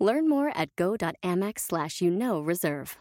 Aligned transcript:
Learn 0.00 0.28
more 0.28 0.50
at 0.56 0.74
go.amex 0.76 1.60
slash 1.60 2.00
you 2.00 2.10
know 2.10 2.40
reserve. 2.40 2.96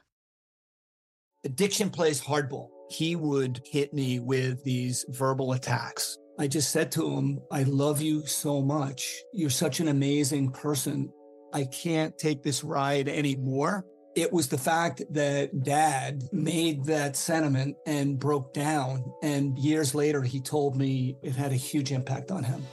Addiction 1.45 1.89
plays 1.89 2.21
hardball. 2.21 2.67
He 2.89 3.15
would 3.15 3.61
hit 3.65 3.93
me 3.93 4.19
with 4.19 4.61
these 4.65 5.05
verbal 5.07 5.53
attacks. 5.53 6.17
I 6.37 6.47
just 6.47 6.71
said 6.71 6.91
to 6.93 7.09
him, 7.09 7.39
I 7.51 7.63
love 7.63 8.01
you 8.01 8.25
so 8.25 8.61
much. 8.61 9.21
You're 9.33 9.49
such 9.49 9.79
an 9.79 9.87
amazing 9.87 10.51
person. 10.51 11.09
I 11.53 11.65
can't 11.65 12.17
take 12.17 12.43
this 12.43 12.63
ride 12.63 13.07
anymore. 13.07 13.85
It 14.15 14.33
was 14.33 14.49
the 14.49 14.57
fact 14.57 15.01
that 15.11 15.63
dad 15.63 16.23
made 16.33 16.83
that 16.85 17.15
sentiment 17.15 17.77
and 17.85 18.19
broke 18.19 18.53
down. 18.53 19.03
And 19.23 19.57
years 19.57 19.95
later, 19.95 20.21
he 20.21 20.41
told 20.41 20.75
me 20.75 21.15
it 21.23 21.35
had 21.35 21.53
a 21.53 21.55
huge 21.55 21.91
impact 21.91 22.31
on 22.31 22.43
him. 22.43 22.65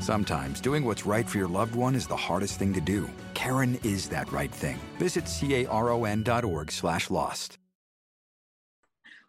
Sometimes 0.00 0.60
doing 0.60 0.84
what's 0.84 1.06
right 1.06 1.28
for 1.28 1.38
your 1.38 1.48
loved 1.48 1.74
one 1.74 1.94
is 1.94 2.06
the 2.06 2.16
hardest 2.16 2.58
thing 2.58 2.72
to 2.74 2.80
do. 2.80 3.08
Karen 3.34 3.78
is 3.82 4.08
that 4.10 4.30
right 4.30 4.52
thing. 4.52 4.78
Visit 4.98 5.24
caron.org 5.26 6.70
slash 6.70 7.10
lost. 7.10 7.58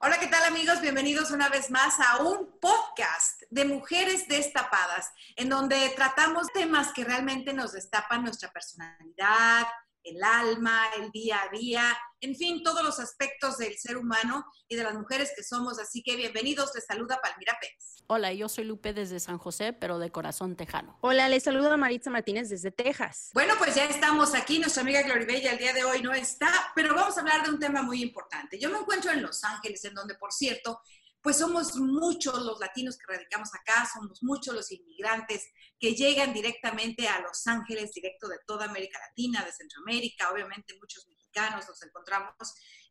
Hola, 0.02 0.20
¿qué 0.20 0.27
tal 0.27 0.44
amigos? 0.44 0.81
Bienvenidos 0.81 1.32
una 1.32 1.49
vez 1.49 1.71
más 1.71 1.99
a 1.99 2.21
un 2.21 2.60
podcast 2.60 3.41
de 3.49 3.66
mujeres 3.66 4.27
destapadas, 4.27 5.10
en 5.35 5.49
donde 5.49 5.90
tratamos 5.96 6.48
temas 6.54 6.91
que 6.93 7.05
realmente 7.05 7.54
nos 7.54 7.71
destapan 7.71 8.21
nuestra 8.21 8.51
personalidad, 8.51 9.66
el 10.05 10.23
alma, 10.23 10.87
el 10.98 11.11
día 11.11 11.41
a 11.41 11.49
día, 11.49 11.98
en 12.21 12.35
fin, 12.35 12.63
todos 12.63 12.84
los 12.84 12.99
aspectos 12.99 13.57
del 13.57 13.77
ser 13.77 13.98
humano 13.98 14.45
y 14.67 14.75
de 14.75 14.84
las 14.84 14.93
mujeres 14.93 15.31
que 15.35 15.43
somos. 15.43 15.79
Así 15.79 16.01
que 16.01 16.15
bienvenidos, 16.15 16.71
les 16.73 16.85
saluda 16.85 17.20
Palmira 17.21 17.57
Pérez. 17.59 18.03
Hola, 18.07 18.31
yo 18.33 18.48
soy 18.48 18.65
Lupe 18.65 18.93
desde 18.93 19.20
San 19.20 19.37
José, 19.37 19.73
pero 19.73 19.98
de 19.99 20.11
corazón 20.11 20.55
tejano. 20.55 20.98
Hola, 21.01 21.27
les 21.27 21.43
saludo 21.43 21.71
a 21.71 21.77
Maritza 21.77 22.09
Martínez 22.09 22.49
desde 22.49 22.71
Texas. 22.71 23.31
Bueno, 23.33 23.55
pues 23.57 23.76
ya 23.76 23.85
estamos 23.85 24.35
aquí, 24.35 24.59
nuestra 24.59 24.81
amiga 24.81 25.01
Gloribella 25.01 25.51
el 25.51 25.57
día 25.57 25.73
de 25.73 25.83
hoy 25.83 26.01
no 26.01 26.13
está, 26.13 26.71
pero 26.76 26.93
vamos 26.93 27.17
a 27.17 27.21
hablar 27.21 27.43
de 27.43 27.49
un 27.49 27.59
tema 27.59 27.81
muy 27.81 28.01
importante. 28.01 28.59
Yo 28.59 28.70
me 28.70 28.77
encuentro 28.77 29.11
en 29.11 29.21
Los 29.21 29.43
Ángeles, 29.43 29.83
en 29.85 29.95
donde, 29.95 30.15
por 30.15 30.31
cierto, 30.31 30.81
pues 31.26 31.40
somos 31.40 31.76
muchos 31.77 32.40
los 32.43 32.59
latinos 32.59 32.99
que 32.99 33.12
radicamos 33.12 33.49
acá, 33.55 33.90
somos 33.91 34.21
muchos 34.21 34.54
los 34.54 34.71
inmigrantes 34.71 35.49
que 35.79 35.95
llegan 35.95 36.34
directamente 36.34 37.07
a 37.07 37.20
Los 37.21 37.48
Ángeles, 37.48 37.93
directo 37.93 38.27
de 38.27 38.37
toda 38.45 38.65
América 38.65 38.99
Latina, 38.99 39.43
de 39.43 39.51
Centroamérica, 39.51 40.29
obviamente 40.32 40.77
muchos 40.79 41.07
mexicanos 41.07 41.67
nos 41.67 41.82
encontramos. 41.82 42.35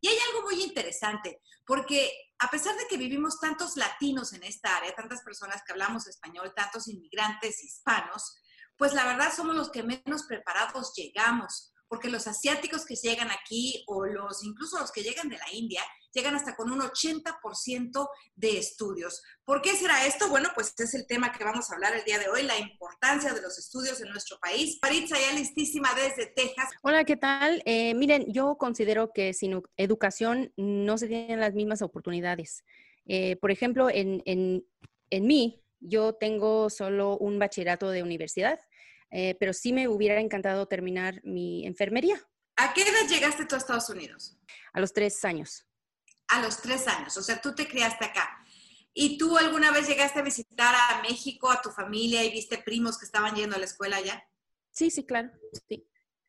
Y 0.01 0.09
hay 0.09 0.17
algo 0.31 0.43
muy 0.43 0.61
interesante, 0.65 1.43
porque 1.65 2.11
a 2.41 2.51
pesar 2.51 2.77
de 2.77 2.89
que 2.89 2.97
vivimos 2.97 3.39
tantos 3.39 3.77
latinos 3.77 4.33
en 4.33 4.43
esta 4.43 4.79
área, 4.79 4.93
tantas 4.97 5.23
personas 5.23 5.63
que 5.65 5.71
hablamos 5.71 6.09
español, 6.09 6.53
tantos 6.57 6.89
inmigrantes 6.89 7.63
hispanos, 7.63 8.35
pues 8.77 8.95
la 8.95 9.07
verdad 9.07 9.33
somos 9.33 9.55
los 9.55 9.71
que 9.71 9.85
menos 9.85 10.25
preparados 10.25 10.93
llegamos 10.97 11.73
porque 11.95 12.09
los 12.09 12.27
asiáticos 12.27 12.85
que 12.85 12.97
llegan 12.97 13.31
aquí 13.31 13.85
o 13.87 14.05
los 14.05 14.43
incluso 14.43 14.81
los 14.81 14.91
que 14.91 15.05
llegan 15.05 15.29
de 15.29 15.39
la 15.39 15.47
India 15.53 15.81
llegan 16.13 16.35
hasta 16.35 16.57
con 16.57 16.73
un 16.73 16.81
80% 16.81 18.09
de 18.35 18.59
estudios. 18.59 19.23
¿Por 19.45 19.63
qué 19.63 19.77
será 19.77 20.05
esto? 20.05 20.29
Bueno, 20.29 20.49
pues 20.57 20.75
es 20.77 20.93
el 20.95 21.07
tema 21.07 21.31
que 21.31 21.45
vamos 21.45 21.71
a 21.71 21.75
hablar 21.75 21.95
el 21.95 22.03
día 22.03 22.19
de 22.19 22.29
hoy, 22.29 22.43
la 22.43 22.59
importancia 22.59 23.33
de 23.33 23.41
los 23.41 23.61
estudios 23.61 24.01
en 24.01 24.09
nuestro 24.09 24.41
país. 24.41 24.81
Maritza, 24.83 25.17
ya 25.21 25.39
listísima 25.39 25.89
desde 25.95 26.27
Texas. 26.35 26.69
Hola, 26.83 27.05
¿qué 27.05 27.17
tal? 27.17 27.63
Eh, 27.65 27.95
miren, 27.95 28.25
yo 28.33 28.57
considero 28.59 29.13
que 29.13 29.33
sin 29.33 29.63
educación 29.77 30.53
no 30.57 30.99
se 30.99 31.07
tienen 31.07 31.39
las 31.39 31.55
mismas 31.55 31.81
oportunidades. 31.81 32.65
Eh, 33.07 33.37
por 33.37 33.53
ejemplo, 33.53 33.89
en, 33.89 34.21
en, 34.25 34.67
en 35.11 35.27
mí, 35.29 35.63
yo 35.79 36.15
tengo 36.15 36.71
solo 36.71 37.17
un 37.19 37.39
bachillerato 37.39 37.91
de 37.91 38.03
universidad 38.03 38.59
eh, 39.17 39.37
pero 39.39 39.53
sí 39.53 39.73
me 39.73 39.87
hubiera 39.87 40.21
encantado 40.21 40.67
terminar 40.67 41.21
mi 41.23 41.65
enfermería. 41.65 42.21
¿A 42.57 42.75
qué 42.75 42.83
edad 42.83 43.09
llegaste 43.09 43.47
tú 43.47 43.55
a 43.55 43.59
Estados 43.59 43.89
Unidos? 43.89 44.37
A 44.73 44.81
los 44.81 44.93
tres 44.93 45.25
años. 45.25 45.69
A 46.27 46.43
los 46.43 46.61
tres 46.61 46.89
años, 46.89 47.17
o 47.17 47.23
sea, 47.23 47.41
tú 47.41 47.55
te 47.55 47.69
criaste 47.69 48.05
acá. 48.05 48.45
¿Y 48.93 49.17
tú 49.17 49.39
alguna 49.39 49.71
vez 49.71 49.87
llegaste 49.87 50.19
a 50.19 50.23
visitar 50.23 50.75
a 50.75 51.01
México, 51.03 51.49
a 51.51 51.63
tu 51.63 51.71
familia 51.71 52.25
y 52.25 52.33
viste 52.33 52.59
primos 52.59 52.99
que 52.99 53.05
estaban 53.05 53.37
yendo 53.37 53.55
a 53.55 53.61
la 53.61 53.67
escuela 53.67 53.99
allá? 53.99 54.25
Sí, 54.73 54.91
sí, 54.91 55.07
claro, 55.07 55.31
sí. 55.69 55.87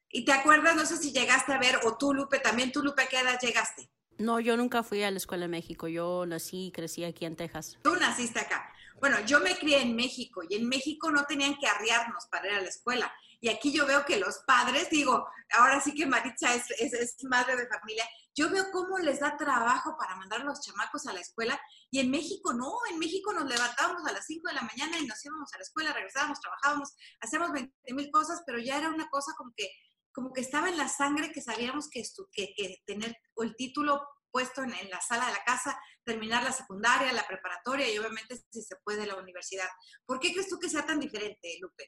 ¿Y 0.10 0.24
te 0.24 0.34
acuerdas, 0.34 0.76
no 0.76 0.86
sé 0.86 0.98
si 0.98 1.12
llegaste 1.12 1.54
a 1.54 1.58
ver, 1.58 1.80
o 1.86 1.98
tú, 1.98 2.14
Lupe, 2.14 2.38
también 2.38 2.72
tú, 2.72 2.84
Lupe, 2.84 3.02
¿a 3.02 3.08
qué 3.08 3.20
edad 3.20 3.40
llegaste? 3.40 3.90
No, 4.20 4.40
yo 4.40 4.58
nunca 4.58 4.84
fui 4.84 5.02
a 5.02 5.10
la 5.10 5.18
escuela 5.18 5.46
en 5.46 5.52
México, 5.52 5.88
yo 5.88 6.26
nací 6.28 6.68
y 6.68 6.72
crecí 6.72 7.04
aquí 7.04 7.26
en 7.26 7.36
Texas. 7.36 7.80
Tú 7.82 7.96
naciste 7.96 8.40
acá. 8.40 8.72
Bueno, 9.00 9.20
yo 9.22 9.40
me 9.40 9.58
crié 9.58 9.82
en 9.82 9.96
México 9.96 10.42
y 10.48 10.56
en 10.56 10.68
México 10.68 11.12
no 11.12 11.26
tenían 11.26 11.58
que 11.58 11.68
arriarnos 11.68 12.26
para 12.28 12.48
ir 12.48 12.54
a 12.54 12.62
la 12.62 12.70
escuela. 12.70 13.14
Y 13.42 13.50
aquí 13.50 13.72
yo 13.72 13.86
veo 13.86 14.06
que 14.06 14.18
los 14.18 14.40
padres, 14.48 14.90
digo, 14.90 15.28
ahora 15.52 15.82
sí 15.82 15.94
que 15.94 16.06
Maritza 16.06 16.54
es, 16.56 16.66
es, 16.80 17.24
madre 17.26 17.56
de 17.56 17.68
familia, 17.68 18.06
yo 18.34 18.50
veo 18.50 18.72
cómo 18.72 18.98
les 18.98 19.20
da 19.20 19.38
trabajo 19.38 19.96
para 19.98 20.16
mandar 20.16 20.42
a 20.42 20.46
los 20.46 20.62
chamacos 20.62 21.06
a 21.08 21.14
la 21.14 21.20
escuela 21.20 21.60
y 21.92 22.00
en 22.00 22.10
México 22.10 22.54
no, 22.54 22.74
en 22.90 22.98
México 22.98 23.34
nos 23.34 23.46
levantábamos 23.46 24.06
a 24.06 24.14
las 24.14 24.26
5 24.26 24.48
de 24.48 24.56
la 24.56 24.62
mañana 24.62 24.98
y 24.98 25.06
nos 25.06 25.24
íbamos 25.24 25.54
a 25.54 25.58
la 25.58 25.64
escuela, 25.64 25.94
regresábamos, 25.94 26.40
trabajábamos, 26.40 26.96
hacíamos 27.22 27.52
20 27.52 27.94
mil 27.94 28.10
cosas, 28.12 28.42
pero 28.46 28.60
ya 28.60 28.78
era 28.78 28.90
una 28.90 29.10
cosa 29.10 29.34
como 29.38 29.54
que, 29.56 29.70
como 30.12 30.34
que 30.34 30.42
estaba 30.42 30.70
en 30.70 30.78
la 30.78 30.88
sangre 30.90 31.32
que 31.32 31.42
sabíamos 31.42 31.90
que, 31.90 32.04
que, 32.32 32.54
que 32.56 32.82
tener 32.86 33.16
el 33.38 33.56
título 33.56 34.02
puesto 34.36 34.64
en, 34.64 34.90
la 34.90 35.00
sala 35.00 35.28
de 35.28 35.32
la 35.32 35.44
casa, 35.46 35.80
terminar 36.04 36.44
la 36.44 36.52
secundaria, 36.52 37.14
la 37.14 37.26
preparatoria 37.26 37.90
y 37.90 37.98
obviamente 37.98 38.36
si 38.36 38.62
se 38.62 38.76
puede 38.84 39.06
la 39.06 39.16
universidad. 39.16 39.70
¿Por 40.06 40.20
qué 40.20 40.34
crees 40.34 40.50
tú 40.50 40.60
que 40.60 40.68
sea 40.68 40.86
tan 40.86 41.00
diferente, 41.00 41.58
Lupe? 41.62 41.86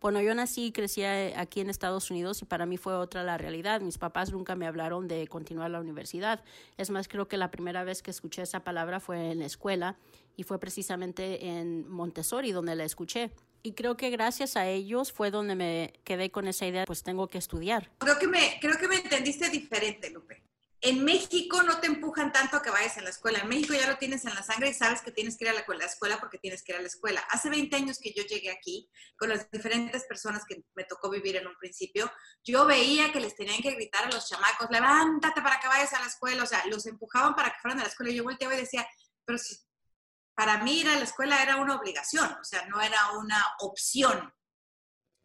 Bueno, 0.00 0.22
yo 0.22 0.34
nací 0.34 0.68
y 0.68 0.72
crecí 0.72 1.02
eh, 1.02 1.34
aquí 1.36 1.60
en 1.60 1.68
Estados 1.68 2.10
Unidos 2.10 2.40
y 2.40 2.46
para 2.46 2.64
mí 2.64 2.78
fue 2.78 2.94
otra 2.94 3.22
la 3.22 3.36
realidad. 3.36 3.82
Mis 3.82 3.98
papás 3.98 4.32
nunca 4.32 4.56
me 4.56 4.66
hablaron 4.66 5.08
de 5.08 5.28
continuar 5.28 5.70
la 5.70 5.80
universidad. 5.80 6.42
Es 6.78 6.88
más, 6.88 7.06
creo 7.06 7.28
que 7.28 7.36
la 7.36 7.50
primera 7.50 7.84
vez 7.84 8.02
que 8.02 8.12
escuché 8.12 8.40
esa 8.40 8.64
palabra 8.64 8.98
fue 8.98 9.32
en 9.32 9.40
la 9.40 9.44
escuela 9.44 9.98
y 10.36 10.44
fue 10.44 10.58
precisamente 10.58 11.48
en 11.48 11.86
Montessori 11.86 12.52
donde 12.52 12.76
la 12.76 12.84
escuché. 12.84 13.30
Y 13.62 13.74
creo 13.74 13.98
que 13.98 14.08
gracias 14.08 14.56
a 14.56 14.66
ellos 14.66 15.12
fue 15.12 15.30
donde 15.30 15.54
me 15.54 15.92
quedé 16.02 16.30
con 16.30 16.48
esa 16.48 16.66
idea, 16.66 16.86
pues 16.86 17.02
tengo 17.02 17.28
que 17.28 17.36
estudiar. 17.36 17.90
Creo 17.98 18.18
que 18.18 18.26
me, 18.26 18.58
creo 18.58 18.78
que 18.78 18.88
me 18.88 18.96
entendiste 18.96 19.50
diferente, 19.50 20.08
Lupe. 20.08 20.45
En 20.86 21.04
México 21.04 21.64
no 21.64 21.80
te 21.80 21.88
empujan 21.88 22.30
tanto 22.30 22.56
a 22.56 22.62
que 22.62 22.70
vayas 22.70 22.96
a 22.96 23.00
la 23.00 23.10
escuela. 23.10 23.40
En 23.40 23.48
México 23.48 23.74
ya 23.74 23.90
lo 23.90 23.98
tienes 23.98 24.24
en 24.24 24.32
la 24.36 24.44
sangre 24.44 24.68
y 24.68 24.72
sabes 24.72 25.02
que 25.02 25.10
tienes 25.10 25.36
que 25.36 25.44
ir 25.44 25.50
a 25.50 25.52
la 25.52 25.84
escuela 25.84 26.20
porque 26.20 26.38
tienes 26.38 26.62
que 26.62 26.70
ir 26.70 26.78
a 26.78 26.80
la 26.80 26.86
escuela. 26.86 27.20
Hace 27.28 27.50
20 27.50 27.74
años 27.74 27.98
que 27.98 28.12
yo 28.12 28.22
llegué 28.22 28.52
aquí, 28.52 28.88
con 29.16 29.28
las 29.28 29.50
diferentes 29.50 30.04
personas 30.04 30.44
que 30.48 30.62
me 30.76 30.84
tocó 30.84 31.10
vivir 31.10 31.34
en 31.34 31.48
un 31.48 31.56
principio, 31.56 32.08
yo 32.44 32.66
veía 32.66 33.10
que 33.10 33.18
les 33.18 33.34
tenían 33.34 33.60
que 33.62 33.72
gritar 33.72 34.04
a 34.04 34.12
los 34.12 34.28
chamacos, 34.28 34.68
levántate 34.70 35.42
para 35.42 35.58
que 35.58 35.66
vayas 35.66 35.92
a 35.92 35.98
la 35.98 36.06
escuela. 36.06 36.44
O 36.44 36.46
sea, 36.46 36.64
los 36.66 36.86
empujaban 36.86 37.34
para 37.34 37.50
que 37.50 37.58
fueran 37.60 37.80
a 37.80 37.82
la 37.82 37.88
escuela. 37.88 38.12
Yo 38.12 38.22
volteaba 38.22 38.54
y 38.54 38.58
decía, 38.58 38.86
pero 39.24 39.38
si 39.38 39.56
para 40.36 40.62
mí 40.62 40.82
ir 40.82 40.88
a 40.88 40.94
la 40.94 41.04
escuela 41.04 41.42
era 41.42 41.56
una 41.56 41.74
obligación, 41.74 42.30
o 42.30 42.44
sea, 42.44 42.64
no 42.66 42.80
era 42.80 43.10
una 43.18 43.44
opción. 43.58 44.32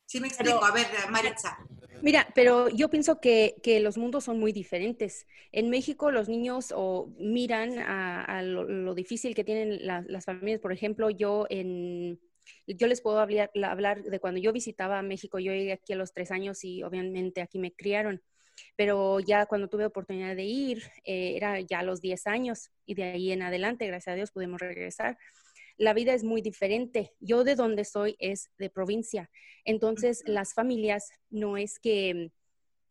¿Sí 0.07 0.19
me 0.19 0.27
explico? 0.27 0.66
a 0.66 0.71
ver, 0.71 0.88
Maritza. 1.11 1.55
Mira, 2.01 2.28
pero 2.34 2.69
yo 2.69 2.89
pienso 2.89 3.19
que, 3.19 3.56
que, 3.62 3.79
los 3.79 3.97
mundos 3.97 4.23
son 4.23 4.39
muy 4.39 4.51
diferentes. 4.51 5.28
En 5.51 5.69
México 5.69 6.12
los 6.12 6.30
niños 6.30 6.74
o 6.75 7.13
miran 7.19 7.77
a, 7.80 8.42
lo, 8.42 8.95
difícil 8.95 9.36
que 9.36 9.44
tienen 9.44 9.86
las 9.86 10.25
familias. 10.25 10.59
Por 10.59 10.74
ejemplo, 10.74 11.09
yo 11.09 11.45
en, 11.50 12.19
yo 12.68 12.88
les 12.88 13.01
puedo 13.01 13.19
hablar, 13.19 13.51
hablar, 13.63 14.03
de 14.03 14.19
cuando 14.19 14.39
yo 14.39 14.51
visitaba 14.51 15.01
México. 15.01 15.39
Yo 15.39 15.51
llegué 15.51 15.74
aquí 15.74 15.94
a 15.94 15.95
los 15.95 16.13
tres 16.13 16.31
años 16.31 16.63
y 16.63 16.83
obviamente 16.83 17.42
aquí 17.42 17.59
me 17.59 17.74
criaron. 17.74 18.21
Pero 18.75 19.19
ya 19.19 19.45
cuando 19.45 19.69
tuve 19.69 19.86
oportunidad 19.86 20.36
de 20.36 20.44
ir, 20.44 20.83
eh, 21.03 21.36
era 21.36 21.59
ya 21.62 21.80
a 21.80 21.83
los 21.83 22.01
diez 22.01 22.27
años 22.27 22.69
y 22.86 22.95
de 22.95 23.03
ahí 23.03 23.31
en 23.31 23.44
adelante, 23.44 23.88
gracias 23.88 24.13
a 24.13 24.15
Dios, 24.15 24.31
pudimos 24.31 24.59
regresar 24.59 25.18
la 25.81 25.94
vida 25.95 26.13
es 26.13 26.24
muy 26.24 26.42
diferente. 26.42 27.16
Yo 27.19 27.44
de 27.44 27.56
donde 27.56 27.86
soy 27.86 28.16
es 28.19 28.51
de 28.60 28.69
provincia. 28.69 29.31
Entonces, 29.66 30.22
las 30.28 30.54
familias 30.54 31.10
no 31.31 31.57
es 31.57 31.80
que 31.80 32.31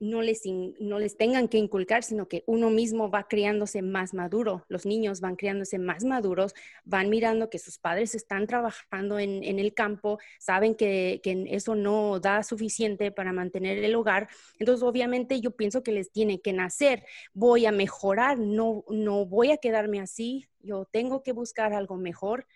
no 0.00 0.22
les, 0.22 0.42
no 0.46 0.98
les 0.98 1.16
tengan 1.16 1.46
que 1.46 1.58
inculcar, 1.58 2.02
sino 2.02 2.26
que 2.26 2.42
uno 2.46 2.68
mismo 2.70 3.08
va 3.08 3.28
criándose 3.28 3.80
más 3.80 4.12
maduro. 4.12 4.64
Los 4.68 4.86
niños 4.86 5.20
van 5.20 5.36
criándose 5.36 5.78
más 5.78 6.02
maduros, 6.04 6.52
van 6.84 7.10
mirando 7.10 7.48
que 7.48 7.60
sus 7.60 7.78
padres 7.78 8.16
están 8.16 8.48
trabajando 8.48 9.20
en, 9.20 9.44
el 9.44 9.72
campo, 9.72 10.18
saben 10.40 10.74
que, 10.74 11.20
que, 11.22 11.44
eso 11.50 11.76
no 11.76 12.18
da 12.18 12.42
suficiente 12.42 13.12
para 13.12 13.32
mantener 13.32 13.84
el 13.84 13.94
hogar. 13.94 14.28
Entonces, 14.58 14.82
obviamente, 14.82 15.40
yo 15.40 15.52
pienso 15.52 15.84
que 15.84 15.92
les 15.92 16.10
tiene 16.10 16.40
que 16.40 16.54
nacer. 16.54 17.04
Voy 17.34 17.66
a 17.66 17.72
mejorar, 17.72 18.38
no, 18.38 18.84
no 18.88 19.26
voy 19.26 19.52
a 19.52 19.58
quedarme 19.58 20.00
así, 20.00 20.48
yo 20.62 20.86
tengo 20.86 21.22
que 21.22 21.32
buscar 21.32 21.72
algo 21.72 21.96
mejor. 21.96 22.46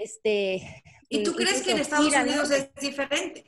Este, 0.00 0.82
¿Y 1.08 1.22
tú 1.22 1.34
crees 1.34 1.62
que 1.62 1.72
en 1.72 1.78
Estados 1.78 2.06
Unidos 2.06 2.50
es 2.50 2.74
diferente? 2.80 3.44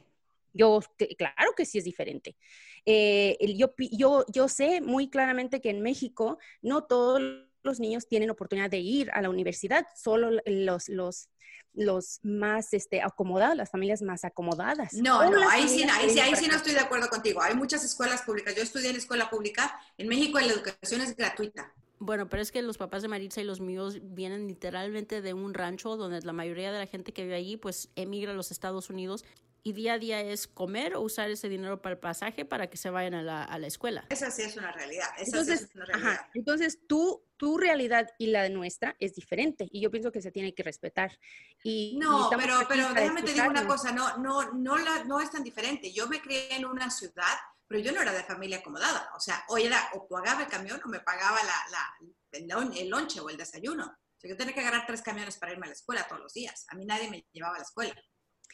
Yo, 0.53 0.81
claro 1.17 1.53
que 1.57 1.65
sí 1.65 1.79
es 1.79 1.85
diferente. 1.85 2.37
Eh, 2.85 3.37
yo, 3.57 3.73
yo, 3.93 4.25
yo 4.33 4.49
sé 4.49 4.81
muy 4.81 5.09
claramente 5.09 5.61
que 5.61 5.71
en 5.71 5.81
México 5.81 6.39
no 6.63 6.85
todos 6.85 7.21
los 7.63 7.79
niños 7.79 8.09
tienen 8.09 8.31
oportunidad 8.31 8.71
de 8.71 8.79
ir 8.79 9.11
a 9.13 9.23
la 9.23 9.31
universidad, 9.31 9.87
solo 9.95 10.31
los, 10.47 10.89
los, 10.89 11.29
los 11.75 12.21
más 12.23 12.73
este, 12.73 13.03
acomodados, 13.03 13.57
las 13.57 13.71
familias 13.71 14.03
más 14.03 14.25
acomodadas. 14.25 14.95
No, 14.95 15.31
no, 15.31 15.49
ahí 15.49 15.69
sí, 15.69 15.85
ahí, 15.85 16.11
sí, 16.11 16.21
ahí 16.21 16.35
sí 16.35 16.49
no 16.49 16.57
estoy 16.57 16.73
de 16.73 16.81
acuerdo 16.81 17.09
contigo. 17.09 17.43
Hay 17.43 17.55
muchas 17.55 17.85
escuelas 17.85 18.23
públicas. 18.23 18.55
Yo 18.57 18.63
estudié 18.63 18.91
en 18.91 18.97
escuela 18.97 19.29
pública. 19.29 19.79
En 19.99 20.09
México 20.09 20.41
la 20.41 20.47
educación 20.47 21.03
es 21.03 21.15
gratuita. 21.15 21.70
Bueno, 22.01 22.31
pero 22.31 22.43
es 22.43 22.51
que 22.51 22.63
los 22.63 22.79
papás 22.79 23.03
de 23.03 23.09
Maritza 23.09 23.43
y 23.43 23.45
los 23.45 23.61
míos 23.61 23.99
vienen 24.03 24.49
literalmente 24.49 25.21
de 25.21 25.35
un 25.35 25.53
rancho 25.53 25.99
donde 25.99 26.23
la 26.23 26.33
mayoría 26.33 26.73
de 26.73 26.79
la 26.79 26.87
gente 26.87 27.13
que 27.13 27.25
vive 27.25 27.35
allí 27.35 27.59
pues 27.59 27.91
emigra 27.95 28.33
a 28.33 28.35
los 28.35 28.51
Estados 28.51 28.89
Unidos 28.89 29.25
y 29.63 29.75
día 29.75 29.95
a 29.95 29.99
día 29.99 30.21
es 30.23 30.47
comer 30.47 30.95
o 30.95 31.03
usar 31.03 31.31
ese 31.31 31.51
dinero 31.51 31.83
para 31.83 31.95
el 31.95 31.99
pasaje 31.99 32.47
para 32.47 32.69
que 32.69 32.79
se 32.79 32.89
vayan 32.89 33.13
a 33.13 33.23
la, 33.23 33.45
a 33.45 33.59
la 33.59 33.67
escuela. 33.67 34.07
Esa 34.09 34.31
sí 34.31 34.43
es 34.43 34.57
una 34.57 34.73
realidad. 34.73 35.09
entonces, 35.19 35.63
es 35.63 35.75
una 35.75 35.85
realidad. 35.85 36.13
Ajá, 36.13 36.31
entonces 36.35 36.79
tú, 36.87 37.23
tu 37.37 37.59
realidad 37.59 38.09
y 38.19 38.29
la 38.29 38.45
de 38.45 38.51
nuestra 38.51 38.97
es 38.99 39.15
diferente 39.15 39.69
y 39.71 39.83
yo 39.83 39.91
pienso 39.91 40.11
que 40.11 40.23
se 40.23 40.31
tiene 40.31 40.55
que 40.55 40.63
respetar. 40.63 41.19
Y, 41.63 41.99
no, 42.01 42.31
pero, 42.39 42.61
pero 42.69 42.95
déjame 42.95 43.23
te 43.23 43.35
digo 43.35 43.49
una 43.49 43.67
cosa, 43.67 43.93
no, 43.93 44.17
no, 44.17 44.53
no, 44.53 44.79
la, 44.79 45.05
no 45.05 45.21
es 45.21 45.31
tan 45.31 45.45
diferente. 45.45 45.93
Yo 45.93 46.09
me 46.09 46.21
crié 46.23 46.57
en 46.57 46.65
una 46.65 46.91
ciudad, 46.91 47.37
pero 47.71 47.85
yo 47.85 47.93
no 47.93 48.03
era 48.03 48.13
de 48.13 48.25
familia 48.25 48.59
acomodada. 48.59 49.13
O 49.15 49.21
sea, 49.21 49.45
o 49.47 49.57
era 49.57 49.91
o 49.95 50.09
pagaba 50.09 50.43
el 50.43 50.49
camión 50.49 50.81
o 50.85 50.89
me 50.89 50.99
pagaba 50.99 51.39
la, 51.45 51.55
la, 51.71 51.95
el, 52.33 52.89
lonche 52.89 53.21
o 53.21 53.31
el 53.31 53.37
desayuno. 53.37 53.87
O 53.87 54.21
sea, 54.21 54.29
yo 54.29 54.37
tenía 54.37 54.53
que 54.53 54.59
agarrar 54.59 54.87
tres 54.89 55.03
camiones 55.03 55.39
para 55.39 55.53
irme 55.53 55.67
a 55.67 55.69
la 55.69 55.75
escuela 55.75 56.09
todos 56.09 56.21
los 56.21 56.33
días. 56.33 56.65
A 56.67 56.75
mí 56.75 56.85
nadie 56.85 57.09
me 57.09 57.25
llevaba 57.31 57.55
a 57.55 57.59
la 57.59 57.65
escuela. 57.65 57.95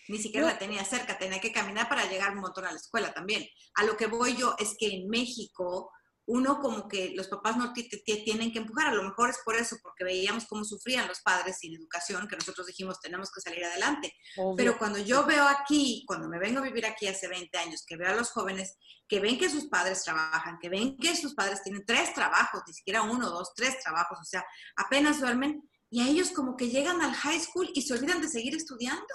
Ni 0.08 0.18
siquiera 0.18 0.46
la 0.46 0.58
tenía 0.58 0.84
cerca, 0.84 1.16
tenía 1.16 1.40
que 1.40 1.50
caminar 1.50 1.88
para 1.88 2.04
llegar 2.04 2.32
un 2.32 2.40
montón 2.40 2.66
a 2.66 2.72
la 2.72 2.76
escuela 2.76 3.14
también. 3.14 3.48
A 3.76 3.84
lo 3.84 3.96
que 3.96 4.06
voy 4.06 4.36
yo 4.36 4.54
es 4.58 4.76
que 4.78 4.88
en 4.88 5.08
México 5.08 5.90
uno 6.26 6.60
como 6.60 6.88
que 6.88 7.12
los 7.14 7.28
papás 7.28 7.56
no 7.56 7.72
tienen 7.72 8.52
que 8.52 8.58
empujar, 8.58 8.88
a 8.88 8.94
lo 8.94 9.04
mejor 9.04 9.30
es 9.30 9.38
por 9.44 9.54
eso, 9.56 9.76
porque 9.82 10.04
veíamos 10.04 10.46
cómo 10.46 10.64
sufrían 10.64 11.06
los 11.06 11.20
padres 11.20 11.58
sin 11.58 11.74
educación, 11.74 12.26
que 12.26 12.36
nosotros 12.36 12.66
dijimos 12.66 13.00
tenemos 13.00 13.30
que 13.30 13.40
salir 13.40 13.64
adelante. 13.64 14.12
Pero 14.56 14.76
cuando 14.76 14.98
yo 14.98 15.24
veo 15.24 15.46
aquí, 15.46 16.04
cuando 16.06 16.28
me 16.28 16.38
vengo 16.38 16.58
a 16.58 16.64
vivir 16.64 16.84
aquí 16.84 17.06
hace 17.06 17.28
20 17.28 17.56
años, 17.58 17.84
que 17.86 17.96
veo 17.96 18.10
a 18.10 18.16
los 18.16 18.30
jóvenes 18.30 18.76
que 19.08 19.20
ven 19.20 19.38
que 19.38 19.48
sus 19.48 19.66
padres 19.66 20.02
trabajan, 20.02 20.58
que 20.60 20.68
ven 20.68 20.96
que 20.96 21.14
sus 21.14 21.34
padres 21.34 21.62
tienen 21.62 21.84
tres 21.86 22.12
trabajos, 22.12 22.62
ni 22.66 22.74
siquiera 22.74 23.02
uno, 23.02 23.30
dos, 23.30 23.54
tres 23.54 23.78
trabajos, 23.78 24.18
o 24.20 24.24
sea, 24.24 24.44
apenas 24.76 25.20
duermen, 25.20 25.62
y 25.90 26.00
a 26.00 26.08
ellos 26.08 26.32
como 26.32 26.56
que 26.56 26.68
llegan 26.68 27.00
al 27.00 27.14
high 27.14 27.38
school 27.40 27.70
y 27.72 27.82
se 27.82 27.94
olvidan 27.94 28.20
de 28.20 28.28
seguir 28.28 28.56
estudiando 28.56 29.14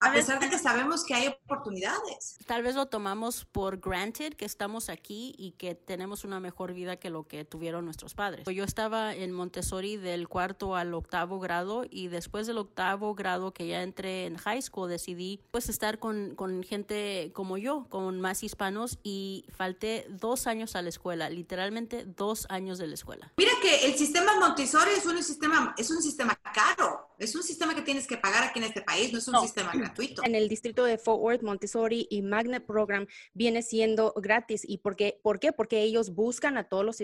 a 0.00 0.12
pesar 0.12 0.40
de 0.40 0.48
que 0.48 0.58
sabemos 0.58 1.04
que 1.04 1.14
hay 1.14 1.28
oportunidades. 1.28 2.38
Tal 2.46 2.62
vez 2.62 2.74
lo 2.74 2.86
tomamos 2.86 3.44
por 3.44 3.78
granted 3.78 4.34
que 4.34 4.44
estamos 4.44 4.88
aquí 4.88 5.34
y 5.38 5.52
que 5.52 5.74
tenemos 5.74 6.24
una 6.24 6.40
mejor 6.40 6.72
vida 6.72 6.96
que 6.96 7.10
lo 7.10 7.26
que 7.26 7.44
tuvieron 7.44 7.84
nuestros 7.84 8.14
padres. 8.14 8.46
Yo 8.46 8.64
estaba 8.64 9.14
en 9.14 9.32
Montessori 9.32 9.96
del 9.96 10.28
cuarto 10.28 10.74
al 10.76 10.94
octavo 10.94 11.38
grado 11.38 11.84
y 11.88 12.08
después 12.08 12.46
del 12.46 12.58
octavo 12.58 13.14
grado 13.14 13.52
que 13.52 13.66
ya 13.66 13.82
entré 13.82 14.26
en 14.26 14.36
high 14.36 14.62
school 14.62 14.88
decidí 14.88 15.40
pues 15.50 15.68
estar 15.68 15.98
con, 15.98 16.34
con 16.34 16.62
gente 16.62 17.30
como 17.34 17.58
yo, 17.58 17.86
con 17.88 18.20
más 18.20 18.42
hispanos 18.42 18.98
y 19.02 19.44
falté 19.54 20.06
dos 20.08 20.46
años 20.46 20.76
a 20.76 20.82
la 20.82 20.88
escuela, 20.88 21.30
literalmente 21.30 22.04
dos 22.04 22.46
años 22.48 22.78
de 22.78 22.86
la 22.86 22.94
escuela. 22.94 23.32
Mira 23.36 23.52
que 23.62 23.86
el 23.86 23.94
sistema 23.94 24.38
Montessori 24.38 24.92
es 24.92 25.06
un 25.06 25.22
sistema, 25.22 25.74
es 25.76 25.90
un 25.90 26.02
sistema 26.02 26.34
caro, 26.52 27.10
es 27.18 27.34
un 27.34 27.42
sistema 27.42 27.74
que 27.74 27.82
tienes 27.82 28.06
que 28.06 28.16
pagar 28.16 28.44
aquí 28.44 28.58
en 28.58 28.66
este 28.66 28.82
país, 28.82 29.12
no 29.12 29.18
es 29.18 29.28
un 29.28 29.40
sistema 29.40 29.72
caro. 29.92 30.22
En 30.24 30.34
el 30.34 30.48
distrito 30.48 30.84
de 30.84 30.98
Fort 30.98 31.20
Worth, 31.20 31.42
Montessori 31.42 32.06
y 32.10 32.22
Magnet 32.22 32.64
Program 32.64 33.06
viene 33.34 33.62
siendo 33.62 34.12
gratis. 34.16 34.62
¿Y 34.66 34.78
por 34.78 34.96
qué? 34.96 35.18
¿Por 35.22 35.40
qué? 35.40 35.52
Porque 35.52 35.82
ellos 35.82 36.14
buscan 36.14 36.56
a 36.56 36.64
todos 36.64 36.84
los 36.84 37.00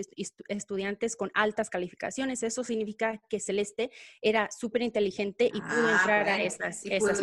estudiantes 0.47 1.15
con 1.15 1.31
altas 1.33 1.69
calificaciones. 1.69 2.43
Eso 2.43 2.63
significa 2.63 3.21
que 3.29 3.39
Celeste 3.39 3.91
era 4.21 4.49
súper 4.51 4.81
inteligente 4.81 5.47
y 5.47 5.61
pudo 5.61 5.87
ah, 5.87 5.97
entrar 5.99 6.29
a 6.29 6.41
esas, 6.41 6.85
esas 6.85 7.21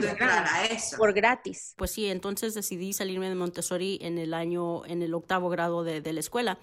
por 0.96 1.12
gratis. 1.12 1.74
Pues 1.76 1.90
sí, 1.90 2.06
entonces 2.06 2.54
decidí 2.54 2.92
salirme 2.92 3.28
de 3.28 3.34
Montessori 3.34 3.98
en 4.02 4.18
el 4.18 4.34
año, 4.34 4.84
en 4.86 5.02
el 5.02 5.14
octavo 5.14 5.48
grado 5.48 5.84
de, 5.84 6.00
de 6.00 6.12
la 6.12 6.20
escuela. 6.20 6.58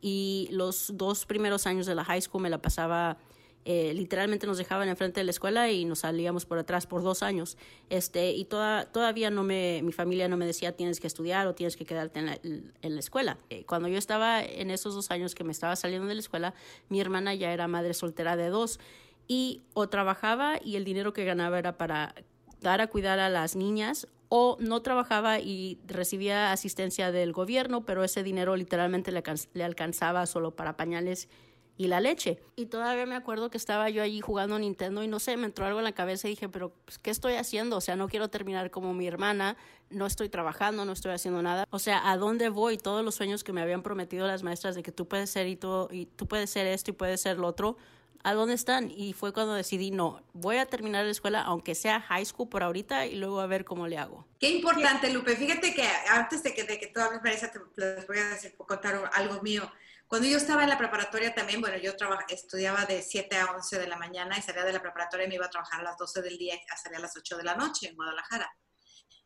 Y 0.00 0.48
los 0.50 0.96
dos 0.96 1.26
primeros 1.26 1.66
años 1.66 1.86
de 1.86 1.94
la 1.94 2.04
high 2.04 2.20
school 2.20 2.42
me 2.42 2.50
la 2.50 2.60
pasaba 2.60 3.18
eh, 3.64 3.92
literalmente 3.94 4.46
nos 4.46 4.58
dejaban 4.58 4.88
enfrente 4.88 5.20
de 5.20 5.24
la 5.24 5.30
escuela 5.30 5.70
y 5.70 5.84
nos 5.84 6.00
salíamos 6.00 6.46
por 6.46 6.58
atrás 6.58 6.86
por 6.86 7.02
dos 7.02 7.22
años. 7.22 7.56
Este, 7.90 8.32
y 8.32 8.44
toda, 8.44 8.86
todavía 8.86 9.30
no 9.30 9.44
me, 9.44 9.82
mi 9.84 9.92
familia 9.92 10.28
no 10.28 10.36
me 10.36 10.46
decía 10.46 10.72
tienes 10.72 10.98
que 10.98 11.06
estudiar 11.06 11.46
o 11.46 11.54
tienes 11.54 11.76
que 11.76 11.84
quedarte 11.84 12.18
en 12.18 12.94
la, 12.94 13.00
escuela. 13.00 13.38
Eh, 13.50 13.64
cuando 13.64 13.88
yo 13.88 13.98
estaba 13.98 14.42
en 14.42 14.70
esos 14.70 14.94
dos 14.94 15.10
años 15.10 15.34
que 15.34 15.44
me 15.44 15.52
estaba 15.52 15.76
saliendo 15.76 16.08
de 16.08 16.14
la 16.14 16.20
escuela, 16.20 16.54
mi 16.88 17.00
hermana 17.00 17.34
ya 17.34 17.52
era 17.52 17.68
madre 17.68 17.94
soltera 17.94 18.36
de 18.36 18.48
dos 18.48 18.80
y 19.28 19.62
o 19.74 19.88
trabajaba 19.88 20.58
y 20.62 20.76
el 20.76 20.84
dinero 20.84 21.12
que 21.12 21.24
ganaba 21.24 21.58
era 21.58 21.78
para 21.78 22.14
dar 22.60 22.80
a 22.80 22.88
cuidar 22.88 23.20
a 23.20 23.28
las 23.28 23.54
niñas 23.54 24.08
o 24.28 24.56
no 24.60 24.82
trabajaba 24.82 25.40
y 25.40 25.78
recibía 25.86 26.52
asistencia 26.52 27.12
del 27.12 27.32
gobierno, 27.32 27.84
pero 27.84 28.02
ese 28.02 28.22
dinero 28.22 28.56
literalmente 28.56 29.12
le 29.12 29.64
alcanzaba 29.64 30.26
solo 30.26 30.52
para 30.52 30.76
pañales 30.76 31.28
y 31.76 31.86
la 31.88 32.00
leche. 32.00 32.38
Y 32.56 32.66
todavía 32.66 33.06
me 33.06 33.14
acuerdo 33.14 33.50
que 33.50 33.56
estaba 33.56 33.88
yo 33.90 34.02
allí 34.02 34.20
jugando 34.20 34.58
Nintendo 34.58 35.02
y 35.02 35.08
no 35.08 35.18
sé, 35.18 35.36
me 35.36 35.46
entró 35.46 35.66
algo 35.66 35.78
en 35.78 35.84
la 35.84 35.92
cabeza 35.92 36.28
y 36.28 36.30
dije, 36.30 36.48
pero 36.48 36.72
pues, 36.84 36.98
¿qué 36.98 37.10
estoy 37.10 37.34
haciendo? 37.34 37.76
O 37.76 37.80
sea, 37.80 37.96
no 37.96 38.08
quiero 38.08 38.28
terminar 38.28 38.70
como 38.70 38.94
mi 38.94 39.06
hermana, 39.06 39.56
no 39.90 40.06
estoy 40.06 40.28
trabajando, 40.28 40.84
no 40.84 40.92
estoy 40.92 41.12
haciendo 41.12 41.42
nada. 41.42 41.66
O 41.70 41.78
sea, 41.78 42.10
¿a 42.10 42.16
dónde 42.16 42.48
voy? 42.48 42.78
Todos 42.78 43.04
los 43.04 43.14
sueños 43.14 43.44
que 43.44 43.52
me 43.52 43.62
habían 43.62 43.82
prometido 43.82 44.26
las 44.26 44.42
maestras 44.42 44.74
de 44.74 44.82
que 44.82 44.92
tú 44.92 45.08
puedes 45.08 45.30
ser 45.30 45.46
y 45.46 45.56
tú, 45.56 45.88
y 45.90 46.06
tú 46.06 46.26
puedes 46.26 46.50
ser 46.50 46.66
esto 46.66 46.90
y 46.90 46.94
puedes 46.94 47.20
ser 47.20 47.38
lo 47.38 47.46
otro, 47.46 47.76
¿a 48.22 48.34
dónde 48.34 48.54
están? 48.54 48.90
Y 48.90 49.12
fue 49.12 49.32
cuando 49.32 49.54
decidí, 49.54 49.90
no, 49.90 50.22
voy 50.32 50.56
a 50.56 50.66
terminar 50.66 51.04
la 51.04 51.10
escuela, 51.10 51.42
aunque 51.42 51.74
sea 51.74 52.00
high 52.00 52.24
school 52.24 52.48
por 52.48 52.62
ahorita, 52.62 53.06
y 53.06 53.16
luego 53.16 53.40
a 53.40 53.46
ver 53.46 53.64
cómo 53.64 53.86
le 53.86 53.98
hago. 53.98 54.26
Qué 54.38 54.50
importante, 54.50 55.12
Lupe. 55.12 55.36
Fíjate 55.36 55.74
que 55.74 55.88
antes 56.10 56.42
de 56.42 56.54
que, 56.54 56.64
de 56.64 56.78
que 56.78 56.88
tú 56.88 57.00
hables, 57.00 57.22
Marisa, 57.22 57.50
te 57.50 57.60
les 57.76 58.06
voy 58.06 58.18
a 58.18 58.28
decir, 58.28 58.54
contar 58.56 59.10
algo 59.14 59.42
mío. 59.42 59.70
Cuando 60.12 60.28
yo 60.28 60.36
estaba 60.36 60.62
en 60.62 60.68
la 60.68 60.76
preparatoria 60.76 61.34
también, 61.34 61.62
bueno, 61.62 61.78
yo 61.78 61.92
estudiaba 62.28 62.84
de 62.84 63.00
7 63.00 63.34
a 63.34 63.46
11 63.46 63.78
de 63.78 63.86
la 63.86 63.96
mañana 63.96 64.36
y 64.36 64.42
salía 64.42 64.62
de 64.62 64.74
la 64.74 64.82
preparatoria 64.82 65.24
y 65.24 65.28
me 65.30 65.36
iba 65.36 65.46
a 65.46 65.48
trabajar 65.48 65.80
a 65.80 65.84
las 65.84 65.96
12 65.96 66.20
del 66.20 66.36
día 66.36 66.54
y 66.54 66.60
salía 66.76 66.98
a 66.98 67.00
las 67.00 67.16
8 67.16 67.38
de 67.38 67.42
la 67.42 67.54
noche 67.54 67.88
en 67.88 67.96
Guadalajara. 67.96 68.46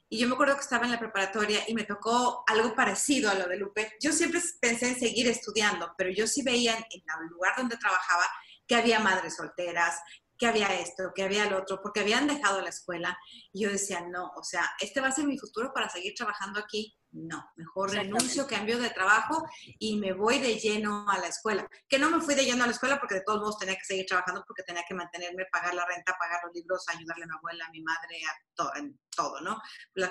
Y 0.08 0.20
yo 0.20 0.28
me 0.28 0.34
acuerdo 0.34 0.54
que 0.54 0.60
estaba 0.60 0.84
en 0.84 0.92
la 0.92 1.00
preparatoria 1.00 1.64
y 1.66 1.74
me 1.74 1.82
tocó 1.82 2.44
algo 2.46 2.76
parecido 2.76 3.28
a 3.28 3.34
lo 3.34 3.48
de 3.48 3.56
Lupe. 3.56 3.96
Yo 4.00 4.12
siempre 4.12 4.40
pensé 4.60 4.90
en 4.90 4.96
seguir 5.00 5.26
estudiando, 5.26 5.92
pero 5.98 6.10
yo 6.10 6.28
sí 6.28 6.44
veía 6.44 6.76
en 6.76 6.84
el 6.84 7.28
lugar 7.30 7.54
donde 7.56 7.76
trabajaba 7.78 8.22
que 8.64 8.76
había 8.76 9.00
madres 9.00 9.34
solteras, 9.34 10.00
que 10.38 10.46
había 10.46 10.72
esto, 10.78 11.10
que 11.12 11.24
había 11.24 11.50
lo 11.50 11.58
otro, 11.58 11.80
porque 11.82 11.98
habían 11.98 12.28
dejado 12.28 12.60
la 12.60 12.68
escuela. 12.68 13.18
Y 13.52 13.64
yo 13.64 13.70
decía, 13.70 14.06
no, 14.08 14.30
o 14.36 14.44
sea, 14.44 14.70
este 14.80 15.00
va 15.00 15.08
a 15.08 15.12
ser 15.12 15.24
mi 15.24 15.36
futuro 15.36 15.72
para 15.74 15.88
seguir 15.88 16.14
trabajando 16.14 16.60
aquí. 16.60 16.96
No, 17.18 17.50
mejor 17.56 17.92
renuncio, 17.92 18.46
cambio 18.46 18.78
de 18.78 18.90
trabajo 18.90 19.42
y 19.78 19.96
me 19.96 20.12
voy 20.12 20.38
de 20.38 20.58
lleno 20.58 21.08
a 21.08 21.18
la 21.18 21.28
escuela. 21.28 21.66
Que 21.88 21.98
no 21.98 22.10
me 22.10 22.20
fui 22.20 22.34
de 22.34 22.44
lleno 22.44 22.62
a 22.62 22.66
la 22.66 22.74
escuela 22.74 23.00
porque 23.00 23.14
de 23.14 23.22
todos 23.22 23.40
modos 23.40 23.58
tenía 23.58 23.74
que 23.74 23.84
seguir 23.84 24.04
trabajando 24.04 24.44
porque 24.46 24.62
tenía 24.64 24.84
que 24.86 24.94
mantenerme, 24.94 25.46
pagar 25.50 25.74
la 25.74 25.86
renta, 25.86 26.14
pagar 26.18 26.40
los 26.44 26.54
libros, 26.54 26.84
ayudarle 26.88 27.24
a 27.24 27.28
mi 27.28 27.34
abuela, 27.38 27.64
a 27.64 27.70
mi 27.70 27.80
madre, 27.80 28.20
a 28.22 28.32
todo, 28.54 28.70
en 28.76 29.00
todo, 29.16 29.40
¿no? 29.40 29.58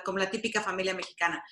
como 0.04 0.18
la 0.18 0.32
típica 0.32 0.62
familia 0.62 0.96
mexicana. 0.96 1.44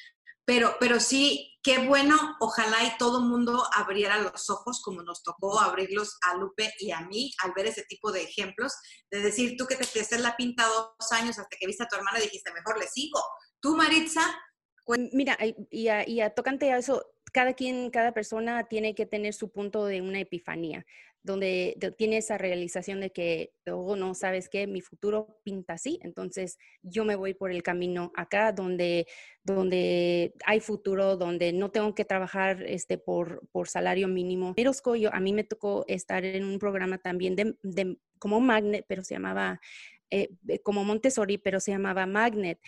Pero, 0.44 0.76
pero 0.80 1.00
sí, 1.00 1.56
qué 1.62 1.88
bueno, 1.88 2.18
ojalá 2.40 2.84
y 2.84 2.98
todo 2.98 3.22
mundo 3.22 3.64
abriera 3.76 4.18
los 4.18 4.50
ojos 4.50 4.82
como 4.82 5.04
nos 5.04 5.22
tocó 5.22 5.60
abrirlos 5.60 6.18
a 6.24 6.36
Lupe 6.36 6.74
y 6.80 6.92
a 6.92 7.02
mí 7.02 7.32
al 7.44 7.54
ver 7.54 7.68
ese 7.68 7.84
tipo 7.84 8.12
de 8.12 8.24
ejemplos, 8.24 8.74
de 9.12 9.22
decir, 9.22 9.56
tú 9.56 9.68
que 9.68 9.76
te 9.76 9.84
haces 9.84 10.20
la 10.20 10.36
pinta 10.36 10.66
dos 10.66 11.12
años 11.12 11.38
hasta 11.38 11.56
que 11.58 11.68
viste 11.68 11.84
a 11.84 11.88
tu 11.88 11.96
hermana 11.96 12.20
dijiste, 12.20 12.52
mejor 12.52 12.80
le 12.80 12.88
sigo. 12.88 13.22
Tú, 13.62 13.78
Maritza. 13.78 14.36
Mira, 14.86 15.38
y 15.70 15.88
a, 15.88 16.30
tocante 16.32 16.72
a 16.72 16.78
eso, 16.78 17.06
cada 17.32 17.54
quien, 17.54 17.90
cada 17.90 18.14
persona 18.14 18.66
tiene 18.66 18.96
que 18.96 19.06
tener 19.06 19.34
su 19.34 19.50
punto 19.50 19.86
de 19.86 20.02
una 20.02 20.20
epifanía, 20.20 20.86
donde 21.24 21.78
tiene 21.98 22.18
esa 22.18 22.38
realización 22.38 23.00
de 23.00 23.12
que, 23.12 23.54
oh, 23.72 23.96
no, 23.96 24.14
sabes 24.14 24.50
qué, 24.50 24.68
mi 24.68 24.82
futuro 24.82 25.40
pinta 25.44 25.74
así, 25.74 26.00
entonces 26.04 26.58
yo 26.82 27.06
me 27.06 27.16
voy 27.16 27.34
por 27.34 27.52
el 27.52 27.64
camino 27.64 28.12
acá 28.16 28.52
donde, 28.52 29.08
donde 29.42 30.34
hay 30.46 30.60
futuro, 30.60 31.16
donde 31.16 31.54
no 31.54 31.72
tengo 31.72 31.96
que 31.96 32.04
trabajar 32.04 32.62
este, 32.64 32.98
por, 32.98 33.48
por 33.52 33.70
salario 33.70 34.10
mínimo. 34.10 34.54
Pero 34.54 34.74
yo, 34.96 35.14
a 35.14 35.20
mí 35.22 35.32
me 35.32 35.46
tocó 35.46 35.86
estar 35.88 36.26
en 36.26 36.44
un 36.44 36.60
programa 36.60 36.98
también 36.98 37.36
de, 37.36 37.98
como 38.20 38.42
Magnet, 38.42 38.86
pero 38.86 39.02
se 39.02 39.16
llamaba, 39.16 39.62
eh, 40.10 40.28
como 40.62 40.84
Montessori, 40.84 41.38
pero 41.38 41.62
se 41.62 41.72
llamaba 41.72 42.06
Magnet 42.06 42.60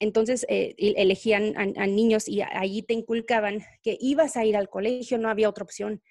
entonces 0.00 0.46
eh, 0.48 0.74
elegían 0.78 1.54
a, 1.56 1.86
niños 1.86 2.28
y 2.28 2.42
allí 2.42 2.82
te 2.82 2.94
inculcaban 2.94 3.64
que 3.82 3.96
ibas 4.00 4.36
a 4.36 4.44
ir 4.44 4.56
al 4.56 4.68
colegio, 4.68 5.18
no 5.18 5.28
había 5.28 5.48
otra 5.48 5.64
opción. 5.64 6.02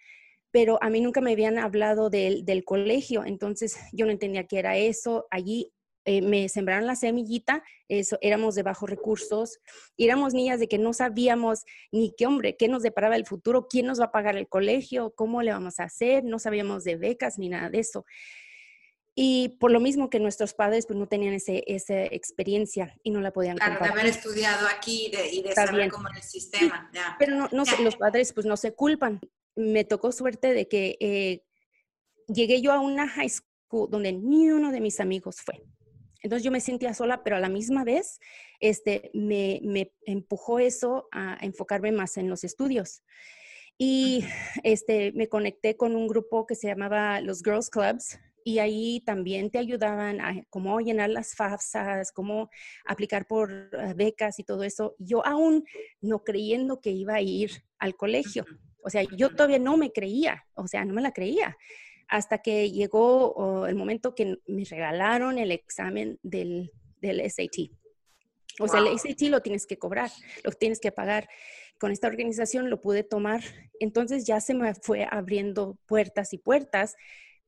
Pero 0.51 0.77
a 0.82 0.89
mí 0.89 1.01
nunca 1.01 1.22
me 1.22 1.34
habían 1.34 1.60
hablado 1.60 2.10
del, 2.10 2.63
colegio, 2.65 3.25
entonces 3.25 3.77
yo 3.94 4.06
no 4.06 4.12
entendía 4.12 4.46
qué 4.46 4.60
era 4.60 4.77
eso. 4.77 5.27
Allí 5.29 5.72
eh, 6.06 6.22
me 6.22 6.48
sembraron 6.50 6.88
la 6.88 6.96
semillita, 6.96 7.63
eso, 7.89 8.17
éramos 8.22 8.56
de 8.56 8.63
bajos 8.63 8.89
recursos, 8.89 9.60
éramos 9.98 10.34
niñas 10.34 10.60
de 10.60 10.67
que 10.67 10.77
no 10.77 10.94
sabíamos 10.94 11.65
ni 11.91 12.13
qué 12.17 12.25
hombre, 12.25 12.56
qué 12.56 12.70
nos 12.70 12.82
deparaba 12.82 13.17
el 13.17 13.25
futuro, 13.25 13.67
quién 13.70 13.86
nos 13.86 14.00
va 14.00 14.06
a 14.06 14.12
pagar 14.12 14.38
el 14.38 14.48
colegio, 14.48 15.13
cómo 15.15 15.41
le 15.41 15.51
vamos 15.51 15.79
a 15.79 15.84
hacer, 15.84 16.24
no 16.24 16.39
sabíamos 16.39 16.84
de 16.86 16.96
becas 16.96 17.38
ni 17.38 17.50
nada 17.50 17.70
de 17.70 17.79
eso. 17.79 18.06
Y 19.20 19.58
por 19.60 19.72
lo 19.72 19.80
mismo 19.80 20.12
que 20.12 20.20
nuestros 20.20 20.54
padres 20.54 20.86
pues 20.86 21.00
no 21.00 21.08
tenían 21.08 21.34
ese, 21.34 21.64
esa 21.66 22.04
experiencia 22.04 22.96
y 23.02 23.10
no 23.10 23.20
la 23.20 23.34
podían 23.34 23.58
claro, 23.58 23.84
de 23.84 23.90
haber 23.90 24.06
estudiado 24.06 24.68
aquí 24.68 25.12
y 25.32 25.42
de, 25.42 25.54
saber 25.54 25.90
cómo 25.90 26.08
en 26.10 26.18
el 26.18 26.22
sistema. 26.22 26.92
Pero 27.18 27.36
no, 27.36 27.50
no 27.52 27.64
los 27.82 27.96
padres 27.96 28.32
pues 28.32 28.46
no 28.46 28.56
se 28.58 28.76
culpan. 28.76 29.20
Me 29.56 29.86
tocó 29.86 30.12
suerte 30.12 30.54
de 30.54 30.68
que 30.68 30.98
eh, 31.00 31.44
llegué 32.28 32.62
yo 32.62 32.72
a 32.72 32.80
una 32.80 33.08
high 33.08 33.28
school 33.28 33.90
donde 33.90 34.14
ni 34.14 34.52
uno 34.52 34.72
de 34.72 34.82
mis 34.82 35.00
amigos 35.00 35.38
fue. 35.44 35.64
Entonces 36.22 36.44
yo 36.44 36.52
me 36.52 36.62
sentía 36.62 36.94
sola, 36.94 37.24
pero 37.24 37.38
a 37.38 37.40
la 37.40 37.50
misma 37.50 37.84
vez 37.84 38.20
este, 38.60 39.10
me, 39.16 39.62
me 39.64 39.94
empujó 40.06 40.60
eso 40.60 41.08
a 41.12 41.40
enfocarme 41.42 41.92
más 41.92 42.18
en 42.18 42.30
los 42.30 42.44
estudios. 42.44 43.02
Y 43.80 44.26
este, 44.64 45.12
me 45.14 45.28
conecté 45.28 45.76
con 45.76 45.96
un 45.96 46.08
grupo 46.08 46.46
que 46.46 46.54
se 46.54 46.68
llamaba 46.68 47.20
los 47.22 47.42
Girls 47.42 47.72
Clubs, 47.72 48.20
y 48.48 48.60
ahí 48.60 49.01
también 49.01 49.51
te 49.51 49.58
ayudaban 49.58 50.22
a 50.22 50.42
cómo 50.50 50.80
llenar 50.80 51.10
las 51.10 51.36
FAFSAs, 51.36 52.13
cómo 52.13 52.50
aplicar 52.86 53.27
por 53.27 53.51
eh, 53.51 53.94
becas 53.94 54.39
y 54.39 54.46
todo 54.46 54.63
eso. 54.63 54.96
Yo 55.00 55.25
aún 55.25 55.66
no 56.00 56.24
creyendo 56.24 56.80
que 56.80 56.92
iba 56.92 57.16
a 57.16 57.22
ir 57.22 57.51
al 57.77 57.98
colegio. 57.98 58.46
O 58.82 58.89
sea, 58.89 59.04
yo 59.04 59.32
todavía 59.32 59.60
no 59.60 59.75
me 59.75 59.92
creía, 59.92 60.46
o 60.54 60.66
sea, 60.66 60.86
no 60.86 60.94
me 60.94 61.01
la 61.01 61.12
creía. 61.12 61.58
Hasta 62.08 62.38
que 62.38 62.72
llegó 62.72 63.68
el 63.68 63.75
momento 63.75 64.16
que 64.16 64.38
me 64.48 64.63
regalaron 64.63 65.39
el 65.39 65.51
examen 65.51 66.18
del, 66.24 66.72
del 67.01 67.30
SAT. 67.30 67.70
O 68.62 68.70
sea, 68.70 68.80
el 68.80 68.98
SAT 68.98 69.24
lo 69.24 69.42
tienes 69.42 69.68
que 69.68 69.77
cobrar, 69.77 70.10
lo 70.46 70.51
tienes 70.51 70.80
que 70.80 70.94
pagar. 70.94 71.27
Con 71.77 71.92
esta 71.92 72.08
organización 72.08 72.70
lo 72.70 72.80
pude 72.80 73.04
tomar. 73.04 73.42
Entonces 73.82 74.25
ya 74.25 74.39
se 74.39 74.54
me 74.54 74.74
fue 74.74 75.06
abriendo 75.12 75.77
puertas 75.86 76.32
y 76.32 76.38
puertas 76.38 76.96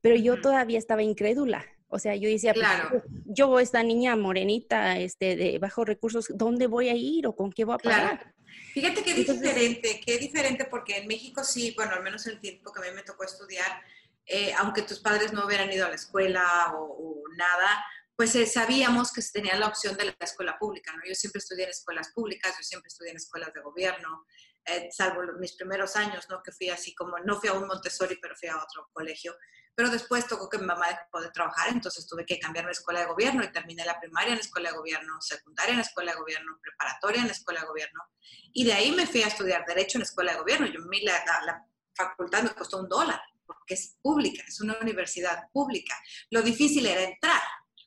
pero 0.00 0.16
yo 0.16 0.40
todavía 0.40 0.78
estaba 0.78 1.02
incrédula. 1.02 1.66
O 1.88 1.98
sea, 1.98 2.14
yo 2.14 2.28
decía, 2.28 2.54
pues, 2.54 2.64
claro. 2.64 3.02
yo, 3.26 3.58
esta 3.58 3.82
niña 3.82 4.14
morenita, 4.14 4.98
este, 4.98 5.34
de 5.34 5.58
bajos 5.58 5.86
recursos, 5.86 6.26
¿dónde 6.30 6.68
voy 6.68 6.88
a 6.88 6.94
ir 6.94 7.26
o 7.26 7.34
con 7.34 7.52
qué 7.52 7.64
voy 7.64 7.74
a 7.74 7.78
pagar? 7.78 8.18
Claro. 8.18 8.34
Fíjate 8.72 9.02
qué 9.02 9.14
diferente, 9.14 10.00
qué 10.04 10.18
diferente, 10.18 10.64
porque 10.66 10.98
en 10.98 11.08
México 11.08 11.42
sí, 11.42 11.72
bueno, 11.76 11.92
al 11.92 12.02
menos 12.02 12.26
el 12.26 12.40
tiempo 12.40 12.72
que 12.72 12.80
a 12.80 12.90
mí 12.90 12.94
me 12.94 13.02
tocó 13.02 13.24
estudiar, 13.24 13.82
eh, 14.26 14.52
aunque 14.58 14.82
tus 14.82 15.00
padres 15.00 15.32
no 15.32 15.44
hubieran 15.44 15.72
ido 15.72 15.86
a 15.86 15.88
la 15.88 15.96
escuela 15.96 16.72
o, 16.76 17.22
nada, 17.36 17.84
pues 18.14 18.34
eh, 18.36 18.46
sabíamos 18.46 19.12
que 19.12 19.22
se 19.22 19.32
tenía 19.32 19.56
la 19.56 19.66
opción 19.66 19.96
de 19.96 20.04
la 20.04 20.14
escuela 20.20 20.56
pública, 20.58 20.92
¿no? 20.94 21.02
Yo 21.08 21.14
siempre 21.14 21.40
estudié 21.40 21.64
en 21.64 21.70
escuelas 21.70 22.12
públicas, 22.14 22.54
yo 22.56 22.62
siempre 22.62 22.88
estudié 22.88 23.10
en 23.10 23.16
escuelas 23.16 23.52
de 23.52 23.60
gobierno, 23.60 24.24
eh, 24.64 24.88
salvo 24.90 25.22
mis 25.38 25.56
primeros 25.56 25.96
años, 25.96 26.26
¿no? 26.28 26.42
Que 26.42 26.52
fui 26.52 26.68
así 26.70 26.94
como, 26.94 27.18
no 27.18 27.40
fui 27.40 27.48
a 27.48 27.54
un 27.54 27.66
Montessori, 27.66 28.18
pero 28.20 28.36
fui 28.36 28.48
a 28.48 28.56
otro 28.56 28.88
colegio. 28.92 29.36
Pero 29.74 29.90
después 29.90 30.26
tocó 30.26 30.48
que 30.48 30.58
mi 30.58 30.66
mamá 30.66 30.88
dejó 30.88 31.22
de 31.22 31.30
trabajar, 31.30 31.70
entonces 31.70 32.06
tuve 32.06 32.26
que 32.26 32.38
cambiar 32.38 32.66
a 32.66 32.70
escuela 32.70 33.00
de 33.00 33.06
gobierno 33.06 33.42
y 33.42 33.52
terminé 33.52 33.84
la 33.84 33.98
primaria 33.98 34.30
en 34.30 34.36
la 34.36 34.42
escuela 34.42 34.70
de 34.70 34.76
gobierno, 34.76 35.20
secundaria 35.20 35.70
en 35.70 35.78
la 35.78 35.84
escuela 35.84 36.12
de 36.12 36.18
gobierno, 36.18 36.58
preparatoria 36.60 37.20
en 37.20 37.26
la 37.28 37.32
escuela 37.32 37.60
de 37.60 37.66
gobierno. 37.66 38.02
Y 38.52 38.64
de 38.64 38.72
ahí 38.72 38.92
me 38.92 39.06
fui 39.06 39.22
a 39.22 39.28
estudiar 39.28 39.64
Derecho 39.64 39.98
en 39.98 40.00
la 40.00 40.06
escuela 40.06 40.32
de 40.32 40.38
gobierno. 40.38 40.66
Yo, 40.66 40.80
la, 41.02 41.24
la, 41.24 41.46
la 41.46 41.66
facultad 41.94 42.42
me 42.42 42.50
costó 42.50 42.78
un 42.78 42.88
dólar, 42.88 43.20
porque 43.46 43.74
es 43.74 43.96
pública, 44.02 44.42
es 44.46 44.60
una 44.60 44.76
universidad 44.80 45.44
pública. 45.52 45.96
Lo 46.30 46.42
difícil 46.42 46.86
era 46.86 47.02
entrar, 47.02 47.40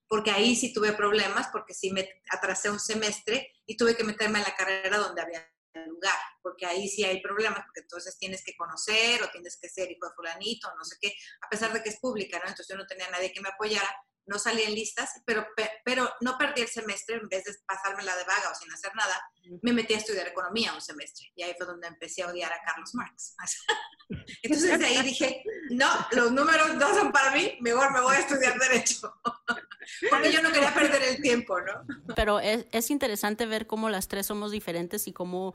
porque 0.08 0.32
ahí 0.32 0.56
sí 0.56 0.74
tuve 0.74 0.94
problemas, 0.94 1.50
porque 1.52 1.74
sí 1.74 1.92
me 1.92 2.10
atrasé 2.30 2.70
un 2.70 2.80
semestre 2.80 3.52
y 3.66 3.78
tuve 3.78 3.96
que 3.96 4.04
meterme 4.04 4.40
en 4.40 4.46
la 4.46 4.56
carrera 4.56 4.98
donde 4.98 5.22
había 5.22 5.53
lugar, 5.88 6.18
porque 6.42 6.66
ahí 6.66 6.88
sí 6.88 7.04
hay 7.04 7.22
problemas, 7.22 7.64
porque 7.66 7.82
entonces 7.82 8.18
tienes 8.18 8.44
que 8.44 8.56
conocer 8.56 9.22
o 9.24 9.30
tienes 9.30 9.58
que 9.60 9.70
ser 9.70 9.92
hijo 9.92 10.08
de 10.08 10.16
fulanito, 10.16 10.74
no 10.76 10.84
sé 10.84 10.98
qué, 11.02 11.14
a 11.42 11.50
pesar 11.50 11.74
de 11.74 11.82
que 11.82 11.90
es 11.90 12.00
pública, 12.00 12.38
¿no? 12.38 12.44
Entonces 12.44 12.68
yo 12.70 12.76
no 12.76 12.86
tenía 12.86 13.10
nadie 13.10 13.32
que 13.32 13.42
me 13.42 13.50
apoyara, 13.50 13.90
no 14.26 14.40
salí 14.40 14.64
en 14.64 14.74
listas, 14.74 15.10
pero, 15.26 15.46
pero 15.84 16.10
no 16.22 16.38
perdí 16.38 16.62
el 16.62 16.68
semestre, 16.68 17.16
en 17.16 17.28
vez 17.28 17.44
de 17.44 17.54
pasármela 17.66 18.16
de 18.16 18.24
vaga 18.24 18.52
o 18.52 18.56
sin 18.56 18.72
hacer 18.72 18.96
nada, 18.96 19.22
me 19.62 19.74
metí 19.74 19.94
a 19.94 19.98
estudiar 19.98 20.28
economía 20.28 20.74
un 20.74 20.82
semestre, 20.82 21.32
y 21.36 21.44
ahí 21.44 21.54
fue 21.58 21.66
donde 21.66 21.88
empecé 21.88 22.24
a 22.24 22.28
odiar 22.28 22.52
a 22.54 22.62
Carlos 22.66 22.94
Marx. 22.94 23.36
Entonces 24.44 24.80
de 24.80 24.86
ahí 24.86 25.02
dije, 25.02 25.44
no, 25.72 25.90
los 26.12 26.32
números 26.32 26.76
no 26.76 26.94
son 26.94 27.12
para 27.12 27.32
mí, 27.32 27.58
mejor 27.62 27.92
me 27.92 28.02
voy 28.02 28.16
a 28.16 28.20
estudiar 28.20 28.58
derecho. 28.58 29.14
Porque 30.10 30.32
yo 30.32 30.42
no 30.42 30.52
quería 30.52 30.74
perder 30.74 31.02
el 31.04 31.22
tiempo, 31.22 31.60
¿no? 31.60 32.14
Pero 32.16 32.40
es, 32.40 32.66
es 32.72 32.92
interesante 32.92 33.46
ver 33.46 33.68
cómo 33.68 33.90
las 33.90 34.08
tres 34.08 34.26
somos 34.26 34.52
diferentes 34.52 35.08
y 35.08 35.14
cómo, 35.14 35.54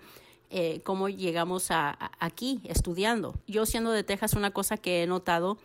eh, 0.50 0.80
cómo 0.84 1.08
llegamos 1.08 1.70
a, 1.70 1.96
aquí 2.18 2.60
estudiando. 2.64 3.34
Yo 3.46 3.66
siendo 3.66 3.90
de 3.92 4.04
Texas, 4.04 4.34
una 4.34 4.50
cosa 4.50 4.76
que 4.76 5.02
he 5.02 5.06
notado 5.06 5.58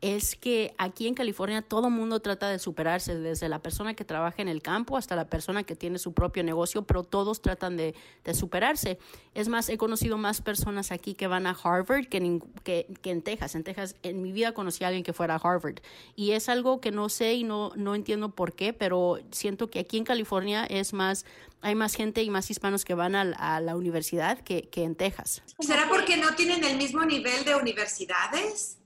es 0.00 0.36
que 0.36 0.74
aquí 0.76 1.06
en 1.06 1.14
California 1.14 1.62
todo 1.62 1.88
mundo 1.88 2.20
trata 2.20 2.48
de 2.50 2.58
superarse, 2.58 3.18
desde 3.18 3.48
la 3.48 3.60
persona 3.60 3.94
que 3.94 4.04
trabaja 4.04 4.42
en 4.42 4.48
el 4.48 4.60
campo 4.60 4.96
hasta 4.96 5.16
la 5.16 5.28
persona 5.28 5.64
que 5.64 5.74
tiene 5.74 5.98
su 5.98 6.12
propio 6.12 6.44
negocio, 6.44 6.82
pero 6.82 7.02
todos 7.02 7.40
tratan 7.40 7.76
de, 7.76 7.94
superarse. 8.34 8.98
Es 9.34 9.48
más, 9.48 9.68
he 9.68 9.78
conocido 9.78 10.18
más 10.18 10.42
personas 10.42 10.92
aquí 10.92 11.14
que 11.14 11.26
van 11.26 11.46
a 11.46 11.50
Harvard 11.50 12.06
que 12.06 12.18
en, 12.18 12.40
que, 12.62 12.86
en 13.04 13.22
Texas. 13.22 13.54
En 13.54 13.64
Texas, 13.64 13.96
en 14.02 14.20
mi 14.20 14.32
vida 14.32 14.52
conocí 14.52 14.84
a 14.84 14.88
alguien 14.88 15.04
que 15.04 15.12
fuera 15.12 15.36
a 15.36 15.38
Harvard. 15.38 15.76
Y 16.14 16.32
es 16.32 16.48
algo 16.48 16.80
que 16.80 16.90
no 16.90 17.08
sé 17.08 17.34
y 17.34 17.44
no, 17.44 17.72
no 17.76 17.94
entiendo 17.94 18.34
por 18.34 18.52
qué, 18.52 18.72
pero 18.72 19.18
siento 19.30 19.70
que 19.70 19.78
aquí 19.78 19.96
en 19.96 20.04
California 20.04 20.66
es 20.66 20.92
más 20.92 21.24
hay 21.62 21.74
más 21.74 21.94
gente 21.94 22.22
y 22.22 22.30
más 22.30 22.48
hispanos 22.50 22.84
que 22.84 22.94
van 22.94 23.16
a, 23.16 23.60
la 23.60 23.76
universidad 23.76 24.38
que, 24.40 24.68
que 24.68 24.84
en 24.84 24.94
Texas. 24.94 25.42
¿Será 25.58 25.88
porque 25.88 26.16
no 26.16 26.34
tienen 26.36 26.62
el 26.62 26.76
mismo 26.76 27.04
nivel 27.04 27.44
de 27.44 27.56
universidades? 27.56 28.78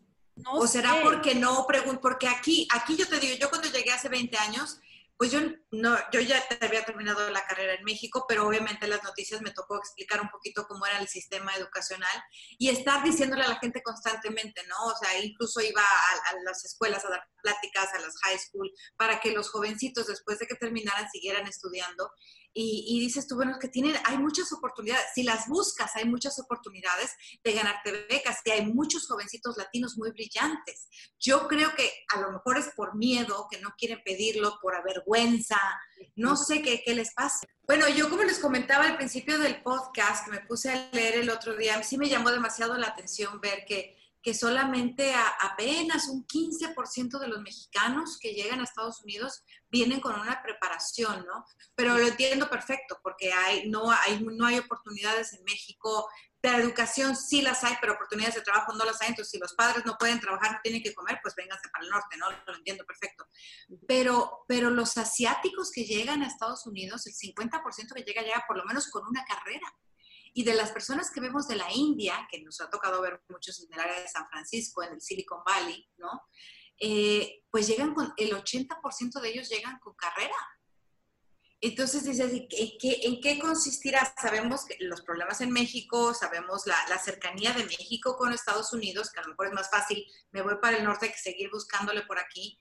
¿O 0.46 0.66
será 0.66 1.00
porque 1.02 1.34
no 1.34 1.66
pregunto? 1.66 2.00
Porque 2.00 2.28
aquí, 2.28 2.66
aquí 2.72 2.96
yo 2.96 3.08
te 3.08 3.18
digo, 3.18 3.36
yo 3.36 3.50
cuando 3.50 3.68
llegué 3.68 3.92
hace 3.92 4.08
20 4.08 4.36
años, 4.36 4.80
pues 5.20 5.32
yo 5.32 5.40
no, 5.70 5.98
yo 6.12 6.20
ya 6.20 6.42
había 6.62 6.82
terminado 6.86 7.28
la 7.28 7.46
carrera 7.46 7.74
en 7.74 7.84
México, 7.84 8.24
pero 8.26 8.46
obviamente 8.46 8.86
en 8.86 8.90
las 8.90 9.04
noticias 9.04 9.42
me 9.42 9.50
tocó 9.50 9.76
explicar 9.76 10.18
un 10.22 10.30
poquito 10.30 10.66
cómo 10.66 10.86
era 10.86 10.98
el 10.98 11.08
sistema 11.08 11.54
educacional 11.56 12.24
y 12.58 12.70
estar 12.70 13.04
diciéndole 13.04 13.44
a 13.44 13.48
la 13.48 13.58
gente 13.58 13.82
constantemente, 13.82 14.62
¿no? 14.66 14.86
O 14.86 14.96
sea, 14.96 15.18
incluso 15.22 15.60
iba 15.60 15.82
a, 15.82 16.30
a 16.30 16.42
las 16.42 16.64
escuelas 16.64 17.04
a 17.04 17.10
dar 17.10 17.28
pláticas, 17.42 17.92
a 17.92 17.98
las 17.98 18.16
high 18.22 18.38
school, 18.38 18.72
para 18.96 19.20
que 19.20 19.32
los 19.32 19.50
jovencitos 19.50 20.06
después 20.06 20.38
de 20.38 20.46
que 20.46 20.54
terminaran 20.54 21.10
siguieran 21.10 21.46
estudiando 21.46 22.10
y, 22.52 23.00
dices 23.00 23.28
tú, 23.28 23.36
bueno, 23.36 23.58
que 23.60 23.68
tienen, 23.68 23.94
hay 24.04 24.18
muchas 24.18 24.52
oportunidades, 24.52 25.06
si 25.14 25.22
las 25.22 25.46
buscas, 25.46 25.94
hay 25.94 26.04
muchas 26.04 26.38
oportunidades 26.38 27.12
de 27.44 27.52
ganarte 27.52 27.92
becas, 28.08 28.38
que 28.44 28.52
hay 28.52 28.66
muchos 28.66 29.06
jovencitos 29.06 29.56
latinos 29.56 29.96
muy 29.96 30.10
brillantes. 30.10 30.88
Yo 31.18 31.46
creo 31.46 31.74
que 31.76 31.92
a 32.14 32.20
lo 32.20 32.32
mejor 32.32 32.58
es 32.58 32.70
por 32.76 32.96
miedo, 32.96 33.46
que 33.50 33.60
no 33.60 33.74
quieren 33.78 34.00
pedirlo, 34.04 34.58
por 34.60 34.74
avergüenza, 34.74 35.60
no 36.16 36.36
sé 36.36 36.60
qué, 36.62 36.82
qué 36.84 36.94
les 36.94 37.14
pasa. 37.14 37.46
Bueno, 37.66 37.88
yo 37.88 38.10
como 38.10 38.24
les 38.24 38.40
comentaba 38.40 38.84
al 38.84 38.96
principio 38.96 39.38
del 39.38 39.62
podcast 39.62 40.24
que 40.24 40.32
me 40.32 40.40
puse 40.40 40.70
a 40.70 40.90
leer 40.92 41.16
el 41.16 41.30
otro 41.30 41.56
día, 41.56 41.80
sí 41.84 41.98
me 41.98 42.08
llamó 42.08 42.30
demasiado 42.30 42.76
la 42.76 42.88
atención 42.88 43.40
ver 43.40 43.64
que 43.64 43.99
que 44.22 44.34
solamente 44.34 45.14
apenas 45.40 46.08
un 46.08 46.26
15% 46.26 47.18
de 47.18 47.28
los 47.28 47.40
mexicanos 47.40 48.18
que 48.20 48.34
llegan 48.34 48.60
a 48.60 48.64
Estados 48.64 49.02
Unidos 49.02 49.42
vienen 49.70 50.00
con 50.00 50.18
una 50.18 50.42
preparación, 50.42 51.24
¿no? 51.26 51.44
Pero 51.74 51.96
lo 51.96 52.06
entiendo 52.06 52.50
perfecto, 52.50 52.98
porque 53.02 53.32
hay, 53.32 53.68
no, 53.70 53.90
hay, 53.90 54.22
no 54.22 54.46
hay 54.46 54.58
oportunidades 54.58 55.32
en 55.32 55.42
México. 55.44 56.08
De 56.42 56.50
educación 56.50 57.16
sí 57.16 57.40
las 57.40 57.64
hay, 57.64 57.74
pero 57.80 57.94
oportunidades 57.94 58.34
de 58.34 58.42
trabajo 58.42 58.74
no 58.74 58.84
las 58.84 59.00
hay. 59.00 59.08
Entonces, 59.08 59.30
si 59.30 59.38
los 59.38 59.54
padres 59.54 59.86
no 59.86 59.96
pueden 59.96 60.20
trabajar, 60.20 60.52
no 60.52 60.60
tienen 60.62 60.82
que 60.82 60.94
comer, 60.94 61.18
pues 61.22 61.34
vénganse 61.34 61.68
para 61.70 61.84
el 61.84 61.90
norte, 61.90 62.16
¿no? 62.18 62.26
Lo 62.46 62.56
entiendo 62.56 62.84
perfecto. 62.84 63.26
Pero, 63.88 64.44
pero 64.46 64.70
los 64.70 64.98
asiáticos 64.98 65.70
que 65.70 65.84
llegan 65.84 66.22
a 66.22 66.26
Estados 66.26 66.66
Unidos, 66.66 67.06
el 67.06 67.14
50% 67.14 67.94
que 67.94 68.02
llega, 68.02 68.22
llega 68.22 68.44
por 68.46 68.58
lo 68.58 68.64
menos 68.64 68.90
con 68.90 69.06
una 69.06 69.24
carrera. 69.24 69.74
Y 70.32 70.44
de 70.44 70.54
las 70.54 70.70
personas 70.70 71.10
que 71.10 71.20
vemos 71.20 71.48
de 71.48 71.56
la 71.56 71.72
India, 71.72 72.26
que 72.30 72.40
nos 72.42 72.60
ha 72.60 72.70
tocado 72.70 73.00
ver 73.02 73.22
muchos 73.28 73.60
en 73.62 73.72
el 73.72 73.80
área 73.80 74.00
de 74.00 74.08
San 74.08 74.26
Francisco, 74.28 74.82
en 74.82 74.94
el 74.94 75.00
Silicon 75.00 75.42
Valley, 75.44 75.88
¿no? 75.96 76.22
Eh, 76.78 77.42
pues 77.50 77.66
llegan 77.66 77.94
con, 77.94 78.12
el 78.16 78.32
80% 78.32 79.20
de 79.20 79.28
ellos 79.28 79.48
llegan 79.48 79.78
con 79.80 79.94
carrera. 79.94 80.36
Entonces 81.62 82.04
dices, 82.04 82.32
¿en 82.32 82.48
qué, 82.48 83.00
¿en 83.02 83.20
qué 83.20 83.38
consistirá? 83.38 84.14
Sabemos 84.18 84.64
que 84.64 84.76
los 84.80 85.02
problemas 85.02 85.42
en 85.42 85.50
México, 85.50 86.14
sabemos 86.14 86.66
la, 86.66 86.76
la, 86.88 86.98
cercanía 86.98 87.52
de 87.52 87.64
México 87.64 88.16
con 88.16 88.32
Estados 88.32 88.72
Unidos, 88.72 89.10
que 89.10 89.20
a 89.20 89.24
lo 89.24 89.30
mejor 89.30 89.48
es 89.48 89.52
más 89.52 89.68
fácil, 89.68 90.06
me 90.30 90.40
voy 90.40 90.54
para 90.62 90.78
el 90.78 90.84
norte 90.84 91.10
que 91.12 91.18
seguir 91.18 91.50
buscándole 91.50 92.00
por 92.02 92.18
aquí, 92.18 92.58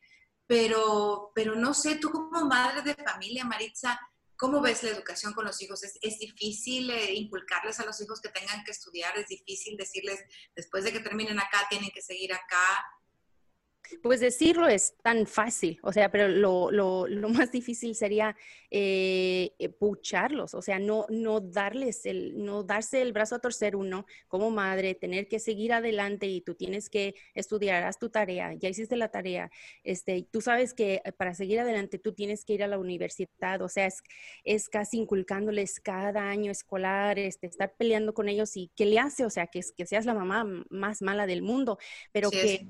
pero, 0.48 1.32
pero 1.34 1.56
no 1.56 1.74
sé, 1.74 1.96
tú 1.96 2.12
como 2.12 2.46
madre 2.46 2.82
de 2.82 2.96
familia, 2.96 3.46
Maritza, 3.46 3.98
¿cómo 4.39 4.62
ves 4.62 4.84
la 4.84 4.91
educación 4.91 5.34
con 5.34 5.46
los 5.46 5.62
hijos? 5.62 5.84
¿Es, 5.84 6.00
es 6.01 6.17
difícil 6.17 6.89
eh, 6.89 7.13
inculcarles 7.13 7.79
a 7.79 7.86
los 7.86 8.01
hijos 8.01 8.22
que 8.22 8.29
tengan 8.29 8.63
que 8.63 8.72
estudiar? 8.72 9.15
¿Es 9.17 9.27
difícil 9.27 9.75
decirles, 9.75 10.24
después 10.55 10.86
de 10.86 10.93
que 10.93 11.01
terminen 11.01 11.38
acá, 11.39 11.67
tienen 11.69 11.91
que 11.91 12.01
seguir 12.01 12.34
acá? 12.34 12.65
Pues 14.01 14.19
decirlo 14.19 14.67
es 14.67 14.96
tan 15.01 15.25
fácil, 15.25 15.79
o 15.84 15.91
sea, 15.91 16.12
pero 16.12 16.27
lo, 16.27 16.72
lo, 16.72 17.08
lo 17.08 17.29
más 17.29 17.51
difícil 17.51 17.96
sería 17.96 18.36
eh, 18.72 19.51
eh, 19.58 19.69
pucharlos, 19.69 20.53
o 20.53 20.62
sea, 20.62 20.79
no, 20.79 21.05
no 21.10 21.41
darles 21.41 22.05
el, 22.05 22.43
no 22.43 22.63
darse 22.63 23.01
el 23.01 23.13
brazo 23.13 23.36
a 23.36 23.39
torcer 23.39 23.75
uno 23.75 24.05
como 24.27 24.51
madre, 24.51 24.93
tener 24.96 25.27
que 25.27 25.39
seguir 25.39 25.74
adelante 25.74 26.27
y 26.27 26.41
tú 26.41 26.55
tienes 26.55 26.89
que 26.89 27.15
estudiar, 27.34 27.84
haz 27.84 27.98
tu 27.98 28.10
tarea, 28.10 28.53
ya 28.53 28.69
hiciste 28.69 28.96
la 28.96 29.10
tarea, 29.10 29.50
este, 29.84 30.27
tú 30.31 30.41
sabes 30.41 30.74
que 30.74 31.01
eh, 31.03 31.12
para 31.12 31.34
seguir 31.34 31.60
adelante 31.60 31.98
tú 31.98 32.13
tienes 32.13 32.46
que 32.46 32.53
ir 32.53 32.63
a 32.63 32.67
la 32.67 32.77
universidad, 32.77 33.62
o 33.62 33.69
sea, 33.69 33.88
es, 33.88 34.03
es 34.43 34.69
casi 34.69 34.98
inculcándoles 34.98 35.79
cada 35.79 36.29
año 36.29 36.51
escolar, 36.51 37.17
este, 37.17 37.48
estar 37.48 37.74
peleando 37.75 38.13
con 38.13 38.29
ellos 38.29 38.55
y 38.55 38.72
qué 38.75 38.86
le 38.86 39.00
hace, 39.00 39.25
o 39.25 39.29
sea, 39.29 39.48
que, 39.48 39.62
que 39.75 39.86
seas 39.86 40.05
la 40.05 40.13
mamá 40.13 40.46
más 40.69 41.01
mala 41.01 41.25
del 41.25 41.41
mundo, 41.41 41.79
pero 42.12 42.29
que, 42.29 42.67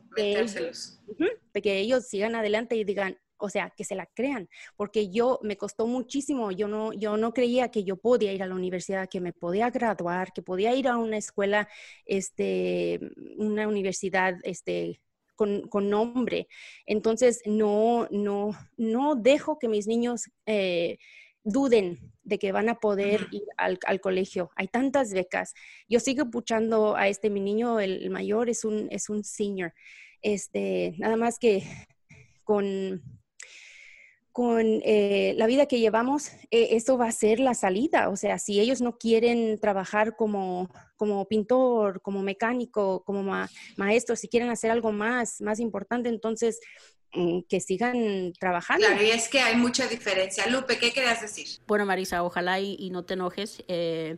que 1.53 1.61
que 1.61 1.79
ellos 1.79 2.07
sigan 2.07 2.35
adelante 2.35 2.75
y 2.75 2.83
digan, 2.83 3.17
o 3.39 3.49
sea, 3.49 3.73
que 3.75 3.83
se 3.83 3.95
la 3.95 4.05
crean, 4.05 4.49
porque 4.75 5.09
yo 5.09 5.39
me 5.43 5.57
costó 5.57 5.87
muchísimo, 5.87 6.51
yo 6.51 6.67
no, 6.67 6.93
yo 6.93 7.17
no 7.17 7.33
creía 7.33 7.71
que 7.71 7.83
yo 7.83 7.97
podía 7.97 8.33
ir 8.33 8.43
a 8.43 8.47
la 8.47 8.55
universidad, 8.55 9.09
que 9.09 9.21
me 9.21 9.33
podía 9.33 9.69
graduar, 9.69 10.33
que 10.33 10.41
podía 10.41 10.75
ir 10.75 10.87
a 10.87 10.97
una 10.97 11.17
escuela, 11.17 11.67
este, 12.05 12.99
una 13.37 13.67
universidad, 13.67 14.35
este, 14.43 15.01
con, 15.35 15.67
con, 15.69 15.89
nombre. 15.89 16.47
Entonces, 16.85 17.41
no, 17.45 18.07
no, 18.11 18.51
no 18.77 19.15
dejo 19.15 19.57
que 19.57 19.69
mis 19.69 19.87
niños 19.87 20.29
eh, 20.45 20.97
duden 21.43 21.97
de 22.23 22.37
que 22.39 22.51
van 22.51 22.67
a 22.67 22.79
poder 22.79 23.27
ir 23.31 23.43
al, 23.57 23.79
al, 23.85 24.01
colegio. 24.01 24.51
Hay 24.55 24.67
tantas 24.67 25.13
becas. 25.13 25.53
Yo 25.87 25.99
sigo 26.01 26.29
puchando 26.29 26.95
a 26.95 27.07
este, 27.07 27.29
mi 27.29 27.39
niño, 27.39 27.79
el, 27.79 28.09
mayor, 28.09 28.49
es 28.49 28.65
un, 28.65 28.87
es 28.91 29.09
un 29.09 29.23
senior. 29.23 29.73
Este, 30.21 30.95
nada 30.97 31.15
más 31.15 31.39
que 31.39 31.63
con, 32.43 33.01
con 34.31 34.81
eh, 34.83 35.33
la 35.38 35.47
vida 35.47 35.65
que 35.65 35.79
llevamos, 35.79 36.29
eh, 36.49 36.69
eso 36.71 36.97
va 36.97 37.07
a 37.07 37.11
ser 37.11 37.39
la 37.39 37.53
salida. 37.53 38.09
O 38.09 38.15
sea, 38.15 38.39
si 38.39 38.59
ellos 38.59 38.81
no 38.81 38.97
quieren 38.97 39.59
trabajar 39.59 40.15
como, 40.15 40.69
como 40.95 41.27
pintor, 41.27 42.01
como 42.01 42.21
mecánico, 42.21 43.03
como 43.03 43.23
maestro, 43.77 44.15
si 44.15 44.27
quieren 44.27 44.49
hacer 44.49 44.71
algo 44.71 44.91
más, 44.91 45.41
más 45.41 45.59
importante, 45.59 46.09
entonces 46.09 46.59
mm, 47.13 47.41
que 47.49 47.59
sigan 47.59 48.33
trabajando. 48.39 48.88
Claro, 48.88 49.03
y 49.03 49.11
es 49.11 49.29
que 49.29 49.41
hay 49.41 49.55
mucha 49.55 49.88
diferencia. 49.88 50.47
Lupe, 50.47 50.79
¿qué 50.79 50.91
querías 50.91 51.21
decir? 51.21 51.47
Bueno, 51.67 51.85
Marisa, 51.85 52.23
ojalá 52.23 52.59
y, 52.59 52.75
y 52.79 52.89
no 52.91 53.03
te 53.03 53.15
enojes. 53.15 53.63
Eh, 53.67 54.17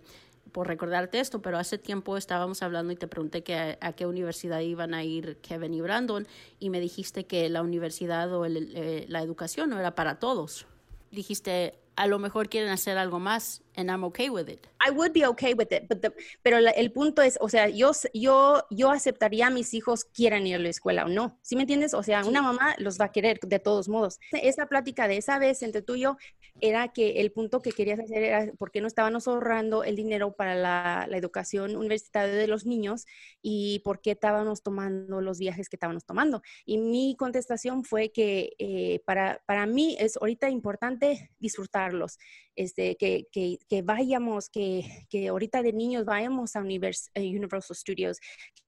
por 0.52 0.68
recordarte 0.68 1.20
esto, 1.20 1.42
pero 1.42 1.58
hace 1.58 1.78
tiempo 1.78 2.18
estábamos 2.18 2.62
hablando 2.62 2.92
y 2.92 2.96
te 2.96 3.08
pregunté 3.08 3.44
que 3.44 3.78
a, 3.80 3.94
qué 3.94 4.06
universidad 4.06 4.60
iban 4.60 4.94
a 4.94 5.04
ir 5.04 5.38
Kevin 5.38 5.74
y 5.74 5.82
Brandon 5.82 6.28
y 6.60 6.70
me 6.70 6.80
dijiste 6.80 7.26
que 7.26 7.50
la 7.50 7.62
universidad 7.62 8.34
o 8.34 8.46
el, 8.46 8.72
eh, 8.76 9.06
la 9.08 9.22
educación 9.22 9.70
no 9.70 9.80
era 9.80 9.96
para 9.96 10.20
todos. 10.20 10.66
Dijiste, 11.12 11.80
a 11.96 12.08
lo 12.08 12.20
mejor 12.20 12.50
quieren 12.50 12.70
hacer 12.70 12.98
algo 12.98 13.20
más 13.20 13.62
and 13.76 13.90
I'm 13.90 14.04
okay 14.06 14.30
with 14.30 14.50
it. 14.50 14.68
I 14.80 14.92
would 14.92 15.14
be 15.14 15.26
okay 15.26 15.54
with 15.54 15.72
it, 15.72 15.88
but 15.88 16.14
pero 16.44 16.58
el 16.58 16.92
punto 16.92 17.22
es, 17.22 17.38
o 17.40 17.50
sea, 17.50 17.70
yo, 17.70 17.92
yo, 18.14 18.64
yo 18.70 18.92
aceptaría 18.92 19.48
a 19.48 19.50
mis 19.50 19.74
hijos 19.74 20.06
quieran 20.06 20.48
ir 20.48 20.56
a 20.56 20.60
la 20.60 20.70
escuela 20.70 21.06
o 21.06 21.08
no, 21.08 21.40
¿sí 21.42 21.56
me 21.56 21.64
entiendes? 21.64 21.94
O 21.94 22.04
sea, 22.04 22.26
una 22.26 22.42
mamá 22.42 22.76
los 22.78 23.00
va 23.00 23.06
a 23.06 23.12
querer 23.12 23.40
de 23.40 23.60
todos 23.60 23.88
modos. 23.88 24.20
Esa 24.32 24.68
plática 24.68 25.08
de 25.08 25.18
esa 25.18 25.40
vez 25.40 25.62
entre 25.62 25.82
tú 25.82 25.96
y 25.96 26.02
yo 26.02 26.18
era 26.60 26.90
que 26.90 27.22
el 27.22 27.32
punto 27.32 27.62
que 27.62 27.72
querías 27.72 28.00
hacer 28.00 28.24
era 28.24 28.52
por 28.58 28.72
qué 28.72 28.82
no 28.82 28.88
estábamos 28.88 29.28
ahorrando 29.28 29.84
el 29.84 29.96
dinero 29.96 30.36
para 30.36 30.56
la, 30.56 31.08
la 31.10 31.18
educación 31.18 31.76
universitaria 31.76 32.34
de 32.34 32.48
los 32.48 32.66
niños 32.66 33.06
y 33.42 33.80
por 33.80 34.02
qué 34.02 34.12
estábamos 34.12 34.62
tomando 34.64 35.22
los 35.22 35.40
viajes 35.40 35.70
que 35.70 35.76
estábamos 35.76 36.06
tomando. 36.06 36.42
Y 36.66 36.78
mi 36.78 37.16
contestación 37.18 37.84
fue 37.84 38.12
que 38.12 38.54
eh, 38.60 39.02
para, 39.06 39.42
para 39.46 39.66
mí 39.66 39.96
es 40.00 40.18
ahorita 40.18 40.50
importante 40.50 41.32
disfrutarlos, 41.40 42.20
este, 42.56 42.96
que, 42.98 43.28
que 43.32 43.60
que 43.70 43.82
vayamos, 43.82 44.50
que, 44.50 45.08
que 45.10 45.28
ahorita 45.28 45.62
de 45.62 45.74
niños 45.74 46.06
vayamos 46.06 46.56
a 46.56 46.60
eh, 46.60 46.64
Universal 46.64 47.76
Studios, 47.76 48.20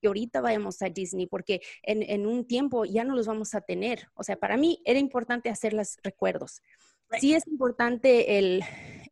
que 0.01 0.07
ahorita 0.07 0.41
vayamos 0.41 0.81
a 0.81 0.89
Disney, 0.89 1.27
porque 1.27 1.61
en, 1.83 2.03
en, 2.03 2.25
un 2.25 2.45
tiempo 2.45 2.85
ya 2.85 3.03
no 3.03 3.15
los 3.15 3.27
vamos 3.27 3.55
a 3.55 3.61
tener. 3.61 4.07
O 4.15 4.23
sea, 4.23 4.35
para 4.35 4.57
mí 4.57 4.81
era 4.85 4.99
importante 4.99 5.49
hacer 5.49 5.73
los 5.73 5.97
recuerdos. 6.03 6.61
Sí 7.19 7.33
es 7.33 7.45
importante 7.47 8.39
el, 8.39 8.63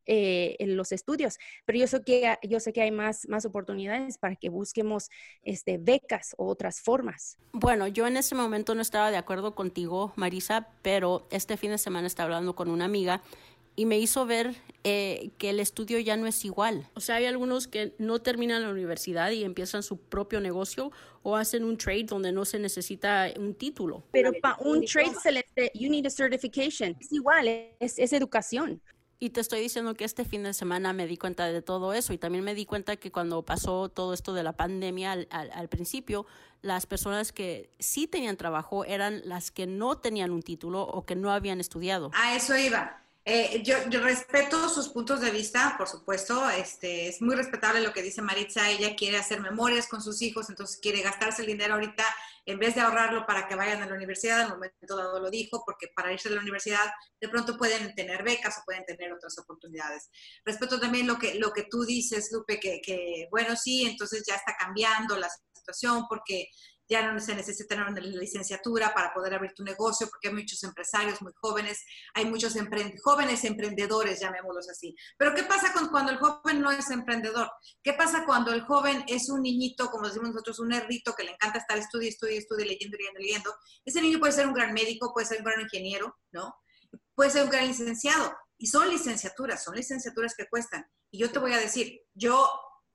eh, 0.08 0.56
los 0.60 0.91
estudios, 0.91 1.38
pero 1.65 1.78
yo 1.78 1.88
sé 1.88 2.02
que, 2.04 2.38
yo 2.41 2.60
sé 2.60 2.74
que 2.74 2.82
hay 2.82 2.91
más, 2.91 3.28
más 3.28 3.46
oportunidades 3.46 4.17
para 4.17 4.36
que 4.36 4.50
busquemos 4.50 5.10
este, 5.44 5.78
becas 5.78 6.34
o 6.38 6.48
otras 6.48 6.82
formas. 6.82 7.38
Bueno, 7.54 7.88
yo 7.88 8.08
en 8.08 8.17
ese 8.17 8.34
momento 8.34 8.74
no 8.74 8.82
estaba 8.82 9.12
de 9.12 9.17
acuerdo 9.17 9.54
contigo, 9.54 10.13
Marisa, 10.15 10.70
pero 10.82 11.28
este 11.30 11.58
fin 11.58 11.72
de 11.72 11.78
semana 11.78 12.08
estaba 12.08 12.26
hablando 12.26 12.56
con 12.56 12.70
una 12.70 12.86
amiga 12.86 13.22
y 13.76 13.86
me 13.86 14.00
hizo 14.00 14.26
ver 14.26 14.56
eh, 14.84 15.32
que 15.38 15.50
el 15.52 15.60
estudio 15.60 16.00
ya 16.00 16.18
no 16.18 16.28
es 16.28 16.44
igual. 16.44 16.90
O 16.94 17.00
sea, 17.00 17.16
hay 17.16 17.26
algunos 17.26 17.68
que 17.68 17.94
no 17.98 18.20
terminan 18.20 18.62
la 18.64 18.70
universidad 18.70 19.32
y 19.32 19.44
empiezan 19.44 19.84
su 19.84 19.98
propio 19.98 20.40
negocio 20.40 20.92
o 21.24 21.36
hacen 21.36 21.64
un 21.64 21.78
trade 21.78 22.06
donde 22.06 22.32
no 22.32 22.46
se 22.46 22.60
necesita 22.60 23.32
un 23.38 23.54
título. 23.54 24.04
Pero 24.12 24.32
para 24.42 24.58
un 24.60 24.86
trade 24.86 25.14
se 25.24 25.72
you 25.74 25.90
need 25.90 26.06
a 26.06 26.10
certification. 26.10 26.98
Es 27.00 27.12
igual, 27.12 27.48
es, 27.80 28.00
es 28.00 28.14
educación. 28.14 28.82
Y 29.20 29.30
te 29.30 29.40
estoy 29.40 29.62
diciendo 29.62 29.94
que 29.94 30.04
este 30.04 30.26
fin 30.26 30.42
de 30.42 30.54
semana 30.56 30.94
me 30.94 31.06
di 31.06 31.16
cuenta 31.16 31.46
de 31.46 31.62
todo 31.62 31.94
eso 31.94 32.12
y 32.12 32.18
también 32.18 32.44
me 32.44 32.56
di 32.56 32.66
cuenta 32.66 32.96
que 32.96 33.12
cuando 33.12 33.46
pasó 33.46 33.88
todo 33.88 34.16
esto 34.16 34.34
de 34.34 34.42
la 34.42 34.54
pandemia 34.54 35.12
al, 35.12 35.28
al, 35.30 35.52
al, 35.52 35.70
principio, 35.70 36.26
las 36.64 36.88
personas 36.88 37.32
que 37.32 37.70
sí 37.78 38.08
tenían 38.08 38.36
trabajo 38.36 38.84
eran 38.84 39.22
las 39.24 39.52
que 39.52 39.68
no 39.68 40.00
tenían 40.00 40.32
un 40.32 40.42
título 40.42 40.82
o 40.82 41.06
que 41.06 41.16
no 41.16 41.32
habían 41.32 41.60
estudiado. 41.60 42.10
A 42.16 42.36
eso 42.36 42.58
iba. 42.58 43.01
Eh, 43.24 43.62
yo, 43.64 43.78
respeto 44.00 44.68
sus 44.68 44.90
puntos 44.90 45.22
de 45.22 45.30
vista, 45.30 45.76
por 45.78 45.88
supuesto, 45.88 46.50
este, 46.50 47.08
es 47.08 47.22
muy 47.22 47.36
respetable 47.36 47.80
lo 47.82 47.94
que 47.94 48.02
dice 48.02 48.24
Maritza, 48.24 48.68
ella 48.72 48.96
quiere 48.96 49.18
hacer 49.18 49.40
memorias 49.42 49.88
con 49.88 50.02
sus 50.02 50.24
hijos, 50.24 50.50
entonces 50.50 50.80
quiere 50.82 51.04
gastarse 51.04 51.44
el 51.44 51.48
dinero 51.48 51.76
ahorita 51.76 52.04
en 52.48 52.58
vez 52.58 52.74
de 52.74 52.82
ahorrarlo 52.82 53.28
para 53.28 53.48
que 53.48 53.54
vayan 53.54 53.84
a 53.84 53.86
la 53.86 53.94
universidad, 53.94 54.42
al 54.42 54.50
momento 54.50 54.98
dado 54.98 55.20
lo 55.20 55.30
dijo, 55.30 55.62
porque 55.64 55.90
para 55.96 56.12
irse 56.12 56.30
a 56.30 56.32
la 56.32 56.42
universidad 56.42 56.92
de 57.20 57.30
pronto 57.30 57.58
pueden 57.58 57.94
tener 57.94 58.24
becas 58.24 58.58
o 58.58 58.66
pueden 58.66 58.86
tener 58.86 59.14
otras 59.14 59.38
oportunidades. 59.38 60.10
Respeto 60.44 60.80
también 60.80 61.06
lo 61.06 61.20
que, 61.20 61.36
lo 61.36 61.54
que 61.54 61.68
tú 61.70 61.86
dices, 61.86 62.30
Lupe, 62.32 62.60
que 62.60 63.28
bueno, 63.30 63.56
sí, 63.56 63.86
entonces 63.86 64.24
ya 64.26 64.34
está 64.34 64.56
cambiando 64.58 65.16
la 65.16 65.30
situación 65.54 66.06
porque 66.10 66.50
ya 66.89 67.12
no 67.12 67.20
se 67.20 67.36
necesita 67.36 67.76
una 67.76 67.89
licenciatura 68.02 68.94
para 68.94 69.13
poder 69.13 69.34
abrir 69.34 69.54
tu 69.54 69.63
negocio, 69.63 70.08
porque 70.10 70.28
hay 70.28 70.34
muchos 70.34 70.62
empresarios 70.63 71.22
muy 71.22 71.32
jóvenes, 71.36 71.84
hay 72.13 72.26
muchos 72.26 72.54
jóvenes 73.04 73.44
emprendedores, 73.46 74.20
llamémoslos 74.20 74.70
así. 74.70 74.96
Pero 75.17 75.34
¿qué 75.34 75.44
pasa 75.44 75.74
con 75.74 75.88
cuando 75.89 76.12
el 76.12 76.17
joven 76.17 76.62
no 76.62 76.72
es 76.72 76.89
emprendedor? 76.89 77.50
¿Qué 77.82 77.94
pasa 77.94 78.26
cuando 78.26 78.52
el 78.52 78.62
joven 78.62 79.04
es 79.08 79.30
un 79.30 79.41
niñito, 79.41 79.89
como 79.89 80.08
decimos 80.08 80.30
nosotros, 80.30 80.60
un 80.60 80.70
nerdito 80.70 81.13
que 81.15 81.24
le 81.24 81.32
encanta 81.32 81.60
estar 81.60 81.78
estudiando, 81.78 82.10
estudiando, 82.10 82.41
estudiando, 82.41 82.74
leyendo, 82.74 82.98
leyendo, 82.98 83.20
leyendo? 83.20 83.56
Ese 83.86 84.02
niño 84.02 84.20
puede 84.20 84.34
ser 84.34 84.48
un 84.48 84.54
gran 84.54 84.74
médico, 84.74 85.13
puede 85.13 85.28
ser 85.28 85.39
un 85.39 85.46
gran 85.46 85.62
ingeniero, 85.62 86.17
¿no? 86.32 86.56
Puede 87.15 87.30
ser 87.30 87.44
un 87.44 87.50
gran 87.50 87.67
licenciado. 87.67 88.36
Y 88.58 88.67
son 88.67 88.89
licenciaturas, 88.89 89.63
son 89.63 89.76
licenciaturas 89.76 90.36
que 90.36 90.48
cuestan. 90.48 90.86
Y 91.10 91.20
yo 91.20 91.32
te 91.32 91.39
voy 91.39 91.54
a 91.54 91.58
decir, 91.58 92.02
yo 92.13 92.50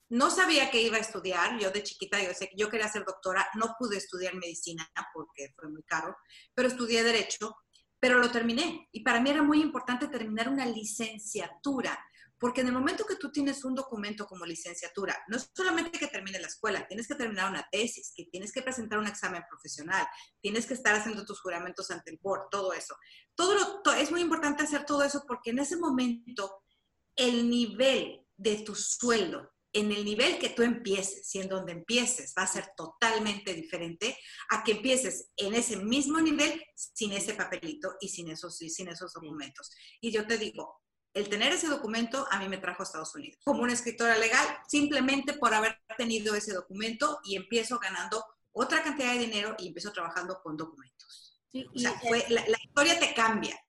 no 0.08 0.30
sabía 0.30 0.70
que 0.70 0.82
iba 0.82 0.96
a 0.96 1.00
estudiar, 1.00 1.58
yo 1.58 1.70
de 1.70 1.82
chiquita 1.82 2.22
yo 2.22 2.30
yo 2.56 2.70
quería 2.70 2.88
ser 2.88 3.04
doctora, 3.04 3.48
no 3.54 3.74
pude 3.78 3.96
estudiar 3.96 4.34
medicina 4.34 4.88
porque 5.12 5.52
fue 5.56 5.68
muy 5.68 5.82
caro, 5.82 6.16
pero 6.54 6.68
estudié 6.68 7.02
derecho, 7.02 7.56
pero 7.98 8.18
lo 8.18 8.30
terminé. 8.30 8.88
Y 8.92 9.02
para 9.02 9.20
mí 9.20 9.30
era 9.30 9.42
muy 9.42 9.60
importante 9.60 10.06
terminar 10.08 10.48
una 10.48 10.64
licenciatura, 10.66 11.98
porque 12.38 12.60
en 12.60 12.68
el 12.68 12.72
momento 12.72 13.04
que 13.04 13.16
tú 13.16 13.32
tienes 13.32 13.64
un 13.64 13.74
documento 13.74 14.26
como 14.26 14.44
licenciatura, 14.44 15.16
no 15.28 15.38
es 15.38 15.50
solamente 15.54 15.98
que 15.98 16.06
termine 16.06 16.38
la 16.38 16.46
escuela, 16.46 16.86
tienes 16.86 17.08
que 17.08 17.14
terminar 17.14 17.50
una 17.50 17.66
tesis, 17.72 18.12
que 18.14 18.26
tienes 18.26 18.52
que 18.52 18.62
presentar 18.62 18.98
un 18.98 19.06
examen 19.06 19.42
profesional, 19.48 20.06
tienes 20.40 20.66
que 20.66 20.74
estar 20.74 20.94
haciendo 20.94 21.24
tus 21.24 21.40
juramentos 21.40 21.90
ante 21.90 22.10
el 22.10 22.20
board, 22.22 22.48
todo 22.50 22.72
eso. 22.74 22.94
Todo 23.34 23.82
es 23.96 24.10
muy 24.10 24.20
importante 24.20 24.62
hacer 24.62 24.84
todo 24.84 25.02
eso 25.02 25.24
porque 25.26 25.50
en 25.50 25.60
ese 25.60 25.76
momento 25.76 26.62
el 27.16 27.48
nivel 27.48 28.24
de 28.36 28.58
tu 28.58 28.74
sueldo 28.74 29.55
en 29.76 29.92
el 29.92 30.06
nivel 30.06 30.38
que 30.38 30.48
tú 30.48 30.62
empieces 30.62 31.34
y 31.34 31.40
en 31.40 31.48
donde 31.48 31.72
empieces 31.72 32.32
va 32.36 32.44
a 32.44 32.46
ser 32.46 32.70
totalmente 32.74 33.52
diferente 33.52 34.18
a 34.48 34.64
que 34.64 34.72
empieces 34.72 35.30
en 35.36 35.54
ese 35.54 35.76
mismo 35.76 36.18
nivel 36.18 36.64
sin 36.74 37.12
ese 37.12 37.34
papelito 37.34 37.94
y 38.00 38.08
sin 38.08 38.30
esos, 38.30 38.56
sin 38.56 38.88
esos 38.88 39.12
documentos. 39.12 39.70
Y 40.00 40.10
yo 40.12 40.26
te 40.26 40.38
digo, 40.38 40.80
el 41.12 41.28
tener 41.28 41.52
ese 41.52 41.68
documento 41.68 42.26
a 42.30 42.38
mí 42.38 42.48
me 42.48 42.56
trajo 42.56 42.82
a 42.82 42.84
Estados 42.84 43.14
Unidos 43.14 43.38
como 43.44 43.62
una 43.62 43.74
escritora 43.74 44.16
legal, 44.16 44.46
simplemente 44.66 45.34
por 45.34 45.52
haber 45.52 45.78
tenido 45.98 46.34
ese 46.34 46.54
documento 46.54 47.20
y 47.24 47.36
empiezo 47.36 47.78
ganando 47.78 48.24
otra 48.52 48.82
cantidad 48.82 49.12
de 49.12 49.20
dinero 49.20 49.56
y 49.58 49.68
empiezo 49.68 49.92
trabajando 49.92 50.40
con 50.42 50.56
documentos. 50.56 51.38
o 51.52 51.78
sea, 51.78 52.00
la, 52.30 52.46
la 52.46 52.58
historia 52.64 52.98
te 52.98 53.12
cambia. 53.12 53.60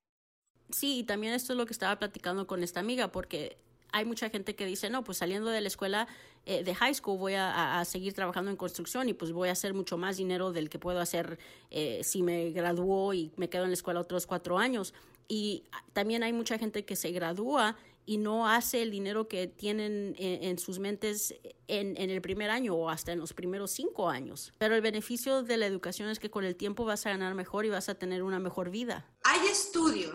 Sí, 0.69 0.99
y 0.99 1.03
también 1.03 1.33
esto 1.33 1.51
es 1.51 1.57
lo 1.57 1.65
que 1.65 1.73
estaba 1.73 1.99
platicando 1.99 2.47
con 2.47 2.63
esta 2.63 2.79
amiga, 2.79 3.11
porque 3.11 3.57
hay 3.97 4.05
mucha 4.05 4.29
gente 4.29 4.55
que 4.55 4.65
dice, 4.65 4.89
no, 4.89 5.03
pues 5.03 5.17
saliendo 5.17 5.49
de 5.49 5.61
la 5.61 5.67
escuela 5.67 6.07
eh, 6.45 6.63
de 6.63 6.75
high 6.75 6.93
school 6.93 7.17
voy 7.17 7.33
a, 7.35 7.83
seguir 7.85 8.13
trabajando 8.13 8.49
en 8.51 8.57
construcción 8.57 9.09
y 9.09 9.13
pues 9.13 9.31
voy 9.31 9.49
a 9.49 9.51
hacer 9.51 9.73
mucho 9.73 9.97
más 9.97 10.17
dinero 10.17 10.51
del 10.51 10.69
que 10.69 10.79
puedo 10.79 10.99
hacer 10.99 11.39
eh, 11.71 12.01
si 12.03 12.23
me 12.23 12.51
gradúo 12.51 13.13
y 13.13 13.31
me 13.35 13.49
quedo 13.49 13.63
en 13.63 13.71
la 13.71 13.73
escuela 13.73 13.99
otros 13.99 14.25
cuatro 14.27 14.57
años. 14.57 14.93
Y 15.27 15.63
también 15.93 16.23
hay 16.23 16.31
mucha 16.31 16.57
gente 16.57 16.85
que 16.85 16.95
se 16.95 17.11
gradúa 17.11 17.75
y 18.05 18.17
no 18.17 18.47
hace 18.47 18.81
el 18.81 18.91
dinero 18.91 19.27
que 19.27 19.47
tienen 19.47 20.15
en, 20.17 20.57
sus 20.57 20.79
mentes 20.79 21.35
en, 21.67 21.97
en, 21.97 22.09
el 22.09 22.21
primer 22.21 22.49
año 22.49 22.73
o 22.73 22.89
hasta 22.89 23.11
en 23.11 23.19
los 23.19 23.33
primeros 23.33 23.71
cinco 23.71 24.09
años. 24.09 24.53
Pero 24.57 24.75
el 24.75 24.81
beneficio 24.81 25.43
de 25.43 25.57
la 25.57 25.65
educación 25.65 26.07
es 26.07 26.17
que 26.17 26.29
con 26.29 26.45
el 26.45 26.55
tiempo 26.55 26.85
vas 26.85 27.05
a 27.05 27.09
ganar 27.09 27.35
mejor 27.35 27.65
y 27.65 27.69
vas 27.69 27.89
a 27.89 27.95
tener 27.95 28.23
una 28.23 28.39
mejor 28.39 28.69
vida. 28.69 29.05
Hay 29.25 29.45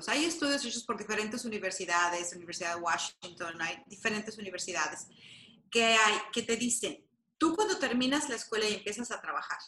hay 0.09 0.25
estudios 0.25 0.65
hechos 0.65 0.85
por 0.85 0.97
diferentes 0.97 1.45
universidades, 1.45 2.33
Universidad 2.35 2.77
de 2.77 2.83
Washington, 2.83 3.61
hay 3.61 3.83
diferentes 3.87 4.39
universidades 4.39 5.07
que, 5.71 5.85
hay, 5.85 6.19
que 6.33 6.43
te 6.43 6.57
dicen, 6.57 7.05
tú 7.39 7.55
cuando 7.55 7.79
terminas 7.79 8.29
la 8.29 8.37
escuela 8.37 8.69
y 8.69 8.75
empiezas 8.75 9.11
a 9.11 9.21
trabajar, 9.21 9.59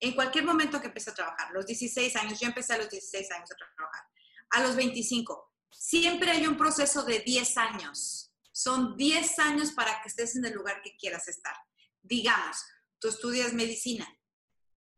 en 0.00 0.14
cualquier 0.14 0.44
momento 0.44 0.80
que 0.80 0.88
empieces 0.88 1.12
a 1.12 1.16
trabajar, 1.16 1.50
los 1.52 1.66
16 1.66 2.16
años, 2.16 2.40
yo 2.40 2.48
empecé 2.48 2.74
a 2.74 2.78
los 2.78 2.90
16 2.90 3.30
años 3.30 3.50
a 3.52 3.56
trabajar, 3.76 4.04
a 4.50 4.62
los 4.62 4.76
25, 4.76 5.52
siempre 5.70 6.30
hay 6.30 6.46
un 6.46 6.56
proceso 6.56 7.04
de 7.04 7.20
10 7.20 7.56
años. 7.56 8.32
Son 8.52 8.96
10 8.96 9.38
años 9.38 9.72
para 9.72 10.02
que 10.02 10.08
estés 10.08 10.36
en 10.36 10.44
el 10.44 10.52
lugar 10.52 10.82
que 10.82 10.96
quieras 10.96 11.28
estar. 11.28 11.54
Digamos, 12.02 12.56
tú 12.98 13.08
estudias 13.08 13.52
medicina, 13.52 14.06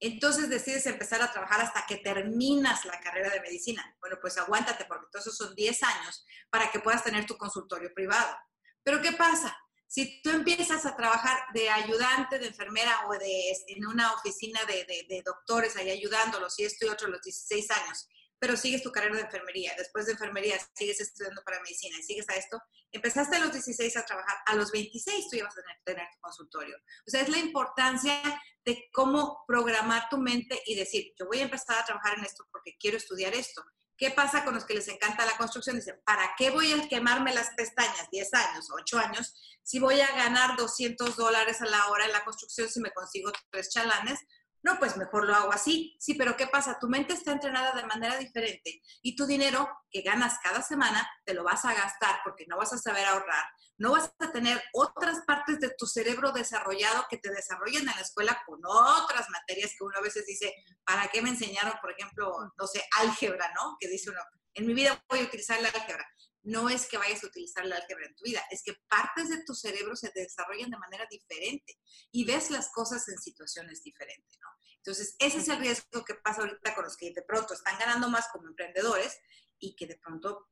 entonces 0.07 0.49
decides 0.49 0.87
empezar 0.87 1.23
a 1.23 1.31
trabajar 1.31 1.61
hasta 1.61 1.85
que 1.87 1.99
terminas 1.99 2.85
la 2.85 3.01
carrera 3.01 3.31
de 3.31 3.41
medicina. 3.41 3.97
Bueno, 4.01 4.19
pues 4.21 4.37
aguántate 4.39 4.85
porque 4.85 5.07
entonces 5.07 5.37
son 5.37 5.55
10 5.55 5.83
años 5.83 6.25
para 6.51 6.71
que 6.71 6.81
puedas 6.81 7.03
tener 7.03 7.27
tu 7.27 7.37
consultorio 7.37 7.93
privado. 7.95 8.37
Pero 8.83 9.01
¿qué 9.01 9.13
pasa? 9.13 9.57
Si 9.87 10.21
tú 10.23 10.31
empiezas 10.31 10.85
a 10.87 10.97
trabajar 10.97 11.39
de 11.55 11.71
ayudante, 11.71 12.39
de 12.39 12.49
enfermera 12.49 13.07
o 13.09 13.13
de, 13.13 13.53
en 13.69 13.87
una 13.87 14.13
oficina 14.13 14.61
de, 14.65 14.85
de, 14.85 15.07
de 15.09 15.23
doctores 15.23 15.77
ahí 15.77 15.91
ayudándolos 15.91 16.59
y 16.59 16.65
esto 16.65 16.87
y 16.87 16.89
otro 16.89 17.07
a 17.07 17.11
los 17.11 17.23
16 17.23 17.71
años 17.71 18.09
pero 18.45 18.59
sigues 18.59 18.83
tu 18.83 18.93
carrera 18.93 19.17
de 19.17 19.23
enfermería, 19.23 19.73
después 19.79 20.05
de 20.05 20.13
enfermería 20.13 20.59
sigues 20.75 21.01
estudiando 21.01 21.43
para 21.45 21.63
medicina 21.63 21.97
y 21.99 22.03
sigues 22.03 22.29
a 22.29 22.35
esto, 22.35 22.61
empezaste 22.93 23.37
a 23.37 23.39
los 23.39 23.53
16 23.55 23.97
a 23.97 24.05
trabajar, 24.05 24.37
a 24.45 24.55
los 24.55 24.71
26 24.71 25.31
tú 25.31 25.37
ibas 25.37 25.57
a 25.57 25.63
tener, 25.83 26.07
tu 26.13 26.21
consultorio. 26.21 26.77
O 26.77 27.11
sea, 27.11 27.23
es 27.23 27.31
la 27.31 27.39
importancia 27.39 28.21
de 28.63 28.85
cómo 28.93 29.45
programar 29.49 30.11
tu 30.11 30.19
mente 30.19 30.61
y 30.67 30.75
decir, 30.75 31.15
yo 31.19 31.25
voy 31.25 31.39
a 31.39 31.45
empezar 31.45 31.79
a 31.79 31.87
trabajar 31.87 32.19
en 32.19 32.27
esto 32.27 32.47
porque 32.53 32.77
quiero 32.79 32.99
estudiar 32.99 33.33
esto. 33.33 33.65
¿Qué 33.97 34.11
pasa 34.11 34.45
con 34.45 34.55
los 34.55 34.67
que 34.67 34.75
les 34.75 34.89
encanta 34.89 35.25
la 35.25 35.39
construcción? 35.39 35.77
Dicen, 35.77 35.99
¿para 36.05 36.35
qué 36.37 36.51
voy 36.51 36.71
a 36.71 36.87
quemarme 36.87 37.33
las 37.33 37.49
pestañas 37.57 38.11
10 38.11 38.35
años, 38.35 38.69
8 38.71 38.99
años, 38.99 39.59
si 39.63 39.79
voy 39.79 40.03
a 40.03 40.17
ganar 40.17 40.59
200 40.59 41.17
dólares 41.17 41.63
a 41.63 41.65
la 41.65 41.87
hora 41.89 42.05
en 42.05 42.13
la 42.13 42.25
construcción 42.27 42.69
si 42.69 42.81
me 42.81 42.93
consigo 42.93 43.33
tres 43.51 43.71
chalanes? 43.71 44.21
No, 44.65 44.79
pues 44.79 44.97
mejor 44.97 45.27
lo 45.27 45.35
hago 45.35 45.53
así. 45.53 45.95
Sí, 46.01 46.15
pero 46.15 46.39
¿qué 46.39 46.47
pasa? 46.47 46.79
Tu 46.81 46.89
mente 46.89 47.13
está 47.13 47.33
entrenada 47.33 47.73
de 47.73 47.85
manera 47.85 48.17
diferente 48.17 48.81
y 49.03 49.15
tu 49.15 49.27
dinero 49.27 49.69
que 49.91 50.01
ganas 50.01 50.39
cada 50.43 50.63
semana 50.63 51.07
te 51.27 51.35
lo 51.35 51.45
vas 51.45 51.67
a 51.67 51.75
gastar 51.75 52.21
porque 52.25 52.47
no 52.49 52.57
vas 52.57 52.73
a 52.73 52.79
saber 52.79 53.05
ahorrar. 53.05 53.45
No 53.77 53.93
vas 53.93 54.11
a 54.19 54.33
tener 54.33 54.63
otras 54.73 55.21
partes 55.27 55.61
de 55.61 55.75
tu 55.77 55.87
cerebro 55.87 56.33
desarrollado 56.33 57.05
que 57.11 57.19
te 57.19 57.31
desarrollen 57.31 57.83
en 57.83 57.95
la 57.95 58.01
escuela 58.01 58.43
con 58.47 58.59
otras 58.65 59.29
materias 59.29 59.73
que 59.77 59.85
uno 59.85 59.99
a 59.99 60.03
veces 60.03 60.25
dice, 60.25 60.55
¿para 60.83 61.09
qué 61.09 61.21
me 61.21 61.29
enseñaron, 61.29 61.75
por 61.83 61.93
ejemplo, 61.93 62.33
no 62.59 62.67
sé, 62.67 62.83
álgebra, 62.99 63.53
¿no? 63.55 63.77
Que 63.79 63.89
dice 63.89 64.09
uno, 64.09 64.21
en 64.55 64.67
mi 64.67 64.73
vida 64.73 64.99
voy 65.11 65.21
a 65.21 65.25
utilizar 65.25 65.61
la 65.61 65.69
álgebra 65.69 66.07
no 66.45 66.69
es 66.69 66.87
que 66.87 66.99
vayas 66.99 67.25
a 67.25 67.27
utilizar 67.27 67.65
la 67.65 67.77
álgebra 67.77 68.07
en 68.07 68.15
tu 68.15 68.25
vida, 68.25 68.43
es 68.51 68.63
que 68.63 68.77
partes 68.89 69.31
de 69.31 69.43
tu 69.45 69.55
cerebro 69.55 69.97
se 69.97 70.13
desarrollan 70.15 70.71
de 70.71 70.77
manera 70.77 71.07
diferente 71.11 71.79
y 72.13 72.25
ves 72.25 72.51
las 72.51 72.71
cosas 72.71 73.09
en 73.09 73.19
situaciones 73.19 73.83
diferentes, 73.83 74.39
¿no? 74.41 74.49
Entonces, 74.77 75.17
ese 75.19 75.39
es 75.39 75.49
el 75.49 75.59
riesgo 75.59 76.05
que 76.05 76.15
pasa 76.15 76.43
ahorita 76.43 76.75
con 76.75 76.85
los 76.85 76.97
que 76.97 77.13
de 77.13 77.23
pronto 77.23 77.55
están 77.55 77.79
ganando 77.79 78.11
más 78.11 78.29
como 78.31 78.47
emprendedores 78.47 79.19
y 79.59 79.75
que 79.75 79.87
de 79.87 79.97
pronto, 79.97 80.51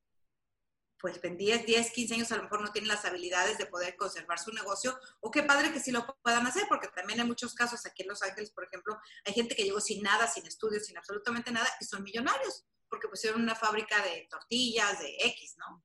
pues 0.98 1.20
en 1.22 1.36
10, 1.36 1.66
10, 1.66 1.90
15 1.90 2.14
años 2.14 2.32
a 2.32 2.36
lo 2.36 2.44
mejor 2.44 2.62
no 2.62 2.72
tienen 2.72 2.88
las 2.88 3.04
habilidades 3.04 3.58
de 3.58 3.66
poder 3.66 3.94
conservar 3.96 4.38
su 4.38 4.50
negocio, 4.52 4.98
o 5.20 5.30
qué 5.30 5.42
padre 5.42 5.74
que 5.74 5.80
sí 5.80 5.92
lo 5.92 6.06
puedan 6.22 6.46
hacer, 6.46 6.64
porque 6.70 6.88
también 6.88 7.20
hay 7.20 7.26
muchos 7.26 7.54
casos 7.54 7.84
aquí 7.84 8.02
en 8.02 8.08
Los 8.08 8.22
Ángeles, 8.22 8.50
por 8.50 8.64
ejemplo, 8.64 8.98
hay 9.26 9.34
gente 9.34 9.54
que 9.54 9.64
llegó 9.64 9.80
sin 9.80 10.02
nada, 10.02 10.26
sin 10.26 10.46
estudios, 10.46 10.86
sin 10.86 10.96
absolutamente 10.96 11.50
nada, 11.50 11.68
y 11.78 11.84
son 11.84 12.02
millonarios 12.02 12.64
porque 12.92 13.08
pusieron 13.08 13.40
una 13.40 13.54
fábrica 13.54 13.96
de 14.04 14.28
tortillas, 14.30 15.00
de 15.00 15.16
X, 15.28 15.56
¿no? 15.56 15.82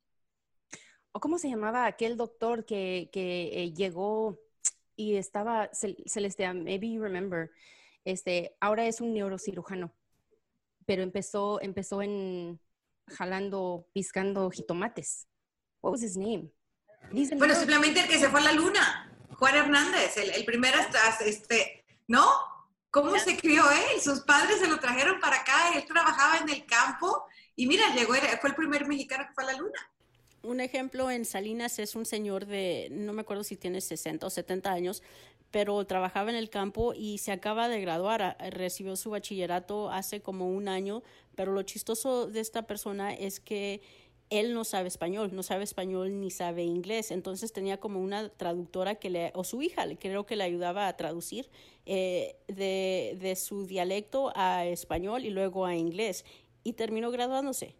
¿O 1.13 1.21
cómo 1.21 1.37
se 1.37 1.49
llamaba 1.49 1.85
aquel 1.85 2.17
doctor 2.17 2.65
que, 2.65 3.09
eh, 3.13 3.73
llegó 3.73 4.37
y 4.97 5.15
estaba, 5.15 5.69
Celeste, 5.71 6.53
maybe 6.53 6.91
you 6.91 7.01
remember, 7.01 7.49
este, 8.03 8.57
ahora 8.59 8.85
es 8.87 8.99
un 8.99 9.13
neurocirujano, 9.13 9.93
pero 10.85 11.01
empezó, 11.01 11.61
empezó 11.61 12.01
en 12.01 12.59
jalando, 13.07 13.87
piscando 13.93 14.49
jitomates. 14.51 15.27
What 15.81 15.93
was 15.93 16.03
his 16.03 16.17
name? 16.17 16.51
Bueno, 17.37 17.55
simplemente 17.55 18.01
el 18.01 18.09
que 18.09 18.19
se 18.19 18.27
fue 18.27 18.41
a 18.41 18.43
la 18.43 18.51
luna, 18.51 19.17
Juan 19.37 19.55
Hernández, 19.55 20.17
el, 20.17 20.31
el 20.31 20.43
primer 20.43 20.75
hasta, 20.75 21.23
este, 21.23 21.85
¿no? 22.05 22.27
¿Cómo 22.97 23.15
se 23.19 23.37
crió 23.37 23.63
él? 23.69 24.01
Sus 24.01 24.21
padres 24.21 24.57
se 24.57 24.67
lo 24.67 24.79
trajeron 24.79 25.19
para 25.19 25.41
acá, 25.41 25.71
él 25.75 25.85
trabajaba 25.85 26.39
en 26.39 26.49
el 26.49 26.65
campo 26.65 27.27
y 27.55 27.67
mira, 27.67 27.93
llegó, 27.93 28.15
fue 28.41 28.49
el 28.49 28.55
primer 28.55 28.87
mexicano 28.87 29.25
que 29.27 29.33
fue 29.35 29.43
a 29.43 29.53
la 29.53 29.59
luna. 29.59 29.91
Un 30.41 30.61
ejemplo 30.61 31.11
en 31.11 31.23
Salinas 31.23 31.77
es 31.77 31.95
un 31.95 32.07
señor 32.07 32.47
de, 32.47 32.87
no 32.89 33.13
me 33.13 33.21
acuerdo 33.21 33.43
si 33.43 33.55
tiene 33.55 33.81
60 33.81 34.25
o 34.25 34.31
70 34.31 34.71
años, 34.71 35.03
pero 35.51 35.85
trabajaba 35.85 36.31
en 36.31 36.37
el 36.37 36.49
campo 36.49 36.95
y 36.95 37.19
se 37.19 37.31
acaba 37.31 37.67
de 37.67 37.81
graduar, 37.81 38.35
recibió 38.49 38.95
su 38.95 39.11
bachillerato 39.11 39.91
hace 39.91 40.21
como 40.21 40.49
un 40.49 40.67
año, 40.67 41.03
pero 41.35 41.51
lo 41.51 41.61
chistoso 41.61 42.25
de 42.25 42.39
esta 42.39 42.63
persona 42.63 43.13
es 43.13 43.39
que 43.39 43.79
él 44.29 44.53
no 44.53 44.63
sabe 44.63 44.87
español, 44.87 45.29
no 45.33 45.43
sabe 45.43 45.63
español 45.63 46.19
ni 46.19 46.31
sabe 46.31 46.63
inglés, 46.63 47.11
entonces 47.11 47.53
tenía 47.53 47.79
como 47.79 48.01
una 48.01 48.29
traductora 48.29 48.95
que 48.95 49.09
le, 49.09 49.31
o 49.35 49.43
su 49.43 49.61
hija, 49.61 49.85
creo 49.99 50.25
que 50.25 50.35
le 50.35 50.43
ayudaba 50.43 50.87
a 50.87 50.97
traducir 50.97 51.49
eh, 51.85 52.35
de, 52.47 53.17
de 53.19 53.35
su 53.35 53.65
dialecto 53.65 54.31
a 54.35 54.65
español 54.65 55.25
y 55.25 55.29
luego 55.29 55.65
a 55.65 55.75
inglés, 55.75 56.25
y 56.63 56.73
terminó 56.73 57.11
graduándose. 57.11 57.75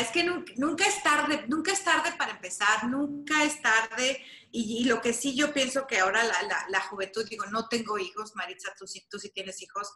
Es 0.00 0.08
que 0.10 0.24
nunca, 0.24 0.86
es 0.86 1.02
tarde, 1.02 1.46
nunca 1.48 1.72
es 1.72 1.82
tarde 1.82 2.12
para 2.18 2.32
empezar, 2.32 2.84
nunca 2.86 3.44
es 3.44 3.62
tarde. 3.62 4.22
Y, 4.52 4.84
lo 4.84 5.00
que 5.00 5.14
sí 5.14 5.34
yo 5.34 5.52
pienso 5.54 5.86
que 5.86 5.98
ahora 5.98 6.22
la, 6.22 6.42
la, 6.42 6.66
la, 6.68 6.80
juventud, 6.82 7.26
digo, 7.28 7.46
no 7.46 7.66
tengo 7.68 7.98
hijos, 7.98 8.36
Maritza, 8.36 8.74
tú 8.78 8.86
sí, 8.86 9.06
tú 9.10 9.18
sí 9.18 9.30
tienes 9.30 9.62
hijos, 9.62 9.90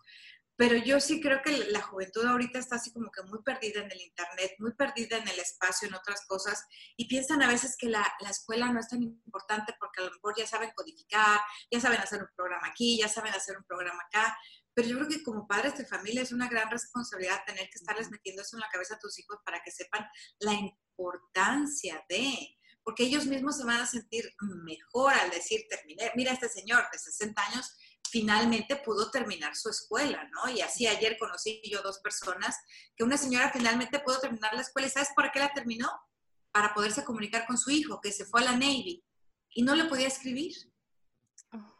pero 0.61 0.77
yo 0.77 1.01
sí 1.01 1.23
creo 1.23 1.41
que 1.43 1.57
la 1.71 1.81
juventud 1.81 2.23
ahorita 2.23 2.59
está 2.59 2.77
así 2.77 2.93
como 2.93 3.11
que 3.11 3.23
muy 3.23 3.43
perdida 3.43 3.81
en 3.81 3.91
el 3.91 4.03
Internet, 4.03 4.57
muy 4.59 4.75
perdida 4.75 5.17
en 5.17 5.27
el 5.27 5.39
espacio, 5.39 5.89
en 5.89 5.95
otras 5.95 6.27
cosas, 6.27 6.67
y 6.99 7.09
piensan 7.09 7.41
a 7.41 7.49
veces 7.49 7.79
que 7.79 7.89
la, 7.89 8.07
la, 8.21 8.29
escuela 8.29 8.71
no 8.71 8.79
es 8.79 8.89
tan 8.89 9.03
importante 9.03 9.75
porque 9.81 10.03
a 10.03 10.05
lo 10.05 10.11
mejor 10.11 10.35
ya 10.37 10.47
saben 10.47 10.71
codificar, 10.77 11.41
ya 11.71 11.81
saben 11.81 11.99
hacer 11.99 12.21
un 12.21 12.29
programa 12.37 12.67
aquí, 12.67 12.99
ya 12.99 13.09
saben 13.09 13.33
hacer 13.33 13.57
un 13.57 13.65
programa 13.65 14.03
acá, 14.07 14.37
pero 14.75 14.87
yo 14.87 14.97
creo 14.99 15.09
que 15.09 15.23
como 15.23 15.49
padres 15.49 15.79
de 15.79 15.87
familia 15.87 16.21
es 16.21 16.31
una 16.31 16.47
gran 16.47 16.71
responsabilidad 16.71 17.43
tener 17.47 17.65
que 17.71 17.79
estarles 17.79 18.11
metiendo 18.11 18.43
eso 18.43 18.59
en 18.59 18.61
la 18.61 18.69
cabeza 18.69 18.97
a 18.97 18.99
tus 18.99 19.19
hijos 19.19 19.39
para 19.43 19.63
que 19.63 19.71
sepan 19.71 20.07
la 20.41 20.53
importancia 20.53 22.05
de, 22.07 22.59
porque 22.85 23.05
ellos 23.05 23.25
mismos 23.25 23.57
se 23.57 23.65
van 23.65 23.81
a 23.81 23.87
sentir 23.87 24.31
mejor 24.63 25.15
al 25.15 25.31
decir, 25.31 25.63
terminé, 25.71 26.13
mira 26.17 26.35
este 26.35 26.51
señor 26.51 26.85
de 26.93 26.99
60 26.99 27.47
años 27.47 27.79
finalmente 28.11 28.77
pudo 28.77 29.11
terminar 29.11 29.57
su 29.57 29.69
escuela, 29.69 30.29
¿no? 30.33 30.51
Y 30.51 30.61
así 30.61 30.87
ayer 30.87 31.17
conocí 31.19 31.61
yo 31.65 31.83
dos 31.83 31.99
personas, 32.01 32.57
que 32.97 33.05
una 33.05 33.17
señora 33.17 33.51
finalmente 33.53 34.01
pudo 34.01 34.21
terminar 34.21 34.55
la 34.55 34.63
escuela, 34.63 34.89
¿y 34.89 34.91
sabes 34.91 35.11
por 35.15 35.31
qué 35.33 35.39
la 35.39 35.53
terminó? 35.53 35.91
Para 36.53 36.75
poderse 36.75 37.05
comunicar 37.05 37.47
con 37.47 37.57
su 37.57 37.71
hijo, 37.71 38.01
que 38.01 38.13
se 38.13 38.25
fue 38.25 38.41
a 38.41 38.45
la 38.45 38.53
Navy 38.53 39.05
y 39.51 39.63
no 39.63 39.75
le 39.75 39.85
podía 39.85 40.09
escribir. 40.09 40.53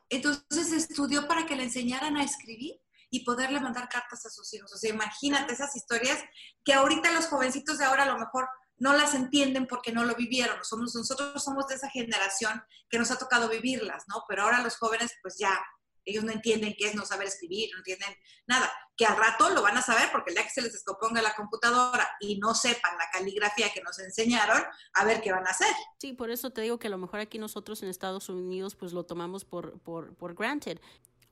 Entonces 0.09 0.73
estudió 0.73 1.29
para 1.29 1.47
que 1.47 1.57
le 1.57 1.65
enseñaran 1.65 2.17
a 2.17 2.25
escribir 2.25 2.81
y 3.11 3.25
poderle 3.25 3.61
mandar 3.61 3.89
cartas 3.89 4.25
a 4.27 4.31
sus 4.31 4.53
hijos. 4.55 4.73
O 4.73 4.77
sea, 4.77 4.91
imagínate 4.91 5.53
esas 5.53 5.75
historias 5.75 6.23
que 6.65 6.75
ahorita 6.75 7.13
los 7.13 7.27
jovencitos 7.27 7.79
de 7.79 7.85
ahora 7.85 8.05
a 8.05 8.07
lo 8.07 8.19
mejor 8.19 8.49
no 8.81 8.95
las 8.95 9.15
entienden 9.15 9.67
porque 9.67 9.93
no 9.93 10.05
lo 10.05 10.15
vivieron. 10.15 10.65
Somos, 10.65 10.95
nosotros 10.95 11.43
somos 11.43 11.67
de 11.67 11.75
esa 11.75 11.91
generación 11.91 12.63
que 12.89 12.99
nos 12.99 13.11
ha 13.11 13.19
tocado 13.19 13.49
vivirlas, 13.49 14.05
¿no? 14.09 14.25
Pero 14.29 14.43
ahora 14.43 14.63
los 14.63 14.77
jóvenes, 14.77 15.13
pues 15.23 15.37
ya, 15.39 15.61
ellos 16.05 16.25
no 16.25 16.33
entienden 16.33 16.75
qué 16.79 16.89
es 16.89 16.95
no 16.95 17.05
saber 17.05 17.27
escribir, 17.27 17.71
no 17.73 17.79
entienden 17.79 18.15
nada. 18.47 18.71
Que 18.97 19.07
al 19.07 19.17
rato 19.17 19.51
lo 19.51 19.63
van 19.63 19.77
a 19.77 19.83
saber 19.83 20.11
porque 20.13 20.31
el 20.31 20.37
día 20.37 20.45
que 20.45 20.51
se 20.51 20.63
les 20.63 20.73
descomponga 20.73 21.23
la 21.23 21.35
computadora 21.35 22.09
y 22.21 22.39
no 22.39 22.55
sepan 22.55 22.99
la 22.99 23.07
caligrafía 23.13 23.73
que 23.73 23.83
nos 23.83 23.99
enseñaron, 23.99 24.63
a 24.95 25.05
ver 25.05 25.21
qué 25.23 25.33
van 25.33 25.47
a 25.47 25.51
hacer. 25.51 25.75
Sí, 25.99 26.13
por 26.13 26.31
eso 26.31 26.51
te 26.51 26.61
digo 26.63 26.79
que 26.79 26.89
a 26.89 26.91
lo 26.91 26.99
mejor 26.99 27.21
aquí 27.21 27.39
nosotros 27.39 27.83
en 27.83 27.89
Estados 27.89 28.29
Unidos 28.29 28.75
pues 28.75 28.93
lo 28.93 29.05
tomamos 29.05 29.45
por, 29.45 29.81
por, 29.81 30.15
por 30.17 30.35
granted. 30.35 30.81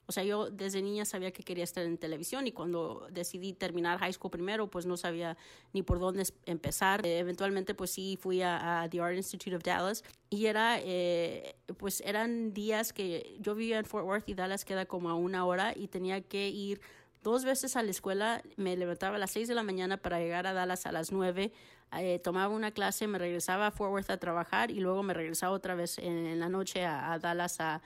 O 0.09 0.11
sea, 0.11 0.23
yo 0.23 0.49
desde 0.49 0.81
niña 0.81 1.05
sabía 1.05 1.29
que 1.29 1.43
quería 1.43 1.63
estar 1.63 1.85
en 1.85 1.95
televisión 1.99 2.47
y 2.47 2.51
cuando 2.51 3.07
decidí 3.11 3.53
terminar 3.53 3.99
high 3.99 4.11
school 4.11 4.31
primero, 4.31 4.65
pues 4.65 4.87
no 4.87 4.97
sabía 4.97 5.37
ni 5.71 5.83
por 5.83 5.99
dónde 5.99 6.23
empezar. 6.47 7.05
Eh, 7.05 7.19
eventualmente, 7.19 7.75
pues 7.75 7.91
sí, 7.91 8.17
fui 8.19 8.41
a, 8.41 8.87
The 8.89 9.01
Art 9.01 9.15
Institute 9.15 9.55
of 9.55 9.61
Dallas 9.61 10.03
y 10.31 10.47
era, 10.47 10.79
eh, 10.81 11.55
pues 11.77 12.01
eran 12.01 12.55
días 12.55 12.91
que 12.91 13.37
yo 13.39 13.53
vivía 13.53 13.77
en 13.77 13.85
Fort 13.85 14.03
Worth 14.03 14.27
y 14.27 14.33
Dallas 14.33 14.65
queda 14.65 14.87
como 14.87 15.11
a 15.11 15.13
una 15.13 15.45
hora 15.45 15.73
y 15.75 15.89
tenía 15.89 16.21
que 16.21 16.49
ir 16.49 16.81
dos 17.21 17.45
veces 17.45 17.75
a 17.75 17.83
la 17.83 17.91
escuela. 17.91 18.41
Me 18.55 18.75
levantaba 18.77 19.17
a 19.17 19.19
las 19.19 19.29
seis 19.29 19.47
de 19.47 19.53
la 19.53 19.61
mañana 19.61 19.97
para 19.97 20.17
llegar 20.17 20.47
a 20.47 20.53
Dallas 20.53 20.87
a 20.87 20.91
las 20.91 21.11
nueve. 21.11 21.51
Eh, 21.99 22.17
tomaba 22.17 22.51
una 22.55 22.71
clase, 22.71 23.05
me 23.05 23.19
regresaba 23.19 23.67
a 23.67 23.71
Fort 23.71 23.91
Worth 23.91 24.09
a 24.09 24.17
trabajar 24.17 24.71
y 24.71 24.79
luego 24.79 25.03
me 25.03 25.13
regresaba 25.13 25.53
otra 25.53 25.75
vez 25.75 25.99
en, 25.99 26.39
la 26.39 26.49
noche 26.49 26.83
a 26.83 27.19
Dallas 27.19 27.59
a 27.59 27.83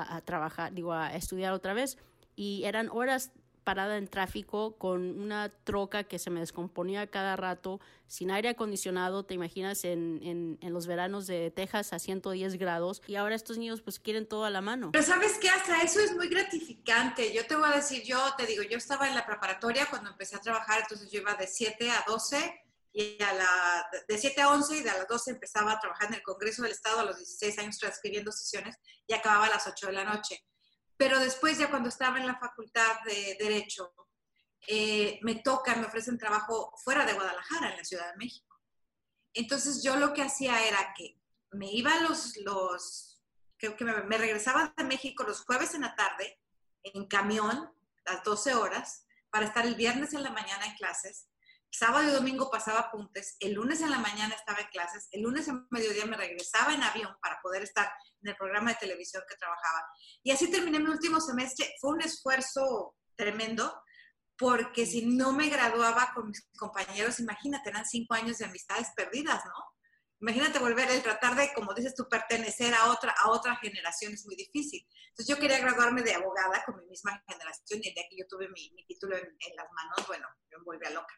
a, 0.00 0.20
trabajar, 0.22 0.72
digo, 0.72 0.92
a 0.92 1.14
estudiar 1.14 1.52
otra 1.52 1.74
vez. 1.74 1.98
Y 2.34 2.64
eran 2.64 2.88
horas 2.90 3.32
parada 3.62 3.96
en 3.96 4.08
tráfico 4.08 4.76
con 4.76 5.20
una 5.20 5.50
troca 5.64 6.04
que 6.04 6.18
se 6.18 6.30
me 6.30 6.40
descomponía 6.40 7.06
cada 7.06 7.36
rato, 7.36 7.80
sin 8.06 8.30
aire 8.30 8.50
acondicionado, 8.50 9.24
te 9.24 9.34
imaginas 9.34 9.84
en, 9.84 10.20
en, 10.22 10.58
en, 10.60 10.72
los 10.72 10.86
veranos 10.86 11.26
de 11.26 11.50
Texas 11.50 11.92
a 11.92 11.98
110 11.98 12.58
grados, 12.58 13.02
y 13.06 13.16
ahora 13.16 13.34
estos 13.34 13.58
niños 13.58 13.80
pues 13.80 13.98
quieren 13.98 14.26
todo 14.26 14.44
a 14.44 14.50
la 14.50 14.60
mano. 14.60 14.90
Pero 14.92 15.04
sabes 15.04 15.38
qué, 15.38 15.48
hasta 15.48 15.80
eso 15.82 16.00
es 16.00 16.14
muy 16.14 16.28
gratificante. 16.28 17.32
Yo 17.32 17.46
te 17.46 17.54
voy 17.56 17.68
a 17.72 17.76
decir, 17.76 18.02
yo 18.02 18.18
te 18.36 18.46
digo, 18.46 18.62
yo 18.62 18.78
estaba 18.78 19.08
en 19.08 19.14
la 19.14 19.24
preparatoria 19.24 19.86
cuando 19.88 20.10
empecé 20.10 20.36
a 20.36 20.40
trabajar, 20.40 20.80
entonces 20.82 21.10
yo 21.10 21.20
iba 21.20 21.34
de 21.34 21.46
7 21.46 21.90
a 21.90 22.04
12 22.06 22.61
y 22.92 23.22
a 23.22 23.32
la, 23.32 23.86
de 24.06 24.18
7 24.18 24.42
a 24.42 24.50
11 24.50 24.76
y 24.76 24.82
de 24.82 24.90
a 24.90 24.98
las 24.98 25.08
12 25.08 25.30
empezaba 25.30 25.72
a 25.72 25.80
trabajar 25.80 26.08
en 26.08 26.14
el 26.14 26.22
Congreso 26.22 26.62
del 26.62 26.72
Estado 26.72 27.00
a 27.00 27.04
los 27.04 27.16
16 27.16 27.58
años 27.58 27.78
transcribiendo 27.78 28.30
sesiones 28.30 28.76
y 29.06 29.14
acababa 29.14 29.46
a 29.46 29.50
las 29.50 29.66
8 29.66 29.86
de 29.86 29.92
la 29.92 30.04
noche. 30.04 30.44
Pero 30.98 31.18
después 31.18 31.58
ya 31.58 31.70
cuando 31.70 31.88
estaba 31.88 32.18
en 32.18 32.26
la 32.26 32.38
facultad 32.38 33.00
de 33.06 33.36
Derecho, 33.40 33.94
eh, 34.68 35.18
me 35.22 35.36
toca, 35.36 35.74
me 35.76 35.86
ofrecen 35.86 36.18
trabajo 36.18 36.74
fuera 36.84 37.06
de 37.06 37.14
Guadalajara, 37.14 37.70
en 37.70 37.78
la 37.78 37.84
Ciudad 37.84 38.10
de 38.10 38.18
México. 38.18 38.56
Entonces 39.32 39.82
yo 39.82 39.96
lo 39.96 40.12
que 40.12 40.22
hacía 40.22 40.66
era 40.66 40.92
que 40.96 41.18
me 41.52 41.72
iba 41.72 41.98
los, 42.00 42.36
los 42.44 43.22
que, 43.58 43.74
que 43.74 43.84
me, 43.84 44.18
regresaba 44.18 44.74
de 44.76 44.84
México 44.84 45.24
los 45.24 45.44
jueves 45.44 45.74
en 45.74 45.80
la 45.80 45.96
tarde 45.96 46.38
en 46.82 47.06
camión, 47.06 47.72
las 48.04 48.22
12 48.22 48.54
horas, 48.54 49.06
para 49.30 49.46
estar 49.46 49.64
el 49.64 49.76
viernes 49.76 50.12
en 50.12 50.22
la 50.22 50.30
mañana 50.30 50.66
en 50.66 50.74
clases 50.74 51.28
sábado 51.72 52.06
y 52.06 52.12
domingo 52.12 52.50
pasaba 52.50 52.80
apuntes, 52.80 53.36
el 53.40 53.54
lunes 53.54 53.80
en 53.80 53.90
la 53.90 53.98
mañana 53.98 54.34
estaba 54.34 54.60
en 54.60 54.68
clases, 54.68 55.08
el 55.10 55.22
lunes 55.22 55.48
en 55.48 55.66
mediodía 55.70 56.04
me 56.04 56.16
regresaba 56.16 56.74
en 56.74 56.82
avión 56.82 57.16
para 57.20 57.40
poder 57.42 57.62
estar 57.62 57.90
en 58.20 58.28
el 58.28 58.36
programa 58.36 58.70
de 58.70 58.76
televisión 58.76 59.22
que 59.28 59.36
trabajaba. 59.36 59.86
Y 60.22 60.30
así 60.30 60.50
terminé 60.50 60.78
mi 60.78 60.90
último 60.90 61.20
semestre. 61.20 61.74
Fue 61.80 61.92
un 61.92 62.02
esfuerzo 62.02 62.94
tremendo, 63.16 63.82
porque 64.36 64.84
si 64.84 65.06
no 65.06 65.32
me 65.32 65.48
graduaba 65.48 66.12
con 66.14 66.28
mis 66.28 66.46
compañeros, 66.58 67.20
imagínate, 67.20 67.70
eran 67.70 67.86
cinco 67.86 68.14
años 68.14 68.38
de 68.38 68.44
amistades 68.44 68.88
perdidas, 68.94 69.42
¿no? 69.44 69.54
Imagínate 70.20 70.60
volver 70.60 70.88
el 70.90 71.02
tratar 71.02 71.34
de, 71.34 71.52
como 71.52 71.74
dices 71.74 71.94
tú, 71.96 72.06
pertenecer 72.08 72.74
a 72.74 72.90
otra, 72.90 73.12
a 73.24 73.30
otra 73.30 73.56
generación 73.56 74.12
es 74.12 74.24
muy 74.24 74.36
difícil. 74.36 74.86
Entonces 75.08 75.34
yo 75.34 75.40
quería 75.40 75.58
graduarme 75.58 76.02
de 76.02 76.14
abogada 76.14 76.62
con 76.64 76.76
mi 76.76 76.86
misma 76.86 77.20
generación 77.26 77.80
y 77.82 77.88
el 77.88 77.94
día 77.94 78.04
que 78.08 78.16
yo 78.18 78.24
tuve 78.28 78.48
mi, 78.50 78.84
título 78.86 79.16
en, 79.16 79.24
en, 79.24 79.56
las 79.56 79.66
manos, 79.72 80.06
bueno, 80.06 80.28
yo 80.50 80.58
me 80.58 80.64
volví 80.64 80.86
a 80.86 80.90
loca 80.90 81.14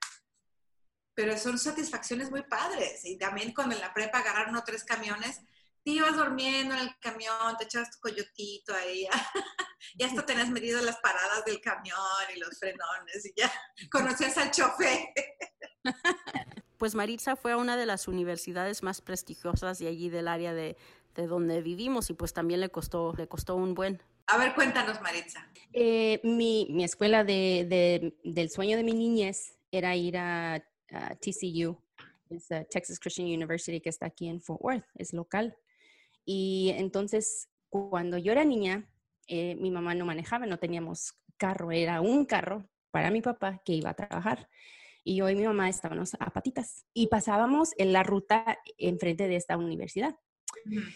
pero 1.14 1.36
son 1.38 1.58
satisfacciones 1.58 2.30
muy 2.30 2.42
padres. 2.42 3.04
Y 3.04 3.16
también 3.16 3.54
cuando 3.54 3.74
en 3.74 3.80
la 3.80 3.94
prepa 3.94 4.18
agarraron 4.18 4.56
o 4.56 4.64
tres 4.64 4.84
camiones, 4.84 5.40
te 5.84 5.90
ibas 5.90 6.16
durmiendo 6.16 6.74
en 6.74 6.80
el 6.80 6.98
camión, 6.98 7.56
te 7.58 7.64
echabas 7.64 7.90
tu 7.90 8.00
coyotito 8.00 8.74
ahí, 8.74 9.06
ya 9.94 10.06
hasta 10.06 10.24
tenías 10.24 10.48
medido 10.48 10.80
las 10.80 10.96
paradas 10.98 11.44
del 11.44 11.60
camión 11.60 11.98
y 12.34 12.38
los 12.38 12.58
frenones 12.58 13.26
y 13.26 13.34
ya 13.36 13.52
conocías 13.90 14.36
al 14.38 14.50
chofer. 14.50 15.08
Pues 16.76 16.96
Maritza 16.96 17.36
fue 17.36 17.52
a 17.52 17.56
una 17.56 17.76
de 17.76 17.86
las 17.86 18.08
universidades 18.08 18.82
más 18.82 19.00
prestigiosas 19.00 19.78
de 19.78 19.86
allí 19.86 20.10
del 20.10 20.26
área 20.28 20.52
de, 20.52 20.76
de 21.14 21.26
donde 21.26 21.62
vivimos 21.62 22.10
y 22.10 22.14
pues 22.14 22.34
también 22.34 22.60
le 22.60 22.68
costó, 22.68 23.14
le 23.16 23.28
costó 23.28 23.54
un 23.54 23.74
buen. 23.74 24.02
A 24.26 24.36
ver, 24.36 24.54
cuéntanos, 24.54 25.00
Maritza. 25.00 25.48
Eh, 25.72 26.20
mi, 26.24 26.66
mi, 26.70 26.84
escuela 26.84 27.24
de, 27.24 27.64
de, 27.70 28.18
del 28.24 28.50
sueño 28.50 28.76
de 28.76 28.82
mi 28.82 28.92
niñez 28.92 29.56
era 29.70 29.94
ir 29.94 30.18
a 30.18 30.62
TCU, 31.20 31.78
es 32.30 32.48
Texas 32.70 32.98
Christian 32.98 33.28
University 33.28 33.80
que 33.80 33.90
está 33.90 34.06
aquí 34.06 34.28
en 34.28 34.40
Fort 34.40 34.60
Worth, 34.62 34.84
es 34.94 35.12
local. 35.12 35.56
Y 36.24 36.72
entonces, 36.76 37.48
cuando 37.68 38.18
yo 38.18 38.32
era 38.32 38.44
niña, 38.44 38.88
eh, 39.26 39.56
mi 39.56 39.70
mamá 39.70 39.94
no 39.94 40.06
manejaba, 40.06 40.46
no 40.46 40.58
teníamos 40.58 41.14
carro, 41.36 41.70
era 41.72 42.00
un 42.00 42.24
carro 42.24 42.68
para 42.90 43.10
mi 43.10 43.20
papá 43.20 43.60
que 43.64 43.74
iba 43.74 43.90
a 43.90 43.94
trabajar. 43.94 44.48
Y 45.02 45.16
yo 45.16 45.28
y 45.28 45.34
mi 45.34 45.44
mamá 45.44 45.68
estábamos 45.68 46.14
a 46.18 46.30
patitas 46.30 46.86
y 46.94 47.08
pasábamos 47.08 47.72
en 47.76 47.92
la 47.92 48.02
ruta 48.02 48.58
enfrente 48.78 49.28
de 49.28 49.36
esta 49.36 49.56
universidad. 49.56 50.16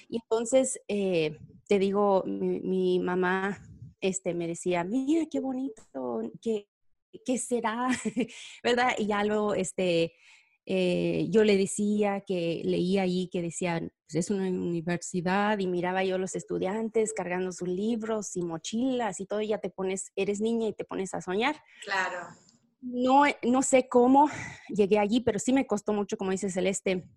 Y 0.09 0.17
entonces, 0.23 0.81
eh, 0.89 1.37
te 1.67 1.79
digo, 1.79 2.23
mi, 2.25 2.61
mi, 2.61 3.01
mamá 3.01 3.59
este, 4.01 4.33
me 4.33 4.47
decía, 4.47 4.85
mira 4.85 5.27
qué 5.31 5.41
bonito, 5.41 6.23
qué, 6.41 6.69
¿qué 7.25 7.39
será? 7.39 7.89
¿Verdad? 8.63 8.95
Y 8.99 9.07
ya 9.07 9.25
luego, 9.25 9.55
este, 9.55 10.15
eh, 10.67 11.27
yo 11.31 11.45
le 11.45 11.57
decía 11.57 12.23
que 12.27 12.61
leía 12.63 13.03
ahí 13.03 13.31
que 13.33 13.41
decían, 13.41 13.91
pues 14.07 14.27
es 14.27 14.31
una 14.31 14.49
universidad 14.49 15.59
y 15.59 15.67
miraba 15.67 16.05
yo 16.05 16.19
los 16.19 16.35
estudiantes 16.35 17.15
cargando 17.15 17.53
sus 17.53 17.69
libros 17.69 18.37
y 18.37 18.43
mochilas 18.43 19.21
y 19.21 19.27
todo, 19.27 19.41
y 19.41 19.49
ya 19.49 19.59
te 19.59 19.71
pones, 19.71 20.13
eres 20.15 20.41
niña 20.41 20.69
y 20.69 20.75
te 20.75 20.85
pones 20.85 21.15
a 21.15 21.23
soñar. 21.23 21.57
Claro. 21.83 22.29
No, 22.81 23.25
no 23.43 23.63
sé 23.63 23.89
cómo 23.89 24.29
llegué 24.69 24.99
allí, 24.99 25.21
pero 25.21 25.39
sí 25.39 25.53
me 25.53 25.67
costó 25.67 25.93
mucho, 25.93 26.17
como 26.19 26.33
dice 26.33 26.51
Celeste, 26.51 27.09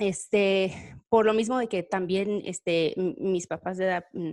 este, 0.00 0.96
por 1.08 1.26
lo 1.26 1.34
mismo 1.34 1.58
de 1.58 1.68
que 1.68 1.82
también, 1.82 2.42
este, 2.44 2.94
mis 2.96 3.46
papás 3.46 3.76
de 3.76 3.84
edad, 3.84 4.04
mm, 4.12 4.32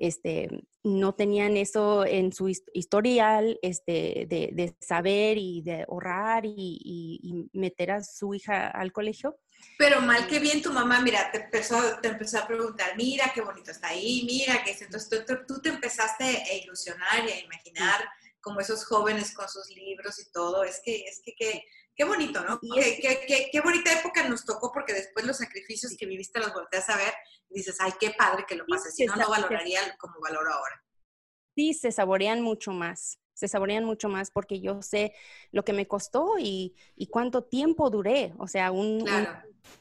este, 0.00 0.48
no 0.82 1.14
tenían 1.14 1.58
eso 1.58 2.06
en 2.06 2.32
su 2.32 2.48
historial 2.48 3.58
este, 3.60 4.26
de, 4.26 4.74
saber 4.80 5.36
y 5.36 5.60
de 5.60 5.82
ahorrar 5.82 6.44
y, 6.46 7.48
meter 7.52 7.90
a 7.90 8.02
su 8.02 8.34
hija 8.34 8.68
al 8.68 8.92
colegio. 8.92 9.38
Pero 9.76 10.00
mal 10.00 10.26
que 10.26 10.38
bien 10.38 10.62
tu 10.62 10.72
mamá, 10.72 11.02
mira, 11.02 11.30
te 11.30 11.44
empezó, 11.44 11.78
te 12.00 12.08
empezó 12.08 12.38
a 12.38 12.46
preguntar, 12.46 12.96
mira 12.96 13.30
qué 13.34 13.42
bonito 13.42 13.70
está 13.70 13.88
ahí, 13.88 14.24
mira 14.26 14.64
que 14.64 14.70
es. 14.70 14.80
Entonces 14.80 15.26
tú, 15.46 15.60
te 15.60 15.68
empezaste 15.68 16.24
a 16.24 16.54
ilusionar 16.54 17.28
y 17.28 17.32
a 17.32 17.40
imaginar 17.40 18.00
como 18.40 18.60
esos 18.60 18.86
jóvenes 18.86 19.34
con 19.34 19.50
sus 19.50 19.68
libros 19.68 20.18
y 20.18 20.32
todo. 20.32 20.64
Es 20.64 20.80
que, 20.82 21.02
es 21.02 21.20
que, 21.22 21.34
que 21.34 21.62
Qué 22.00 22.06
bonito, 22.06 22.42
¿no? 22.42 22.58
Qué, 22.58 23.50
qué, 23.52 23.60
bonita 23.60 23.92
época 23.92 24.26
nos 24.26 24.46
tocó 24.46 24.72
porque 24.72 24.94
después 24.94 25.26
los 25.26 25.36
sacrificios 25.36 25.94
que 25.98 26.06
viviste 26.06 26.40
los 26.40 26.54
volteas 26.54 26.88
a 26.88 26.96
ver 26.96 27.12
y 27.50 27.56
dices, 27.56 27.76
ay, 27.78 27.92
qué 28.00 28.12
padre 28.16 28.46
que 28.48 28.54
lo 28.54 28.64
pases, 28.66 28.94
si 28.94 29.04
no, 29.04 29.16
no 29.16 29.28
valoraría 29.28 29.80
como 29.98 30.14
valoro 30.18 30.50
ahora. 30.50 30.82
Sí, 31.54 31.74
se 31.74 31.92
saborean 31.92 32.40
mucho 32.40 32.72
más, 32.72 33.20
se 33.34 33.48
saborean 33.48 33.84
mucho 33.84 34.08
más 34.08 34.30
porque 34.30 34.62
yo 34.62 34.80
sé 34.80 35.12
lo 35.52 35.62
que 35.62 35.74
me 35.74 35.86
costó 35.86 36.36
y, 36.38 36.74
y 36.96 37.08
cuánto 37.08 37.44
tiempo 37.44 37.90
duré. 37.90 38.32
O 38.38 38.48
sea, 38.48 38.72
un, 38.72 39.06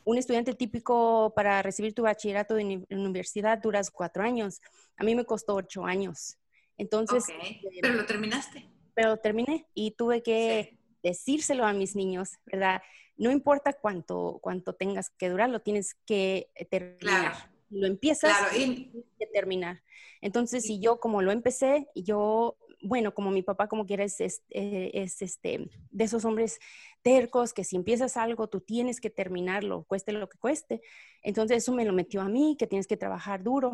un, 0.03 0.17
estudiante 0.17 0.53
típico 0.53 1.31
para 1.33 1.61
recibir 1.61 1.93
tu 1.93 2.01
bachillerato 2.01 2.55
de 2.55 2.85
universidad 2.89 3.59
duras 3.59 3.89
cuatro 3.89 4.23
años. 4.23 4.59
A 4.97 5.05
mí 5.05 5.15
me 5.15 5.23
costó 5.23 5.55
ocho 5.55 5.85
años. 5.85 6.37
Entonces... 6.77 7.23
Eh, 7.29 7.61
pero 7.81 7.93
lo 7.93 8.05
terminaste. 8.05 8.69
Pero 8.93 9.15
terminé 9.15 9.69
y 9.73 9.91
tuve 9.91 10.21
que 10.21 10.78
decírselo 11.03 11.65
a 11.65 11.73
mis 11.73 11.95
niños, 11.95 12.31
¿verdad? 12.45 12.81
No 13.17 13.31
importa 13.31 13.73
cuánto, 13.73 14.39
cuánto 14.41 14.73
tengas 14.73 15.09
que 15.09 15.29
durar, 15.29 15.49
lo 15.49 15.61
tienes 15.61 15.95
que 16.05 16.49
eh, 16.55 16.65
terminar. 16.65 17.51
Lo 17.69 17.85
empiezas 17.85 18.33
y 18.55 18.85
tienes 18.85 19.05
que 19.19 19.27
terminar. 19.27 19.83
Entonces, 20.21 20.63
si 20.63 20.79
yo 20.79 20.99
como 20.99 21.21
lo 21.21 21.31
empecé, 21.31 21.87
yo, 21.93 22.57
bueno, 22.81 23.13
como 23.13 23.29
mi 23.29 23.43
papá 23.43 23.67
como 23.67 23.85
quiera 23.85 24.03
es, 24.03 24.19
es, 24.21 24.41
eh, 24.49 24.91
este, 24.93 25.69
de 25.91 26.03
esos 26.03 26.25
hombres 26.25 26.59
tercos 27.01 27.53
que 27.53 27.63
si 27.63 27.75
empiezas 27.75 28.17
algo, 28.17 28.47
tú 28.47 28.61
tienes 28.61 28.99
que 28.99 29.09
terminarlo, 29.09 29.83
cueste 29.83 30.13
lo 30.13 30.27
que 30.29 30.37
cueste. 30.39 30.81
Entonces, 31.21 31.57
eso 31.57 31.73
me 31.73 31.85
lo 31.85 31.93
metió 31.93 32.21
a 32.21 32.29
mí, 32.29 32.55
que 32.57 32.67
tienes 32.67 32.87
que 32.87 32.97
trabajar 32.97 33.43
duro. 33.43 33.73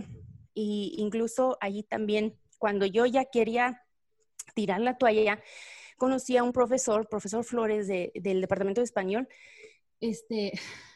Y 0.54 0.96
incluso 0.98 1.58
allí 1.62 1.84
también, 1.84 2.38
cuando 2.58 2.86
yo 2.86 3.06
ya 3.06 3.26
quería 3.26 3.84
tirar 4.56 4.82
la 4.82 4.98
toalla, 4.98 5.42
conocí 5.98 6.38
a 6.38 6.44
un 6.44 6.52
profesor, 6.52 7.08
profesor 7.08 7.44
Flores 7.44 7.88
del 7.88 8.42
Departamento 8.42 8.82
de 8.82 8.86
Español, 8.86 9.28
este, 10.00 10.54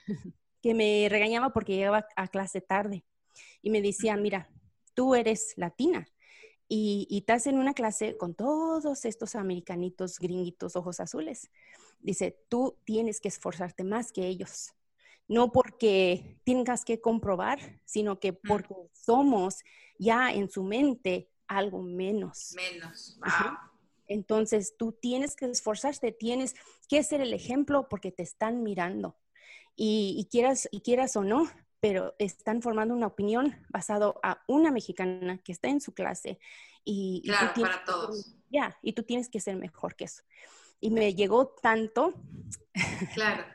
que 0.62 0.74
me 0.74 1.08
regañaba 1.10 1.52
porque 1.52 1.76
llegaba 1.76 2.08
a 2.16 2.28
clase 2.28 2.62
tarde 2.62 3.06
y 3.62 3.70
me 3.70 3.82
decía, 3.82 4.16
mira, 4.18 4.50
tú 4.94 5.16
eres 5.16 5.54
latina 5.56 6.08
y, 6.68 7.08
y, 7.10 7.20
estás 7.20 7.48
en 7.48 7.58
una 7.58 7.74
clase 7.74 8.18
con 8.18 8.36
todos 8.36 9.06
estos 9.06 9.36
americanitos, 9.36 10.20
gringuitos, 10.20 10.76
ojos 10.76 11.00
azules. 11.00 11.50
Dice, 12.00 12.38
tú 12.48 12.78
tienes 12.84 13.20
que 13.20 13.28
esforzarte 13.28 13.84
más 13.84 14.12
que 14.12 14.28
ellos. 14.28 14.74
No 15.28 15.52
porque 15.52 16.40
tengas 16.44 16.86
que 16.86 17.02
comprobar, 17.02 17.82
sino 17.86 18.20
que 18.20 18.34
porque 18.34 18.74
somos 18.94 19.60
ya 19.98 20.32
en 20.32 20.50
su 20.50 20.64
mente 20.64 21.30
algo 21.48 21.82
menos. 21.82 22.54
Menos. 22.56 23.20
Wow. 23.20 23.69
Entonces, 24.10 24.76
tú 24.76 24.92
tienes 24.92 25.36
que 25.36 25.46
esforzarte, 25.46 26.12
tienes 26.12 26.56
que 26.90 27.04
ser 27.04 27.22
el 27.22 27.32
ejemplo 27.32 27.88
porque 27.88 28.12
te 28.12 28.24
están 28.24 28.64
mirando. 28.64 29.16
Y, 29.76 30.28
quieras, 30.30 30.68
y 30.72 30.82
quieras 30.82 31.16
o 31.16 31.24
no, 31.24 31.50
pero 31.80 32.16
están 32.20 32.62
formando 32.62 32.94
una 32.94 33.08
opinión 33.08 33.56
basado 33.70 34.20
a 34.24 34.44
una 34.48 34.72
mexicana 34.72 35.38
que 35.38 35.54
está 35.54 35.70
en 35.70 35.80
su 35.80 35.94
clase. 35.94 36.40
Y, 36.84 37.22
claro, 37.24 37.54
para 37.62 37.86
todos. 37.86 38.36
Ya, 38.50 38.78
y 38.82 38.94
tú 38.94 39.04
tienes 39.04 39.30
que 39.30 39.40
ser 39.40 39.56
mejor 39.56 39.96
que 39.96 40.06
eso. 40.06 40.24
Y 40.82 40.90
me 40.90 41.14
llegó 41.14 41.48
tanto. 41.62 42.16
Claro. 43.14 43.46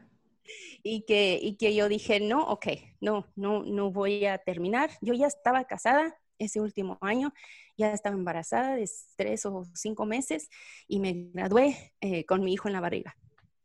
y, 0.82 1.02
que, 1.02 1.38
y 1.42 1.56
que 1.56 1.74
yo 1.74 1.88
dije, 1.88 2.20
no, 2.20 2.44
ok, 2.44 2.68
no, 3.00 3.26
no, 3.34 3.64
no 3.64 3.90
voy 3.90 4.24
a 4.24 4.38
terminar. 4.38 4.90
Yo 5.02 5.14
ya 5.14 5.26
estaba 5.26 5.64
casada 5.64 6.16
ese 6.38 6.60
último 6.60 6.98
año, 7.00 7.32
ya 7.76 7.92
estaba 7.92 8.14
embarazada 8.14 8.76
de 8.76 8.88
tres 9.16 9.46
o 9.46 9.64
cinco 9.74 10.06
meses 10.06 10.48
y 10.86 11.00
me 11.00 11.30
gradué 11.32 11.94
eh, 12.00 12.24
con 12.24 12.42
mi 12.42 12.52
hijo 12.52 12.68
en 12.68 12.74
la 12.74 12.80
barriga. 12.80 13.16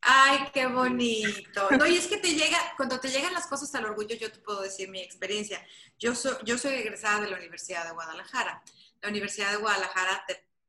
Ay, 0.02 0.48
qué 0.54 0.66
bonito. 0.66 1.70
No, 1.72 1.86
y 1.86 1.98
es 1.98 2.08
que 2.08 2.18
te 2.18 2.34
llega, 2.34 2.58
cuando 2.78 3.00
te 3.00 3.10
llegan 3.10 3.34
las 3.34 3.48
cosas 3.48 3.74
al 3.76 3.86
orgullo, 3.86 4.16
yo 4.16 4.32
te 4.32 4.40
puedo 4.40 4.62
decir 4.62 4.90
mi 4.90 5.02
experiencia. 5.02 5.66
Yo, 5.98 6.16
soy 6.16 6.36
yo 6.46 6.58
soy 6.58 6.76
egresada 6.76 7.22
de 7.22 7.30
la 7.30 7.38
Universidad 7.38 7.86
de 7.86 7.92
Guadalajara. 7.92 8.64
La 9.02 9.10
Universidad 9.10 9.52
de 9.52 9.58
Guadalajara, 9.58 10.26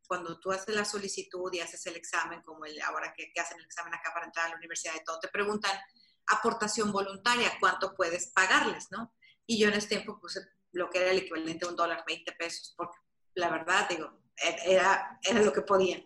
cuando 0.06 0.38
tú 0.40 0.50
haces 0.50 0.74
la 0.74 0.84
solicitud 0.84 1.52
y 1.52 1.60
haces 1.60 1.86
el 1.86 1.96
examen, 1.96 2.42
como 2.42 2.64
el, 2.64 2.80
ahora 2.82 3.14
que, 3.16 3.32
que, 3.32 3.40
hacen 3.40 3.58
el 3.58 3.64
examen 3.64 3.94
acá 3.94 4.10
para 4.12 4.26
entrar 4.26 4.46
a 4.46 4.50
la 4.50 4.56
universidad 4.56 4.94
y 5.00 5.04
todo, 5.04 5.20
te 5.20 5.28
preguntan 5.28 5.78
aportación 6.26 6.90
voluntaria, 6.92 7.52
cuánto 7.60 7.94
puedes 7.94 8.28
pagarles, 8.28 8.88
¿no? 8.90 9.14
Y 9.46 9.58
yo 9.58 9.68
en 9.68 9.74
ese 9.74 9.88
tiempo 9.88 10.18
puse 10.20 10.40
lo 10.72 10.88
que 10.90 11.00
era 11.00 11.10
el 11.10 11.18
equivalente 11.18 11.66
a 11.66 11.68
un 11.68 11.76
dólar, 11.76 12.04
20 12.06 12.32
pesos, 12.32 12.74
porque 12.76 12.96
la 13.34 13.50
verdad, 13.50 13.88
digo, 13.88 14.22
e, 14.36 14.72
era, 14.74 15.18
era 15.22 15.42
lo 15.42 15.52
que 15.52 15.62
podía. 15.62 16.02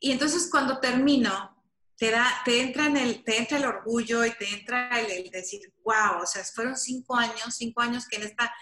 Y 0.00 0.12
entonces 0.12 0.48
cuando 0.50 0.80
termino, 0.80 1.56
te, 1.96 2.10
da, 2.10 2.42
te, 2.44 2.60
entra 2.60 2.86
en 2.86 2.96
el, 2.96 3.24
te 3.24 3.38
entra 3.38 3.58
el 3.58 3.66
orgullo 3.66 4.24
y 4.24 4.32
te 4.32 4.48
entra 4.48 5.00
el, 5.00 5.30
decir, 5.30 5.60
wow, 5.82 6.22
o 6.22 6.26
sea, 6.26 6.44
fueron 6.44 6.76
cinco 6.76 7.16
años, 7.16 7.54
cinco 7.56 7.80
años 7.80 8.06
que 8.08 8.16
en 8.16 8.22
esta... 8.24 8.54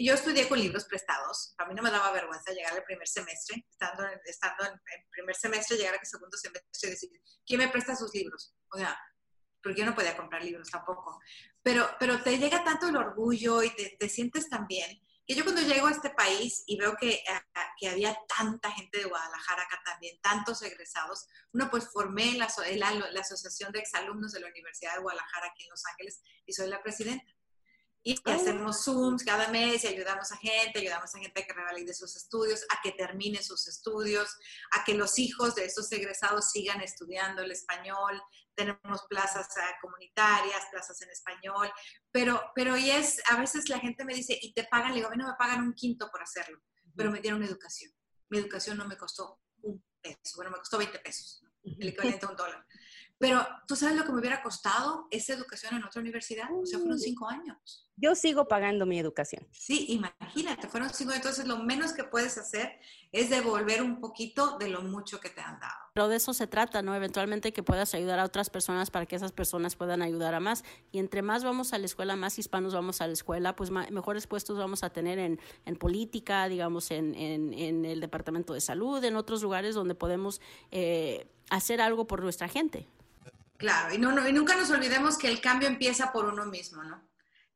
Yo 0.00 0.14
estudié 0.14 0.48
con 0.48 0.60
libros 0.60 0.84
prestados, 0.84 1.54
a 1.58 1.66
mí 1.66 1.74
no 1.74 1.82
me 1.82 1.90
daba 1.90 2.12
vergüenza 2.12 2.52
llegar 2.52 2.72
al 2.72 2.84
primer 2.84 3.08
semestre, 3.08 3.66
estando, 3.68 4.04
en, 4.04 4.20
estando 4.26 4.64
en 4.64 4.72
el 4.72 5.08
primer 5.10 5.34
semestre, 5.34 5.76
llegar 5.76 5.98
al 5.98 6.06
segundo 6.06 6.36
semestre 6.36 6.70
y 6.88 6.90
decir, 6.90 7.10
¿quién 7.44 7.58
me 7.58 7.68
presta 7.68 7.96
sus 7.96 8.14
libros? 8.14 8.54
O 8.70 8.78
sea, 8.78 8.96
porque 9.68 9.82
yo 9.82 9.86
no 9.86 9.94
podía 9.94 10.16
comprar 10.16 10.42
libros 10.42 10.70
tampoco. 10.70 11.20
Pero, 11.62 11.86
pero 12.00 12.22
te 12.22 12.38
llega 12.38 12.64
tanto 12.64 12.88
el 12.88 12.96
orgullo 12.96 13.62
y 13.62 13.68
te, 13.68 13.96
te 14.00 14.08
sientes 14.08 14.48
tan 14.48 14.66
bien 14.66 14.98
que 15.26 15.34
yo 15.34 15.44
cuando 15.44 15.60
llego 15.60 15.88
a 15.88 15.90
este 15.90 16.08
país 16.08 16.64
y 16.66 16.78
veo 16.78 16.96
que, 16.98 17.22
que, 17.78 17.88
había 17.90 18.18
tanta 18.34 18.70
gente 18.70 18.96
de 18.96 19.04
Guadalajara 19.04 19.64
acá 19.64 19.78
también, 19.84 20.18
tantos 20.22 20.62
egresados, 20.62 21.26
uno 21.52 21.68
pues 21.70 21.90
formé 21.92 22.32
la, 22.38 22.48
la, 22.76 22.92
la 22.92 23.20
Asociación 23.20 23.70
de 23.72 23.80
Exalumnos 23.80 24.32
de 24.32 24.40
la 24.40 24.48
Universidad 24.48 24.94
de 24.94 25.02
Guadalajara 25.02 25.48
aquí 25.48 25.64
en 25.64 25.68
Los 25.70 25.84
Ángeles 25.84 26.22
y 26.46 26.54
soy 26.54 26.68
la 26.68 26.82
presidenta. 26.82 27.30
Y 28.02 28.16
oh. 28.24 28.30
hacemos 28.30 28.84
Zooms 28.84 29.22
cada 29.22 29.48
mes 29.48 29.84
y 29.84 29.88
ayudamos 29.88 30.32
a 30.32 30.36
gente, 30.36 30.78
ayudamos 30.78 31.14
a 31.14 31.18
gente 31.18 31.42
a 31.42 31.46
que 31.46 31.52
revalide 31.52 31.92
sus 31.92 32.16
estudios, 32.16 32.64
a 32.70 32.80
que 32.80 32.92
termine 32.92 33.42
sus 33.42 33.68
estudios, 33.68 34.34
a 34.70 34.82
que 34.84 34.94
los 34.94 35.18
hijos 35.18 35.54
de 35.56 35.66
estos 35.66 35.92
egresados 35.92 36.50
sigan 36.50 36.80
estudiando 36.80 37.42
el 37.42 37.50
español. 37.50 38.22
Tenemos 38.58 39.06
plazas 39.08 39.46
ah, 39.56 39.76
comunitarias, 39.80 40.66
plazas 40.72 41.00
en 41.02 41.10
español, 41.10 41.70
pero, 42.10 42.50
pero 42.56 42.76
y 42.76 42.90
es, 42.90 43.22
a 43.30 43.38
veces 43.38 43.68
la 43.68 43.78
gente 43.78 44.04
me 44.04 44.14
dice, 44.14 44.36
¿y 44.42 44.52
te 44.52 44.64
pagan? 44.64 44.90
Le 44.90 44.96
digo, 44.96 45.06
a 45.06 45.10
mí 45.12 45.16
no 45.16 45.28
me 45.28 45.36
pagan 45.38 45.62
un 45.62 45.74
quinto 45.74 46.10
por 46.10 46.20
hacerlo, 46.20 46.60
pero 46.96 47.12
me 47.12 47.20
dieron 47.20 47.44
educación. 47.44 47.92
Mi 48.30 48.38
educación 48.38 48.76
no 48.76 48.84
me 48.84 48.96
costó 48.96 49.40
un 49.62 49.80
peso, 50.02 50.34
bueno, 50.34 50.50
me 50.50 50.58
costó 50.58 50.76
20 50.76 50.98
pesos, 50.98 51.44
el 51.62 51.88
equivalente 51.88 52.26
a 52.26 52.30
un 52.30 52.36
dólar. 52.36 52.66
Pero 53.18 53.44
tú 53.66 53.74
sabes 53.74 53.96
lo 53.96 54.04
que 54.04 54.12
me 54.12 54.20
hubiera 54.20 54.42
costado 54.42 55.08
esa 55.10 55.34
educación 55.34 55.74
en 55.74 55.84
otra 55.84 56.00
universidad. 56.00 56.46
O 56.54 56.64
sea, 56.64 56.78
fueron 56.78 56.98
cinco 56.98 57.28
años. 57.28 57.88
Yo 57.96 58.14
sigo 58.14 58.46
pagando 58.46 58.86
mi 58.86 58.96
educación. 58.96 59.44
Sí, 59.50 59.86
imagínate, 59.88 60.68
fueron 60.68 60.90
cinco 60.90 61.10
años. 61.10 61.26
Entonces, 61.26 61.48
lo 61.48 61.58
menos 61.58 61.92
que 61.92 62.04
puedes 62.04 62.38
hacer 62.38 62.78
es 63.10 63.28
devolver 63.28 63.82
un 63.82 63.98
poquito 63.98 64.56
de 64.58 64.68
lo 64.68 64.82
mucho 64.82 65.18
que 65.18 65.30
te 65.30 65.40
han 65.40 65.58
dado. 65.58 65.74
Pero 65.94 66.06
de 66.06 66.14
eso 66.14 66.32
se 66.32 66.46
trata, 66.46 66.80
¿no? 66.80 66.94
Eventualmente 66.94 67.52
que 67.52 67.64
puedas 67.64 67.92
ayudar 67.94 68.20
a 68.20 68.24
otras 68.24 68.50
personas 68.50 68.92
para 68.92 69.06
que 69.06 69.16
esas 69.16 69.32
personas 69.32 69.74
puedan 69.74 70.00
ayudar 70.00 70.34
a 70.34 70.40
más. 70.40 70.62
Y 70.92 71.00
entre 71.00 71.22
más 71.22 71.42
vamos 71.42 71.72
a 71.72 71.78
la 71.78 71.86
escuela, 71.86 72.14
más 72.14 72.38
hispanos 72.38 72.72
vamos 72.72 73.00
a 73.00 73.08
la 73.08 73.14
escuela, 73.14 73.56
pues 73.56 73.72
mejores 73.72 74.28
puestos 74.28 74.58
vamos 74.58 74.84
a 74.84 74.90
tener 74.90 75.18
en, 75.18 75.40
en 75.64 75.74
política, 75.74 76.48
digamos, 76.48 76.92
en, 76.92 77.16
en, 77.16 77.52
en, 77.52 77.84
el 77.84 77.98
departamento 77.98 78.54
de 78.54 78.60
salud, 78.60 79.02
en 79.02 79.16
otros 79.16 79.42
lugares 79.42 79.74
donde 79.74 79.96
podemos 79.96 80.40
eh, 80.70 81.26
hacer 81.50 81.80
algo 81.80 82.06
por 82.06 82.22
nuestra 82.22 82.46
gente. 82.46 82.86
Claro, 83.58 83.92
y, 83.92 83.98
no, 83.98 84.26
y 84.26 84.32
nunca 84.32 84.56
nos 84.56 84.70
olvidemos 84.70 85.18
que 85.18 85.28
el 85.28 85.40
cambio 85.40 85.68
empieza 85.68 86.12
por 86.12 86.24
uno 86.24 86.46
mismo, 86.46 86.82
¿no? 86.84 87.06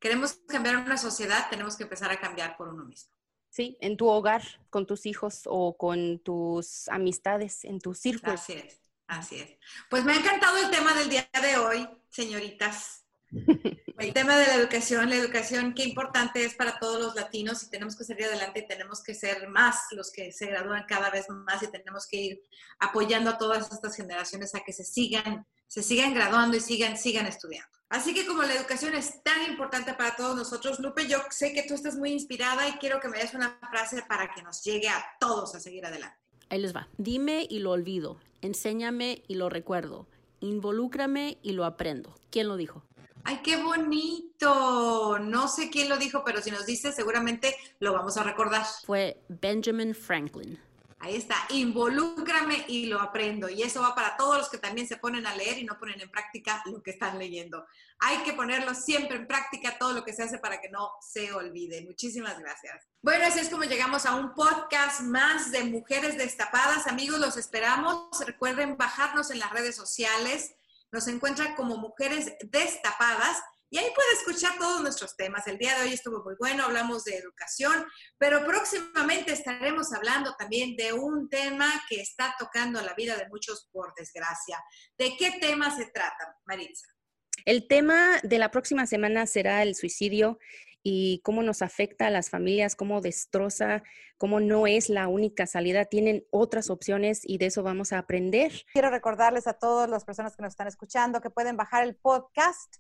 Queremos 0.01 0.35
cambiar 0.49 0.77
una 0.77 0.97
sociedad, 0.97 1.47
tenemos 1.49 1.77
que 1.77 1.85
empezar 1.85 2.11
a 2.11 2.19
cambiar 2.19 2.57
por 2.57 2.69
uno 2.69 2.85
mismo. 2.85 3.13
Sí, 3.49 3.79
en 3.81 3.97
tu 3.97 4.09
hogar, 4.09 4.43
con 4.69 4.85
tus 4.85 5.07
hijos 5.07 5.43
o 5.47 5.77
con 5.77 6.19
tus 6.19 6.89
amistades, 6.89 7.65
en 7.65 7.81
tu 7.81 7.95
círculo. 7.95 8.33
Así 8.33 8.55
es, 8.55 8.81
así 9.07 9.37
es. 9.37 9.51
Pues 9.89 10.05
me 10.05 10.13
ha 10.13 10.17
encantado 10.17 10.57
el 10.57 10.71
tema 10.71 10.93
del 10.95 11.09
día 11.09 11.29
de 11.41 11.57
hoy, 11.57 11.89
señoritas. 12.11 13.05
El 13.99 14.13
tema 14.13 14.37
de 14.37 14.47
la 14.47 14.55
educación, 14.57 15.09
la 15.09 15.17
educación, 15.17 15.75
qué 15.75 15.85
importante 15.85 16.45
es 16.45 16.55
para 16.55 16.79
todos 16.81 17.01
los 17.01 17.15
latinos 17.15 17.63
y 17.63 17.71
tenemos 17.71 17.95
que 17.95 18.03
salir 18.03 18.25
adelante 18.25 18.61
y 18.61 18.67
tenemos 18.67 19.01
que 19.01 19.15
ser 19.15 19.49
más 19.49 19.77
los 19.93 20.11
que 20.11 20.33
se 20.33 20.47
gradúan 20.47 20.85
cada 20.89 21.09
vez 21.09 21.29
más 21.29 21.63
y 21.63 21.71
tenemos 21.71 22.09
que 22.09 22.17
ir 22.17 22.43
apoyando 22.81 23.31
a 23.31 23.39
todas 23.39 23.71
estas 23.71 23.95
generaciones 23.95 24.55
a 24.57 24.65
que 24.65 24.73
se 24.73 24.85
sigan 24.85 25.47
se 25.73 25.83
sigan 25.83 26.13
graduando 26.13 26.55
y 26.55 26.61
sigan, 26.61 26.99
sigan 26.99 27.25
estudiando. 27.25 27.71
Así 27.89 28.13
que 28.13 28.27
como 28.27 28.43
la 28.43 28.55
educación 28.55 28.93
es 28.95 29.23
tan 29.23 29.51
importante 29.51 29.95
para 29.95 30.15
todos 30.15 30.37
nosotros, 30.37 30.79
Lupe, 30.81 31.07
yo 31.07 31.17
sé 31.31 31.55
que 31.55 31.63
tú 31.63 31.73
estás 31.73 31.97
muy 31.97 32.13
inspirada 32.13 32.69
y 32.69 32.73
quiero 32.73 33.01
que 33.01 33.09
me 33.09 33.17
des 33.17 33.33
una 33.33 33.59
frase 33.71 34.03
para 34.07 34.35
que 34.35 34.43
nos 34.43 34.63
llegue 34.63 34.91
a 34.91 35.03
todos 35.19 35.55
a 35.55 35.61
seguir 35.61 35.87
adelante. 35.87 36.19
Ahí 36.51 36.61
les 36.61 36.77
va. 36.77 36.91
Dime 36.99 37.47
y 37.49 37.61
lo 37.61 37.71
olvido. 37.71 38.21
Enséñame 38.43 39.23
y 39.27 39.37
lo 39.37 39.49
recuerdo. 39.49 40.07
Involúcrame 40.41 41.39
y 41.43 41.53
lo 41.53 41.65
aprendo. 41.65 42.15
¿Quién 42.29 42.49
lo 42.49 42.59
dijo? 42.59 42.85
¡Ay, 43.25 43.41
qué 43.43 43.57
bonito! 43.57 45.19
No 45.21 45.49
sé 45.49 45.71
quién 45.71 45.89
lo 45.89 45.97
dijo, 45.97 46.23
pero 46.23 46.43
si 46.43 46.51
nos 46.51 46.67
dice, 46.67 46.93
seguramente 46.93 47.57
lo 47.81 47.95
vamos 47.95 48.19
a 48.19 48.25
recordar. 48.25 48.67
Fue 48.85 49.23
Benjamin 49.31 49.95
Franklin. 49.95 50.59
Ahí 51.03 51.17
está, 51.17 51.35
involúcrame 51.49 52.65
y 52.69 52.87
lo 52.87 53.01
aprendo. 53.01 53.49
Y 53.49 53.65
eso 53.65 53.83
va 53.83 53.93
para 53.93 54.17
todos 54.17 54.39
los 54.39 54.49
que 54.49 54.59
también 54.59 54.87
se 54.87 54.99
ponen 54.99 55.27
a 55.27 55.35
leer 55.35 55.59
y 55.59 55.65
no 55.65 55.77
ponen 55.77 56.01
en 56.01 56.09
práctica 56.09 56.63
lo 56.65 56.81
que 56.81 56.93
están 56.93 57.19
leyendo. 57.19 57.67
Hay 57.99 58.19
que 58.19 58.35
ponerlo 58.35 58.73
siempre 58.73 59.17
en 59.17 59.27
práctica, 59.27 59.79
todo 59.81 59.95
lo 59.95 60.05
que 60.05 60.13
se 60.13 60.23
hace 60.23 60.39
para 60.39 60.61
que 60.61 60.69
no 60.69 60.93
se 61.01 61.33
olvide. 61.33 61.83
Muchísimas 61.83 62.39
gracias. 62.39 62.87
Bueno, 63.01 63.27
así 63.27 63.41
es 63.41 63.49
como 63.49 63.65
llegamos 63.65 64.07
a 64.07 64.15
un 64.15 64.33
podcast 64.33 65.01
más 65.01 65.51
de 65.51 65.65
Mujeres 65.65 66.17
Destapadas. 66.17 66.87
Amigos, 66.87 67.19
los 67.19 67.37
esperamos. 67.37 68.09
Recuerden 68.25 68.77
bajarnos 68.77 69.33
en 69.33 69.41
las 69.41 69.51
redes 69.51 69.75
sociales. 69.75 70.55
Nos 70.93 71.09
encuentran 71.09 71.57
como 71.57 71.79
Mujeres 71.79 72.33
Destapadas 72.45 73.43
y 73.73 73.79
ahí 73.79 73.89
puede 73.95 74.13
escuchar 74.13 74.59
todos 74.59 74.83
nuestros 74.83 75.17
temas. 75.17 75.47
El 75.47 75.57
día 75.57 75.75
de 75.75 75.87
hoy 75.87 75.95
estuvo 75.95 76.23
muy 76.23 76.35
bueno, 76.39 76.65
hablamos 76.65 77.05
de 77.05 77.17
educación, 77.17 77.87
pero 78.19 78.45
próximamente 78.45 79.33
estaremos 79.33 79.95
hablando 79.95 80.35
también 80.39 80.77
de 80.77 80.93
un 80.93 81.31
tema 81.31 81.67
que 81.89 82.03
está 82.03 82.35
tocando 82.39 82.83
la 82.83 82.93
vida 82.93 83.17
de 83.17 83.27
muchos 83.31 83.71
por 83.73 83.95
desgracia. 83.95 84.63
¿De 84.99 85.17
qué 85.17 85.39
tema 85.41 85.75
se 85.75 85.87
trata, 85.87 86.37
Maritza? 86.45 86.87
El 87.47 87.67
tema 87.67 88.21
de 88.23 88.39
la 88.39 88.51
próxima 88.51 88.87
semana 88.87 89.27
será 89.27 89.63
el 89.63 89.75
suicidio 89.75 90.39
y 90.83 91.23
cómo 91.25 91.43
nos 91.43 91.63
afecta 91.63 92.09
a 92.09 92.11
las 92.11 92.29
familias, 92.29 92.77
cómo 92.77 93.01
destroza, 93.01 93.83
cómo 94.19 94.39
no 94.39 94.67
es 94.67 94.91
la 94.91 95.09
única 95.09 95.47
salida, 95.47 95.87
tienen 95.87 96.27
otras 96.31 96.69
opciones 96.69 97.23
y 97.25 97.39
de 97.39 97.47
eso 97.47 97.63
vamos 97.63 97.95
a 97.95 97.99
aprender. 98.01 98.53
Quiero 98.75 98.91
recordarles 98.91 99.47
a 99.47 99.55
todas 99.55 99.89
las 99.89 100.05
personas 100.05 100.37
que 100.37 100.43
nos 100.43 100.53
están 100.53 100.69
escuchando 100.69 101.23
que 101.23 101.31
pueden 101.31 101.57
bajar 101.57 101.85
el 101.85 101.97
podcast 101.97 102.77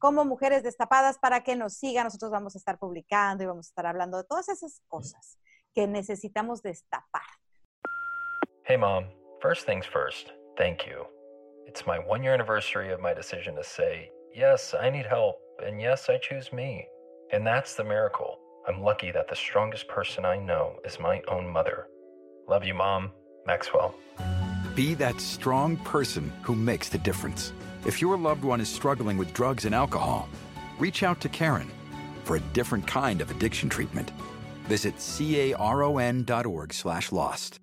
como 0.00 0.24
Mujeres 0.24 0.64
Destapadas 0.64 1.18
para 1.18 1.44
que 1.44 1.54
nos 1.54 1.74
sigan. 1.74 2.04
Nosotros 2.04 2.32
vamos 2.32 2.56
a 2.56 2.58
estar 2.58 2.78
publicando 2.78 3.44
y 3.44 3.46
vamos 3.46 3.68
a 3.68 3.70
estar 3.70 3.86
hablando 3.86 4.16
de 4.16 4.24
todas 4.24 4.48
esas 4.48 4.82
cosas 4.88 5.38
que 5.72 5.86
necesitamos 5.86 6.62
destapar. 6.62 7.22
Hey, 8.64 8.76
Mom. 8.76 9.04
First 9.40 9.64
things 9.64 9.86
first, 9.86 10.32
thank 10.58 10.84
you. 10.86 11.06
It's 11.66 11.86
my 11.86 11.98
one 11.98 12.22
year 12.22 12.34
anniversary 12.34 12.92
of 12.92 13.00
my 13.00 13.14
decision 13.14 13.54
to 13.54 13.64
say 13.64 14.10
Yes, 14.34 14.74
I 14.80 14.90
need 14.90 15.06
help, 15.06 15.40
and 15.64 15.80
yes, 15.80 16.08
I 16.08 16.18
choose 16.18 16.52
me. 16.52 16.86
And 17.32 17.44
that's 17.44 17.74
the 17.74 17.82
miracle. 17.82 18.38
I'm 18.68 18.80
lucky 18.80 19.10
that 19.10 19.28
the 19.28 19.34
strongest 19.34 19.88
person 19.88 20.24
I 20.24 20.36
know 20.38 20.76
is 20.84 21.00
my 21.00 21.20
own 21.26 21.48
mother. 21.48 21.88
Love 22.48 22.64
you, 22.64 22.74
Mom. 22.74 23.10
Maxwell. 23.46 23.94
Be 24.76 24.94
that 24.94 25.20
strong 25.20 25.76
person 25.78 26.32
who 26.42 26.54
makes 26.54 26.88
the 26.88 26.98
difference. 26.98 27.52
If 27.86 28.02
your 28.02 28.18
loved 28.18 28.44
one 28.44 28.60
is 28.60 28.68
struggling 28.68 29.16
with 29.16 29.32
drugs 29.32 29.64
and 29.64 29.74
alcohol, 29.74 30.28
reach 30.78 31.02
out 31.02 31.20
to 31.22 31.28
Karen 31.28 31.70
for 32.24 32.36
a 32.36 32.40
different 32.52 32.86
kind 32.86 33.20
of 33.20 33.30
addiction 33.30 33.68
treatment. 33.68 34.10
Visit 34.64 34.94
caron.org 35.00 36.72
slash 36.72 37.10
lost. 37.10 37.58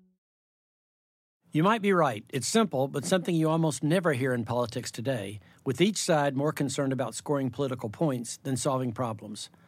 You 1.50 1.62
might 1.62 1.80
be 1.80 1.94
right. 1.94 2.24
It's 2.28 2.46
simple, 2.46 2.88
but 2.88 3.06
something 3.06 3.34
you 3.34 3.48
almost 3.48 3.82
never 3.82 4.12
hear 4.12 4.34
in 4.34 4.44
politics 4.44 4.90
today, 4.90 5.40
with 5.64 5.80
each 5.80 5.96
side 5.96 6.36
more 6.36 6.52
concerned 6.52 6.92
about 6.92 7.14
scoring 7.14 7.48
political 7.48 7.88
points 7.88 8.38
than 8.42 8.56
solving 8.56 8.92
problems. 8.92 9.48